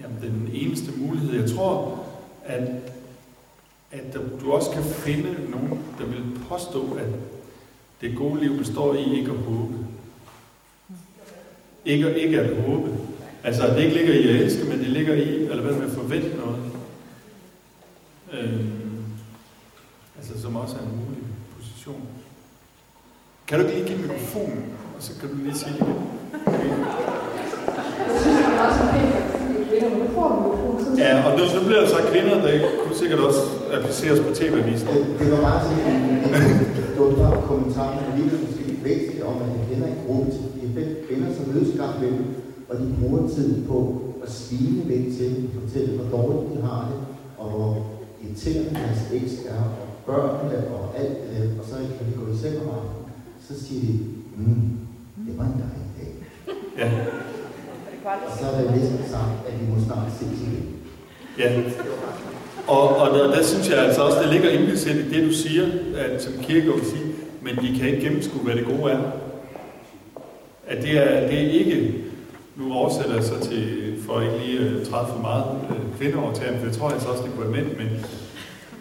jamen, 0.00 0.18
den 0.22 0.50
eneste 0.52 0.92
mulighed, 0.96 1.40
jeg 1.40 1.50
tror, 1.50 2.04
at, 2.44 2.91
at 3.92 4.18
du 4.40 4.52
også 4.52 4.70
kan 4.70 4.82
finde 4.82 5.36
nogen, 5.50 5.84
der 5.98 6.04
vil 6.04 6.38
påstå, 6.48 6.92
at 6.92 7.06
det 8.00 8.16
gode 8.16 8.40
liv 8.40 8.58
består 8.58 8.94
i 8.94 9.18
ikke 9.18 9.30
at 9.30 9.36
håbe. 9.38 9.74
Ikke, 11.84 12.20
ikke 12.20 12.40
at 12.40 12.62
håbe. 12.62 12.90
Altså, 13.44 13.66
at 13.66 13.76
det 13.76 13.82
ikke 13.84 13.96
ligger 13.96 14.14
i 14.14 14.28
at 14.28 14.34
elske, 14.44 14.64
men 14.64 14.78
det 14.78 14.88
ligger 14.88 15.14
i, 15.14 15.34
eller 15.34 15.62
hvad 15.62 15.72
med 15.74 15.86
at 15.86 15.92
forvente 15.92 16.36
noget. 16.36 16.62
Øhm, 18.32 19.02
altså, 20.18 20.42
som 20.42 20.56
også 20.56 20.76
er 20.76 20.80
en 20.80 20.96
mulig 20.96 21.22
position. 21.56 22.02
Kan 23.46 23.60
du 23.60 23.66
ikke 23.66 23.78
lige 23.78 23.88
give 23.88 24.02
mikrofonen, 24.08 24.64
og 24.96 25.02
så 25.02 25.20
kan 25.20 25.28
du 25.28 25.34
lige 25.36 25.54
sige 25.58 25.72
det 25.72 25.80
igen? 25.80 25.96
Okay 26.46 27.02
synes, 28.22 28.36
det 28.38 28.54
er 28.54 28.60
også 28.68 28.80
fedt, 28.92 29.14
at 29.14 29.68
kvinder 29.68 29.98
nu 29.98 30.04
får 30.14 30.28
en 30.36 30.42
mikrofon. 30.42 30.78
sådan- 30.78 30.81
Ja, 30.98 31.12
og 31.26 31.38
nu 31.38 31.44
så 31.54 31.60
bliver 31.66 31.86
sagt 31.94 32.06
kvinder, 32.12 32.34
der 32.46 32.52
kunne 32.82 32.96
sikkert 33.02 33.20
også 33.28 33.40
appliceres 33.76 34.20
på 34.26 34.30
tv-avisen. 34.34 34.88
Det, 34.88 35.06
det 35.18 35.30
var 35.32 35.40
bare 35.48 35.60
sådan 35.64 35.80
en, 35.92 36.02
dunder 36.96 37.30
kommentar, 37.50 37.88
men 37.94 38.02
det 38.06 38.14
ligger 38.18 38.38
måske 38.46 38.64
væsentligt 38.84 39.24
om, 39.30 39.36
at 39.42 39.48
han 39.54 39.60
kender 39.68 39.86
en 39.86 40.00
gruppe 40.06 40.30
til 40.34 40.44
de 40.56 40.66
fem 40.76 40.88
kvinder, 41.06 41.28
som 41.36 41.44
mødes 41.52 41.76
gang 41.80 41.92
imellem, 41.98 42.24
og 42.68 42.74
de 42.80 42.86
bruger 43.00 43.28
tiden 43.34 43.64
på 43.70 43.78
at 44.24 44.30
svine 44.32 44.82
lidt 44.90 45.16
til 45.16 45.26
dem, 45.36 45.50
fortælle, 45.60 45.90
hvor 45.98 46.08
dårligt 46.16 46.52
de 46.52 46.62
har 46.68 46.80
det, 46.90 46.98
og 47.40 47.46
hvor 47.50 47.70
irriterende 48.22 48.70
deres 48.80 49.00
eks 49.16 49.32
er, 49.54 49.64
og 49.82 49.88
børnene 50.06 50.58
og 50.76 50.82
alt 51.00 51.18
det, 51.30 51.42
og 51.58 51.64
så 51.68 51.74
kan 51.96 52.04
de 52.08 52.12
gå 52.20 52.24
i 52.34 52.36
seng 52.42 52.56
om 52.62 52.68
aftenen. 52.78 53.06
Så 53.46 53.52
siger 53.64 53.80
de, 53.86 53.92
mm, 54.36 54.78
Det 55.26 55.34
var 55.38 55.44
en 55.44 55.58
dejlig 55.64 55.88
dag. 55.98 56.12
Ja, 56.80 56.88
Og 58.26 58.32
så 58.38 58.44
er 58.46 58.62
der 58.62 58.76
næsten 58.76 58.98
sagt, 59.14 59.36
at 59.48 59.54
vi 59.60 59.64
må 59.72 59.76
snart 59.86 60.08
ses 60.18 60.40
igen 60.46 60.81
ja. 61.38 61.60
Og, 62.66 62.96
og 62.96 63.18
der, 63.18 63.26
der 63.26 63.42
synes 63.42 63.70
jeg 63.70 63.78
altså 63.78 64.02
også, 64.02 64.18
det 64.22 64.32
ligger 64.32 64.50
implicit 64.50 64.96
i 64.96 65.10
det, 65.10 65.28
du 65.28 65.34
siger, 65.34 65.66
at 65.96 66.22
som 66.22 66.32
kirke 66.42 66.72
vil 66.72 66.84
sige, 66.84 67.04
men 67.42 67.56
de 67.56 67.78
kan 67.78 67.88
ikke 67.88 68.02
gennemskue, 68.02 68.42
hvad 68.42 68.56
det 68.56 68.64
gode 68.64 68.92
er. 68.92 69.00
At 70.66 70.82
det 70.82 70.98
er, 70.98 71.28
det 71.28 71.38
er 71.38 71.50
ikke, 71.50 71.94
nu 72.56 72.72
oversætter 72.74 73.14
jeg 73.14 73.24
så 73.24 73.48
til, 73.48 73.94
for 74.06 74.20
ikke 74.20 74.46
lige 74.46 74.58
at 74.58 74.88
træde 74.88 75.06
for 75.06 75.20
meget 75.20 75.44
øh, 75.70 75.98
kvindeovertagen, 75.98 76.58
for 76.58 76.66
jeg 76.66 76.74
tror 76.76 76.86
jeg 76.86 76.94
altså 76.94 77.08
også, 77.08 77.22
det 77.22 77.32
kunne 77.32 77.52
være 77.52 77.62
mænd, 77.62 77.76
men 77.76 78.06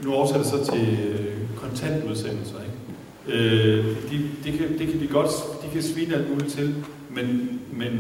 nu 0.04 0.14
oversætter 0.14 0.58
jeg 0.58 0.66
så 0.66 0.72
til 0.72 0.98
øh, 1.10 1.38
kontantudsendelser. 1.56 2.56
Ikke? 2.60 3.40
Øh, 3.40 3.86
de, 4.12 4.30
de, 4.44 4.58
kan, 4.58 4.80
det 4.80 4.88
kan 4.88 5.00
de 5.00 5.08
godt, 5.08 5.30
de 5.64 5.70
kan 5.74 5.84
svine 5.84 6.16
alt 6.16 6.30
muligt 6.30 6.52
til, 6.52 6.76
men, 7.10 7.60
men 7.72 7.92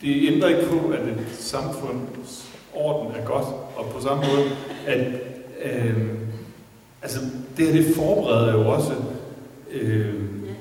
det 0.00 0.32
ændrer 0.32 0.48
ikke 0.48 0.68
på, 0.68 0.88
at 0.88 1.00
et 1.08 1.26
samfunds 1.38 2.53
orden 2.74 3.16
er 3.16 3.24
godt, 3.24 3.46
og 3.76 3.86
på 3.86 4.00
samme 4.00 4.22
måde, 4.26 4.50
at 4.86 5.06
øh, 5.64 6.08
altså, 7.02 7.20
det 7.56 7.66
her 7.66 7.72
det 7.72 7.94
forbereder 7.96 8.52
jo 8.52 8.68
også 8.68 8.92
øh, 9.70 10.14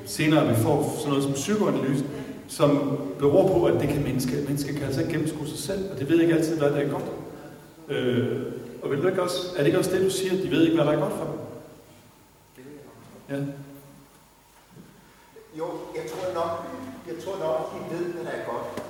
senere, 0.06 0.42
at 0.42 0.50
vi 0.50 0.64
får 0.64 0.96
sådan 0.98 1.10
noget 1.10 1.24
som 1.24 1.34
psykoanalyse, 1.34 2.06
som 2.48 3.00
beror 3.20 3.48
på, 3.48 3.66
at 3.66 3.82
det 3.82 3.90
kan 3.90 4.04
menneske. 4.04 4.36
Mennesker 4.48 4.74
kan 4.74 4.84
altså 4.84 5.02
ikke 5.02 5.14
gennemskue 5.14 5.48
sig 5.48 5.60
selv, 5.60 5.92
og 5.92 6.00
det 6.00 6.10
ved 6.10 6.22
ikke 6.22 6.34
altid, 6.34 6.58
hvad 6.58 6.70
der 6.70 6.78
er 6.78 6.90
godt. 6.90 7.06
Øh, 7.90 8.42
og 8.84 8.92
vil 8.92 9.02
du 9.02 9.08
ikke 9.08 9.22
også, 9.22 9.38
er 9.54 9.58
det 9.58 9.66
ikke 9.66 9.80
også 9.80 9.92
det, 9.92 10.06
du 10.06 10.10
siger, 10.10 10.34
at 10.34 10.44
de 10.44 10.52
ved 10.52 10.64
ikke, 10.64 10.76
hvad 10.76 10.86
der 10.86 10.92
er 10.92 11.00
godt 11.00 11.14
for 11.14 11.26
dem? 11.26 11.40
Ja. 13.30 13.36
Jo, 15.58 15.66
jeg 15.96 16.04
tror 16.12 16.34
nok, 16.34 16.66
jeg 17.08 17.16
tror 17.24 17.38
nok, 17.40 17.74
de 17.74 17.96
ved, 17.96 18.14
hvad 18.14 18.24
der 18.24 18.32
er 18.32 18.46
godt. 18.52 18.84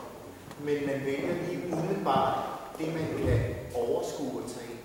Men 0.65 0.75
man 0.85 1.01
vælger 1.05 1.33
lige 1.49 1.73
umiddelbart 1.73 2.52
det, 2.77 2.87
man 2.97 3.05
kan 3.23 3.39
overskue 3.83 4.33
og 4.41 4.45
tage. 4.55 4.75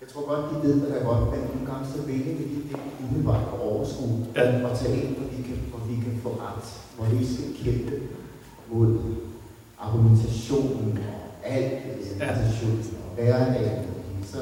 Jeg 0.00 0.08
tror 0.10 0.24
godt, 0.30 0.44
de 0.50 0.56
ved, 0.64 0.74
hvad 0.80 0.88
der 0.92 0.98
er 1.00 1.06
godt, 1.10 1.24
men 1.32 1.40
nogle 1.50 1.64
gange 1.70 1.84
så 1.92 1.98
vælger 2.10 2.34
vi 2.38 2.44
lige 2.52 2.64
det, 2.70 2.78
vi 2.84 3.02
umiddelbart 3.04 3.42
kan 3.50 3.58
overskue 3.70 4.14
Ja. 4.36 4.42
og 4.68 4.72
tage 4.80 4.94
ind, 5.02 5.10
hvor 5.16 5.26
vi 5.34 5.38
kan, 5.48 5.56
hvor 5.70 5.82
vi 5.90 5.94
kan 6.04 6.14
få 6.24 6.30
ret, 6.46 6.64
hvor 6.96 7.06
vi 7.14 7.20
skal 7.32 7.48
kæmpe 7.62 7.94
mod 8.70 8.90
argumentationen 9.84 10.98
og 11.12 11.20
alt 11.54 11.72
argumentationen 12.20 12.84
og 13.04 13.08
hverdagen. 13.16 13.78
Så 14.32 14.38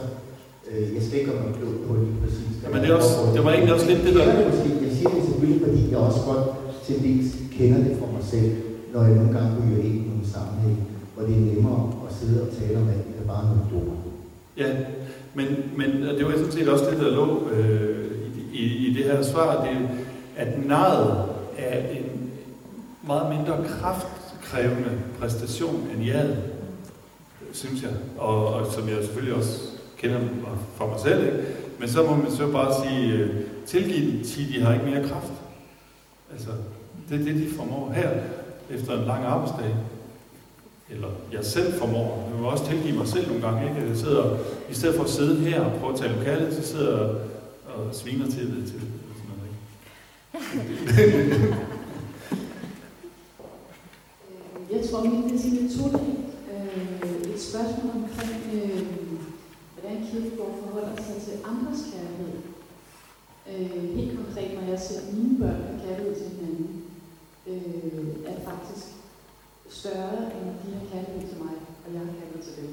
øh, 0.70 0.94
jeg 0.94 1.02
skal 1.02 1.18
ikke 1.18 1.30
komme 1.30 1.54
klog 1.58 1.74
på 1.88 1.92
lige 2.02 2.16
præcis. 2.22 2.52
hvad 2.60 2.70
Men 2.72 2.80
det, 2.82 2.90
er 2.90 2.94
også, 3.02 3.14
det 3.34 3.44
var 3.44 3.50
egentlig 3.52 3.74
også 3.78 3.86
lidt 3.92 4.02
det, 4.06 4.14
der... 4.14 4.24
Jeg, 4.24 4.50
måske, 4.50 4.68
jeg 4.86 4.92
siger 4.96 5.10
det 5.16 5.22
selvfølgelig, 5.28 5.60
fordi 5.66 5.80
jeg 5.90 5.98
også 6.08 6.20
godt 6.30 6.46
til 6.86 6.96
dels 7.06 7.28
kender 7.56 7.78
det 7.86 7.94
for 8.00 8.08
mig 8.16 8.24
selv, 8.32 8.50
når 8.92 9.02
jeg 9.08 9.14
nogle 9.20 9.32
gange 9.38 9.50
ryger 9.58 9.82
ind 9.88 9.96
i 10.02 10.08
nogle 10.10 10.26
sammenhæng, 10.34 10.78
hvor 11.22 11.34
det 11.34 11.42
er 11.42 11.54
nemmere 11.54 11.92
at 12.08 12.14
sidde 12.14 12.42
og 12.42 12.48
tale 12.58 12.78
om 12.78 12.88
alt, 12.88 13.06
end 13.06 13.26
bare 13.26 13.44
noget 13.44 13.66
dumt. 13.70 13.98
Ja, 14.56 14.76
men, 15.34 15.46
men 15.76 16.08
og 16.08 16.14
det 16.14 16.26
var 16.26 16.32
sådan 16.32 16.52
set 16.52 16.68
også 16.68 16.90
det, 16.90 16.98
der 16.98 17.10
lå 17.10 17.48
øh, 17.50 18.10
i, 18.52 18.86
i, 18.86 18.94
det 18.94 19.04
her 19.04 19.22
svar, 19.22 19.64
det 19.64 19.70
er, 19.70 19.88
at 20.36 20.66
nadet 20.66 21.24
er 21.58 21.88
en 21.88 22.30
meget 23.06 23.36
mindre 23.38 23.64
kraftkrævende 23.68 24.90
præstation 25.18 25.88
end 25.94 26.04
jaget, 26.04 26.38
synes 27.52 27.82
jeg. 27.82 27.90
Og, 28.18 28.46
og 28.46 28.66
som 28.72 28.88
jeg 28.88 28.96
selvfølgelig 29.04 29.34
også 29.34 29.60
kender 29.98 30.20
fra 30.74 30.86
mig 30.86 31.00
selv. 31.00 31.24
Ikke? 31.24 31.38
Men 31.78 31.88
så 31.88 32.02
må 32.02 32.16
man 32.16 32.30
så 32.30 32.52
bare 32.52 32.74
sige, 32.84 33.12
øh, 33.12 33.30
tilgive 33.66 34.12
dem, 34.12 34.24
til 34.24 34.54
de 34.54 34.62
har 34.62 34.72
ikke 34.74 34.86
mere 34.86 35.08
kraft. 35.08 35.32
Altså, 36.32 36.48
det 37.08 37.20
er 37.20 37.24
det, 37.24 37.34
de 37.34 37.54
formår 37.56 37.92
her, 37.92 38.10
efter 38.70 38.98
en 38.98 39.04
lang 39.04 39.24
arbejdsdag. 39.24 39.74
Eller 40.92 41.08
jeg 41.32 41.44
selv 41.44 41.72
formår. 41.74 42.28
Jeg 42.32 42.40
må 42.40 42.48
også 42.48 42.66
tilgive 42.66 42.96
mig 42.96 43.08
selv 43.08 43.26
nogle 43.26 43.42
gange. 43.42 43.68
Ikke? 43.68 43.88
Jeg 43.88 43.96
sidder, 43.96 44.38
I 44.70 44.74
stedet 44.74 44.96
for 44.96 45.04
at 45.04 45.10
sidde 45.10 45.40
her 45.40 45.60
og 45.60 45.80
prøve 45.80 45.92
at 45.92 45.98
tage 45.98 46.16
lokalet, 46.16 46.54
så 46.54 46.62
sidder 46.62 46.98
jeg 46.98 47.08
og 47.74 47.94
sviner 47.94 48.26
til 48.30 48.46
det. 48.56 48.64
Til, 48.70 48.80
sådan 48.80 49.28
noget, 49.30 49.44
ikke? 51.14 51.56
Jeg 54.72 54.90
tror, 54.90 55.04
min 55.04 55.22
det 55.22 55.34
er 55.34 55.68
sådan. 55.78 56.16
Øh, 56.52 57.34
et 57.34 57.40
spørgsmål 57.40 57.90
omkring, 57.94 58.42
øh, 58.54 58.86
hvordan 59.74 60.06
Kirkegaard 60.06 60.54
forholder 60.62 60.96
sig 60.96 61.22
til 61.26 61.34
andres 61.50 61.82
kærlighed. 61.92 62.34
Øh, 63.50 63.96
helt 63.96 64.18
konkret, 64.18 64.54
når 64.54 64.70
jeg 64.70 64.80
ser 64.80 65.00
mine 65.12 65.38
børn 65.38 65.62
have 65.62 65.80
kærlighed 65.86 66.14
til 66.14 66.28
hinanden, 66.36 66.82
øh, 67.46 68.32
er 68.32 68.50
faktisk 68.50 68.86
større, 69.80 70.18
end 70.36 70.46
de 70.62 70.68
har 70.78 70.84
kærlighed 70.92 71.22
til 71.30 71.38
mig, 71.44 71.54
og 71.84 71.88
jeg 71.94 72.00
har 72.06 72.12
kærlighed 72.18 72.42
til 72.48 72.54
dem. 72.60 72.70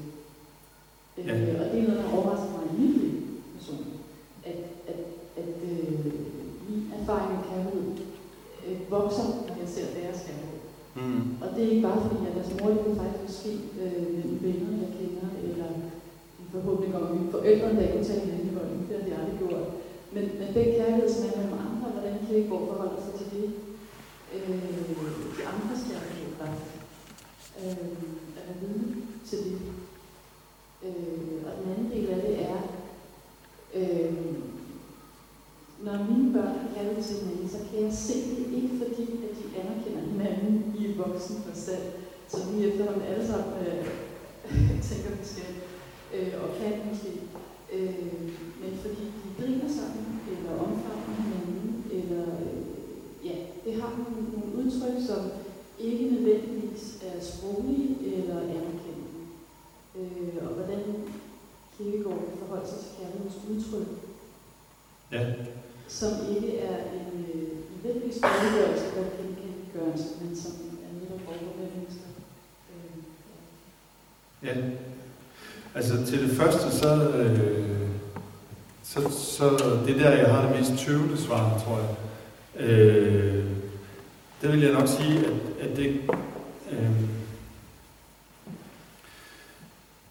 Øh, 1.18 1.26
Ja. 1.26 1.32
Og 1.60 1.66
det 1.70 1.78
er 1.80 1.86
noget, 1.88 2.00
der 2.02 2.12
overrasker 2.16 2.50
mig 2.56 2.64
i 2.70 2.72
mit 2.80 2.92
liv, 3.00 3.12
personligt. 3.56 4.00
At, 4.50 4.58
at, 4.90 5.00
at 5.40 5.56
øh, 5.70 5.92
min 6.68 6.82
erfaring 6.98 7.28
med 7.34 7.42
kærlighed 7.50 7.84
øh, 8.66 8.76
vokser, 8.94 9.26
når 9.46 9.56
jeg 9.62 9.68
ser 9.74 9.86
deres 9.98 10.20
kærlighed. 10.26 10.60
Mm. 10.98 11.22
Og 11.42 11.46
det 11.54 11.60
er 11.64 11.70
ikke 11.72 11.86
bare 11.88 12.00
fordi, 12.04 12.18
at 12.28 12.34
deres 12.38 12.52
mor 12.58 12.70
kan 12.84 12.96
faktisk 13.04 13.34
ske 13.40 13.52
øh, 13.82 14.06
mellem 14.14 14.38
venner, 14.44 14.72
jeg 14.84 14.90
kender, 14.98 15.28
eller 15.48 15.68
forhåbentlig 16.54 16.92
kommer 16.94 17.10
mine 17.14 17.30
forældre 17.36 17.70
en 17.70 17.76
dag 17.80 17.88
kunne 17.92 18.08
tage 18.10 18.20
hinanden 18.24 18.48
i 18.50 18.54
hånden. 18.56 18.80
Det 18.88 18.94
har 18.96 19.04
de 19.06 19.18
aldrig 19.20 19.38
gjort. 19.42 19.66
Men, 20.14 20.24
men 20.38 20.48
den 20.56 20.68
kærlighed, 20.78 21.08
som 21.12 21.24
er 21.28 21.32
mellem 21.36 21.58
andre, 21.68 21.88
hvordan 21.94 22.14
Kirkegaard 22.26 22.66
forholder 22.70 23.00
sig 23.06 23.14
til 23.18 23.28
det, 23.36 23.46
øh, 24.34 24.64
de 25.36 25.42
andres 25.52 25.82
kærlighed 25.90 26.30
faktisk. 26.40 26.79
Øh, 27.58 27.70
at 28.36 28.42
være 28.46 28.56
vidne 28.60 28.96
til 29.28 29.38
det. 29.38 29.58
Øh, 30.84 31.44
og 31.46 31.52
den 31.58 31.72
anden 31.72 31.90
del 31.90 32.10
af 32.10 32.20
det 32.26 32.34
er, 32.50 32.60
øh, 33.74 34.14
når 35.84 35.96
mine 36.10 36.32
børn 36.32 36.58
har 36.62 36.68
kaldet 36.76 37.04
til 37.04 37.16
hinanden, 37.16 37.48
så 37.48 37.58
kan 37.70 37.82
jeg 37.84 37.92
se 37.92 38.14
det 38.36 38.46
ikke 38.58 38.74
fordi, 38.82 39.06
at 39.26 39.32
de 39.38 39.44
anerkender 39.60 40.02
hinanden 40.10 40.74
i 40.78 40.86
en 40.86 40.98
voksen 40.98 41.36
forstand, 41.46 41.82
som 42.28 42.40
vi 42.52 42.66
efterhånden 42.66 43.02
alle 43.02 43.26
sammen 43.26 43.54
øh, 43.66 43.86
tænker, 44.88 45.10
vi 45.20 45.24
skal, 45.32 45.50
øh, 46.14 46.32
og 46.42 46.48
kan 46.58 46.72
måske. 46.88 47.12
Øh, 47.72 48.22
men 48.60 48.72
fordi 48.82 49.04
de 49.20 49.28
griner 49.38 49.68
sammen, 49.78 50.20
eller 50.32 50.52
omfavner 50.64 51.14
hinanden, 51.22 51.84
eller 51.98 52.22
øh, 52.22 52.60
ja, 53.24 53.36
det 53.64 53.82
har 53.82 53.90
nogle, 53.98 54.22
nogle 54.32 54.50
udtryk, 54.58 55.06
som 55.06 55.22
ikke 55.80 56.04
nødvendigvis 56.14 56.84
er 57.02 57.24
sproglige 57.24 57.96
eller 58.16 58.40
anerkendende. 58.40 59.22
Øh, 59.98 60.36
og 60.48 60.54
hvordan 60.54 60.82
Kirkegaard 61.78 62.22
forholder 62.38 62.66
sig 62.66 62.78
til 62.78 62.90
kærlighedens 62.98 63.36
udtryk, 63.50 63.86
Ja. 65.12 65.26
som 65.88 66.12
ikke 66.36 66.58
er 66.58 66.76
en 66.76 67.26
øh, 67.34 67.48
nødvendigvis 67.74 68.20
dårliggørelse 68.22 68.84
eller 68.96 69.10
genkendeliggørelse, 69.16 70.08
men 70.20 70.36
som 70.36 70.52
er 70.86 70.92
netop 71.00 71.20
over 71.28 71.52
med 71.58 71.68
mennesker. 71.76 72.08
Øh, 72.72 72.96
Ja. 74.48 74.54
Altså 75.74 76.06
til 76.06 76.22
det 76.28 76.36
første, 76.36 76.70
så, 76.76 77.08
øh, 77.10 77.88
så, 78.82 79.00
så 79.10 79.48
det 79.86 79.96
er 79.96 79.98
der, 80.02 80.16
jeg 80.16 80.34
har 80.34 80.48
det 80.48 80.58
mest 80.70 80.84
tøvende 80.86 81.16
svar, 81.18 81.62
tror 81.64 81.78
jeg. 81.78 81.90
Øh, 82.70 83.44
det 84.42 84.52
vil 84.52 84.60
jeg 84.60 84.72
nok 84.72 84.88
sige, 84.88 85.18
at, 85.18 85.70
at 85.70 85.76
det, 85.76 86.00
øh, 86.72 86.90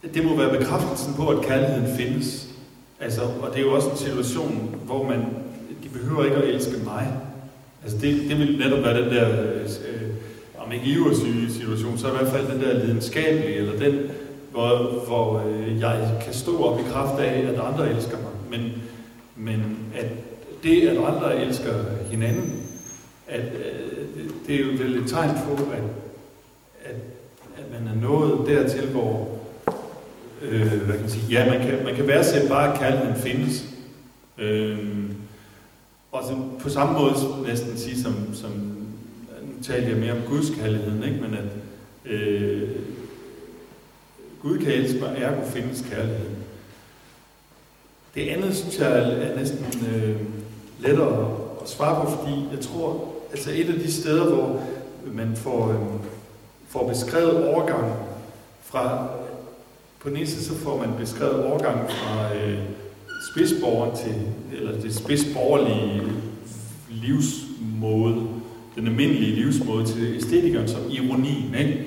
at 0.04 0.14
det 0.14 0.26
må 0.26 0.38
være 0.38 0.58
bekræftelsen 0.58 1.14
på, 1.14 1.28
at 1.28 1.46
kærligheden 1.46 1.98
findes. 1.98 2.48
Altså, 3.00 3.22
og 3.22 3.50
det 3.50 3.58
er 3.58 3.62
jo 3.64 3.74
også 3.74 3.90
en 3.90 3.98
situation, 3.98 4.80
hvor 4.86 5.04
man, 5.04 5.20
de 5.84 5.90
behøver 5.90 6.24
ikke 6.24 6.38
at 6.38 6.50
elske 6.50 6.78
mig. 6.84 7.14
Altså 7.84 7.98
det, 7.98 8.30
det 8.30 8.40
vil 8.40 8.58
netop 8.58 8.84
være 8.84 9.02
den 9.02 9.10
der, 9.10 9.42
øh, 9.42 9.70
om 10.58 10.72
ikke 10.72 10.86
iversyge 10.86 11.54
situation, 11.54 11.98
så 11.98 12.08
i 12.08 12.12
hvert 12.18 12.32
fald 12.32 12.52
den 12.52 12.62
der 12.62 12.86
lidenskabelige, 12.86 13.56
eller 13.56 13.80
den, 13.80 14.00
hvor, 14.52 15.04
hvor 15.08 15.44
øh, 15.48 15.80
jeg 15.80 16.22
kan 16.24 16.34
stå 16.34 16.64
op 16.64 16.80
i 16.80 16.84
kraft 16.92 17.20
af, 17.20 17.48
at 17.48 17.60
andre 17.60 17.92
elsker 17.92 18.18
mig. 18.18 18.60
Men, 18.60 18.72
men 19.36 19.78
at 19.96 20.06
det, 20.64 20.88
at 20.88 20.98
andre 20.98 21.42
elsker 21.42 21.74
hinanden, 22.12 22.64
at, 23.28 23.44
øh, 23.44 23.89
det, 24.50 24.58
det 24.58 24.66
er 24.66 24.72
jo 24.72 24.84
vel 24.84 25.04
et 25.04 25.10
tegn 25.10 25.38
på, 25.46 25.64
at, 25.64 25.84
at, 26.84 26.96
at 27.58 27.72
man 27.72 27.88
er 27.88 28.02
nået 28.02 28.48
dertil, 28.48 28.88
hvor 28.88 29.40
øh, 30.42 30.68
hvad 30.68 30.94
kan 30.94 31.02
man 31.02 31.10
sige, 31.10 31.26
ja, 31.30 31.50
man 31.50 31.68
kan, 31.68 31.84
man 31.84 31.96
kan 31.96 32.08
værdsætte 32.08 32.48
bare, 32.48 32.78
kalde, 32.78 33.06
den 33.06 33.16
findes. 33.16 33.66
Øh, 34.38 34.80
og 36.12 36.24
så 36.24 36.38
på 36.60 36.70
samme 36.70 36.94
måde 36.94 37.14
næsten 37.48 37.78
sige, 37.78 38.02
som, 38.02 38.34
som 38.34 38.52
nu 39.42 39.64
taler 39.64 39.88
jeg 39.88 39.98
mere 39.98 40.12
om 40.12 40.22
Guds 40.28 40.50
kærligheden, 40.50 41.04
ikke? 41.04 41.22
men 41.22 41.34
at 41.34 41.46
øh, 42.12 42.70
Gud 44.42 44.58
kan 44.58 44.72
elske 44.72 45.00
mig, 45.00 45.16
ergo 45.18 45.46
findes 45.46 45.86
kærligheden. 45.92 46.36
Det 48.16 48.30
andet, 48.30 48.56
synes 48.56 48.80
jeg, 48.80 48.92
er 48.92 49.36
næsten 49.36 49.66
øh, 49.96 50.16
lettere 50.80 51.26
at 51.26 51.50
at 51.62 51.70
svare 51.70 52.06
på, 52.06 52.12
fordi 52.12 52.48
jeg 52.52 52.60
tror, 52.60 53.14
altså 53.32 53.52
et 53.52 53.70
af 53.70 53.80
de 53.80 53.92
steder, 53.92 54.24
hvor 54.24 54.64
man 55.14 55.36
får, 55.36 55.70
øhm, 55.70 56.00
får 56.68 56.88
beskrevet 56.88 57.48
overgangen 57.48 57.94
fra, 58.62 59.08
på 60.00 60.10
den 60.10 60.18
ene 60.18 60.28
side 60.28 60.44
så 60.44 60.56
får 60.56 60.78
man 60.78 60.90
beskrevet 61.00 61.44
overgangen 61.46 61.86
fra 61.90 62.36
øh, 62.36 62.60
spidsborger 63.32 63.96
til, 63.96 64.16
eller 64.52 64.82
det 64.82 64.96
spidsborgerlige 64.96 66.02
livsmåde, 66.90 68.16
den 68.76 68.88
almindelige 68.88 69.36
livsmåde 69.36 69.86
til 69.86 70.16
æstetikeren 70.16 70.68
som 70.68 70.82
ironien, 70.90 71.56
ikke? 71.60 71.86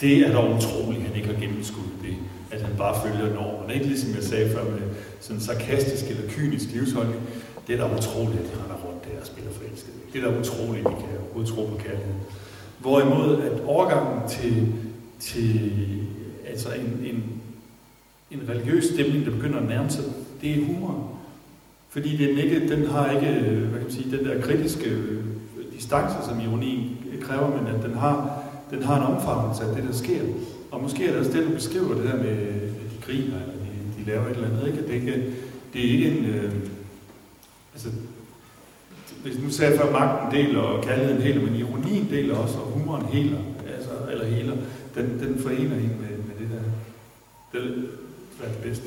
Det 0.00 0.18
er 0.18 0.32
dog 0.32 0.56
utroligt, 0.56 1.02
at 1.02 1.08
han 1.08 1.16
ikke 1.16 1.28
har 1.28 1.40
gennemskuddet 1.40 1.92
det, 2.02 2.14
at 2.50 2.62
han 2.62 2.76
bare 2.78 3.00
følger 3.02 3.34
normen. 3.34 3.70
Ikke 3.70 3.86
ligesom 3.86 4.14
jeg 4.14 4.22
sagde 4.22 4.50
før 4.50 4.64
med 4.64 4.80
sådan 5.20 5.40
sarkastisk 5.40 6.10
eller 6.10 6.30
kynisk 6.30 6.72
livsholdning. 6.72 7.20
Det 7.66 7.80
er 7.80 7.88
da 7.88 7.96
utroligt, 7.96 8.40
at 8.40 8.50
han 8.50 8.58
render 8.64 8.76
rundt 8.86 9.04
der 9.04 9.20
og 9.20 9.26
spiller 9.26 9.50
forelsket. 9.52 9.92
Det 10.12 10.24
er 10.24 10.30
da 10.30 10.38
utroligt, 10.40 10.86
at 10.86 10.92
vi 10.92 10.96
kan 11.00 11.40
udtro 11.40 11.54
tro 11.54 11.66
på 11.66 11.76
kærligheden. 11.76 12.20
Hvorimod 12.78 13.42
at 13.42 13.60
overgangen 13.66 14.28
til, 14.28 14.72
til 15.20 15.60
altså 16.46 16.68
en, 16.72 17.06
en, 17.10 17.24
en 18.30 18.48
religiøs 18.48 18.84
stemning, 18.84 19.24
der 19.24 19.30
begynder 19.30 19.58
at 19.58 19.68
nærme 19.68 19.90
sig, 19.90 20.04
det 20.40 20.50
er 20.50 20.64
humor. 20.64 21.10
Fordi 21.88 22.16
den, 22.16 22.38
ikke, 22.38 22.68
den 22.68 22.86
har 22.86 23.10
ikke 23.10 23.40
hvad 23.40 23.78
kan 23.78 23.82
man 23.82 23.90
sige, 23.90 24.16
den 24.16 24.24
der 24.24 24.40
kritiske 24.40 24.90
øh, 24.90 25.24
distance, 25.76 26.16
som 26.28 26.40
ironien 26.40 26.96
kræver, 27.20 27.62
men 27.62 27.74
at 27.74 27.82
den 27.82 27.94
har, 27.94 28.42
den 28.70 28.82
har 28.82 28.96
en 28.96 29.16
omfavnelse 29.16 29.64
af 29.64 29.76
det, 29.76 29.84
der 29.84 29.92
sker. 29.92 30.20
Og 30.70 30.82
måske 30.82 31.06
er 31.06 31.10
det 31.10 31.20
også 31.20 31.32
det, 31.32 31.46
du 31.46 31.54
beskriver 31.54 31.94
det 31.94 32.04
der 32.04 32.16
med, 32.16 32.28
at 32.28 32.90
de 32.90 33.02
griner, 33.06 33.36
eller 33.42 33.54
de, 33.54 34.02
de 34.02 34.10
laver 34.10 34.26
et 34.26 34.36
eller 34.36 34.48
andet. 34.48 34.66
Ikke? 34.66 34.78
Det, 34.78 34.88
det, 34.88 34.94
ikke, 34.94 35.34
det 35.72 35.86
er 35.86 35.92
ikke 35.92 36.18
en... 36.18 36.24
Øh, 36.24 36.52
altså, 37.74 37.88
hvis 39.22 39.38
nu 39.38 39.50
sagde 39.50 39.72
jeg 39.72 39.80
før, 39.80 39.92
magten 39.92 40.40
deler 40.40 40.60
og 40.60 40.84
kærligheden 40.84 41.22
deler, 41.22 41.42
men 41.42 41.54
ironien 41.54 42.10
deler 42.10 42.36
også, 42.36 42.58
og 42.58 42.66
humoren 42.66 43.06
heler, 43.06 43.38
altså, 43.76 43.90
eller 44.10 44.24
heler, 44.24 44.56
den, 44.94 45.20
den 45.20 45.38
forener 45.42 45.76
en 45.76 45.96
med, 46.00 46.16
med 46.18 46.34
det 46.38 46.48
der. 46.50 46.62
Det 47.52 47.88
er 48.42 48.48
det 48.48 48.62
bedste. 48.62 48.86